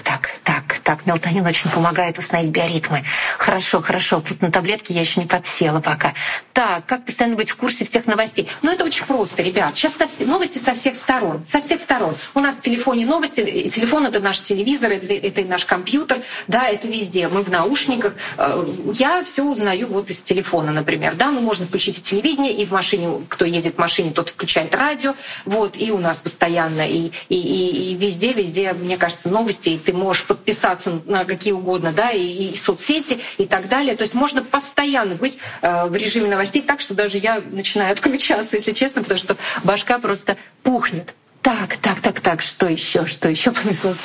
так, 0.83 1.05
мелатонин 1.05 1.45
очень 1.45 1.69
помогает 1.69 2.17
установить 2.19 2.51
биоритмы. 2.51 3.03
Хорошо, 3.37 3.81
хорошо, 3.81 4.21
тут 4.21 4.41
на 4.41 4.51
таблетки 4.51 4.91
я 4.91 5.01
еще 5.01 5.21
не 5.21 5.25
подсела 5.25 5.79
пока. 5.79 6.13
Так, 6.51 6.85
как 6.85 7.05
постоянно 7.05 7.35
быть 7.35 7.49
в 7.49 7.55
курсе 7.55 7.85
всех 7.85 8.05
новостей? 8.05 8.47
Ну, 8.61 8.71
это 8.71 8.83
очень 8.83 9.05
просто, 9.05 9.41
ребят. 9.41 9.75
Сейчас 9.75 9.95
со 9.95 10.07
вс... 10.07 10.19
новости 10.19 10.57
со 10.57 10.73
всех 10.73 10.95
сторон, 10.95 11.45
со 11.45 11.61
всех 11.61 11.79
сторон. 11.79 12.15
У 12.33 12.39
нас 12.39 12.57
в 12.57 12.61
телефоне 12.61 13.05
новости, 13.05 13.69
телефон— 13.69 14.05
это 14.07 14.19
наш 14.19 14.41
телевизор, 14.41 14.91
это, 14.91 15.13
это 15.13 15.41
и 15.41 15.45
наш 15.45 15.65
компьютер, 15.65 16.21
да, 16.47 16.67
это 16.67 16.87
везде. 16.87 17.27
Мы 17.27 17.43
в 17.43 17.49
наушниках. 17.49 18.15
Э, 18.37 18.65
я 18.93 19.23
все 19.23 19.43
узнаю 19.43 19.87
вот 19.87 20.09
из 20.09 20.21
телефона, 20.21 20.71
например, 20.71 21.15
да, 21.15 21.31
ну 21.31 21.41
можно 21.41 21.65
включить 21.65 21.99
и 21.99 22.01
телевидение, 22.01 22.53
и 22.53 22.65
в 22.65 22.71
машине, 22.71 23.21
кто 23.29 23.45
ездит 23.45 23.75
в 23.75 23.77
машине, 23.77 24.11
тот 24.11 24.29
включает 24.29 24.75
радио, 24.75 25.15
вот, 25.45 25.77
и 25.77 25.91
у 25.91 25.97
нас 25.97 26.19
постоянно, 26.19 26.87
и, 26.87 27.11
и, 27.29 27.35
и, 27.35 27.91
и 27.91 27.95
везде, 27.95 28.33
везде, 28.33 28.73
мне 28.73 28.97
кажется, 28.97 29.29
новости, 29.29 29.69
и 29.69 29.77
ты 29.77 29.93
можешь 29.93 30.25
подписаться 30.25 30.72
на 31.05 31.25
какие 31.25 31.53
угодно, 31.53 31.91
да, 31.93 32.11
и, 32.11 32.51
и 32.51 32.55
соцсети, 32.55 33.19
и 33.37 33.45
так 33.45 33.67
далее, 33.69 33.95
то 33.95 34.01
есть 34.03 34.13
можно 34.13 34.41
постоянно 34.43 35.15
быть 35.15 35.39
э, 35.61 35.85
в 35.87 35.95
режиме 35.95 36.27
новостей 36.29 36.61
так, 36.61 36.79
что 36.79 36.93
даже 36.93 37.17
я 37.17 37.41
начинаю 37.41 37.93
отключаться, 37.93 38.57
если 38.57 38.71
честно, 38.73 39.01
потому 39.03 39.19
что 39.19 39.37
башка 39.63 39.99
просто 39.99 40.37
пухнет. 40.63 41.13
Так, 41.41 41.75
так, 41.77 41.99
так, 41.99 42.21
так, 42.21 42.41
что 42.41 42.67
еще, 42.69 43.05
что 43.05 43.29
еще 43.29 43.51
понеслось 43.63 43.97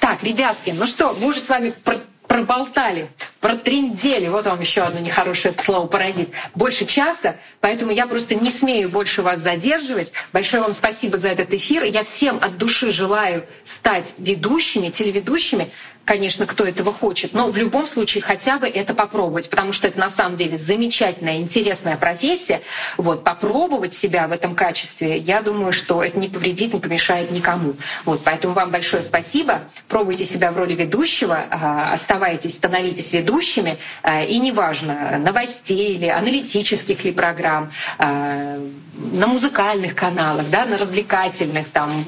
Так, 0.00 0.22
ребятки, 0.22 0.74
ну 0.76 0.86
что, 0.86 1.16
мы 1.18 1.28
уже 1.28 1.40
с 1.40 1.48
вами 1.48 1.72
проболтали, 2.28 3.10
протрендели. 3.40 4.28
Вот 4.28 4.44
вам 4.46 4.60
еще 4.60 4.82
одно 4.82 5.00
нехорошее 5.00 5.54
слово 5.54 5.86
«паразит». 5.88 6.28
Больше 6.54 6.84
часа, 6.86 7.36
поэтому 7.60 7.90
я 7.90 8.06
просто 8.06 8.34
не 8.36 8.50
смею 8.50 8.90
больше 8.90 9.22
вас 9.22 9.40
задерживать. 9.40 10.12
Большое 10.32 10.62
вам 10.62 10.72
спасибо 10.72 11.16
за 11.18 11.30
этот 11.30 11.52
эфир. 11.52 11.82
Я 11.84 12.04
всем 12.04 12.38
от 12.40 12.58
души 12.58 12.92
желаю 12.92 13.46
стать 13.64 14.14
ведущими, 14.18 14.90
телеведущими 14.90 15.70
конечно, 16.08 16.46
кто 16.46 16.64
этого 16.64 16.90
хочет, 16.90 17.34
но 17.34 17.50
в 17.50 17.56
любом 17.58 17.86
случае 17.86 18.22
хотя 18.22 18.58
бы 18.58 18.66
это 18.66 18.94
попробовать, 18.94 19.50
потому 19.50 19.74
что 19.74 19.88
это 19.88 20.00
на 20.00 20.08
самом 20.08 20.36
деле 20.36 20.56
замечательная, 20.56 21.36
интересная 21.36 21.98
профессия. 21.98 22.62
Вот, 22.96 23.24
попробовать 23.24 23.92
себя 23.92 24.26
в 24.26 24.32
этом 24.32 24.54
качестве, 24.54 25.18
я 25.18 25.42
думаю, 25.42 25.74
что 25.74 26.02
это 26.02 26.18
не 26.18 26.28
повредит, 26.30 26.72
не 26.72 26.80
помешает 26.80 27.30
никому. 27.30 27.74
Вот, 28.06 28.22
поэтому 28.24 28.54
вам 28.54 28.70
большое 28.70 29.02
спасибо. 29.02 29.64
Пробуйте 29.86 30.24
себя 30.24 30.50
в 30.50 30.56
роли 30.56 30.74
ведущего, 30.74 31.44
а, 31.50 31.92
оставайтесь, 31.92 32.54
становитесь 32.54 33.12
ведущими, 33.12 33.76
а, 34.02 34.22
и 34.24 34.38
неважно, 34.38 35.18
новостей 35.18 35.94
или 35.96 36.06
аналитических 36.06 37.04
ли 37.04 37.12
программ, 37.12 37.70
а, 37.98 38.58
на 38.94 39.26
музыкальных 39.26 39.94
каналах, 39.94 40.48
да, 40.48 40.64
на 40.64 40.78
развлекательных. 40.78 41.68
Там. 41.68 42.02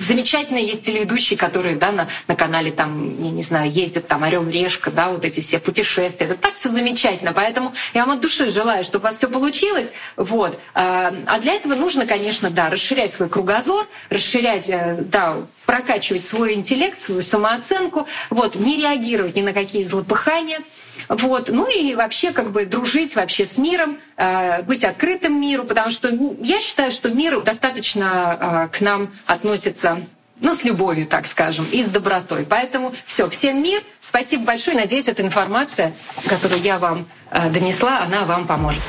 Замечательно 0.00 0.58
есть 0.58 0.84
телеведущие, 0.84 1.38
которые 1.38 1.76
да, 1.76 1.90
на, 1.90 2.06
на 2.28 2.36
канале 2.36 2.70
там, 2.70 3.22
я 3.22 3.30
не 3.30 3.45
знаю, 3.46 3.70
ездят 3.70 4.06
там 4.08 4.24
Орел 4.24 4.48
Решка, 4.48 4.90
да, 4.90 5.10
вот 5.10 5.24
эти 5.24 5.40
все 5.40 5.58
путешествия. 5.58 6.26
Это 6.26 6.36
так 6.36 6.54
все 6.54 6.68
замечательно. 6.68 7.32
Поэтому 7.32 7.74
я 7.94 8.04
вам 8.04 8.16
от 8.16 8.20
души 8.20 8.50
желаю, 8.50 8.84
чтобы 8.84 9.04
у 9.04 9.06
вас 9.08 9.16
все 9.16 9.28
получилось. 9.28 9.92
Вот. 10.16 10.58
А, 10.74 11.14
а 11.26 11.40
для 11.40 11.54
этого 11.54 11.74
нужно, 11.74 12.06
конечно, 12.06 12.50
да, 12.50 12.70
расширять 12.70 13.14
свой 13.14 13.28
кругозор, 13.28 13.86
расширять, 14.10 14.68
э, 14.68 14.98
да, 15.00 15.46
прокачивать 15.64 16.24
свой 16.24 16.54
интеллект, 16.54 17.00
свою 17.00 17.22
самооценку, 17.22 18.06
вот, 18.30 18.54
не 18.54 18.76
реагировать 18.76 19.36
ни 19.36 19.42
на 19.42 19.52
какие 19.52 19.84
злопыхания. 19.84 20.60
Вот. 21.08 21.48
Ну 21.48 21.68
и 21.68 21.94
вообще 21.94 22.32
как 22.32 22.52
бы 22.52 22.64
дружить 22.66 23.14
вообще 23.16 23.46
с 23.46 23.58
миром, 23.58 23.98
э, 24.16 24.62
быть 24.62 24.84
открытым 24.84 25.40
миру, 25.40 25.64
потому 25.64 25.90
что 25.90 26.08
я 26.40 26.60
считаю, 26.60 26.90
что 26.90 27.10
мир 27.10 27.40
достаточно 27.42 28.68
э, 28.72 28.76
к 28.76 28.80
нам 28.80 29.12
относится 29.26 30.02
ну, 30.40 30.54
с 30.54 30.64
любовью, 30.64 31.06
так 31.06 31.26
скажем, 31.26 31.66
и 31.70 31.82
с 31.84 31.88
добротой. 31.88 32.44
Поэтому 32.48 32.92
все, 33.06 33.28
всем 33.30 33.62
мир. 33.62 33.82
Спасибо 34.00 34.44
большое. 34.44 34.76
Надеюсь, 34.76 35.08
эта 35.08 35.22
информация, 35.22 35.94
которую 36.28 36.60
я 36.60 36.78
вам 36.78 37.06
э, 37.30 37.50
донесла, 37.50 38.00
она 38.00 38.24
вам 38.24 38.46
поможет. 38.46 38.82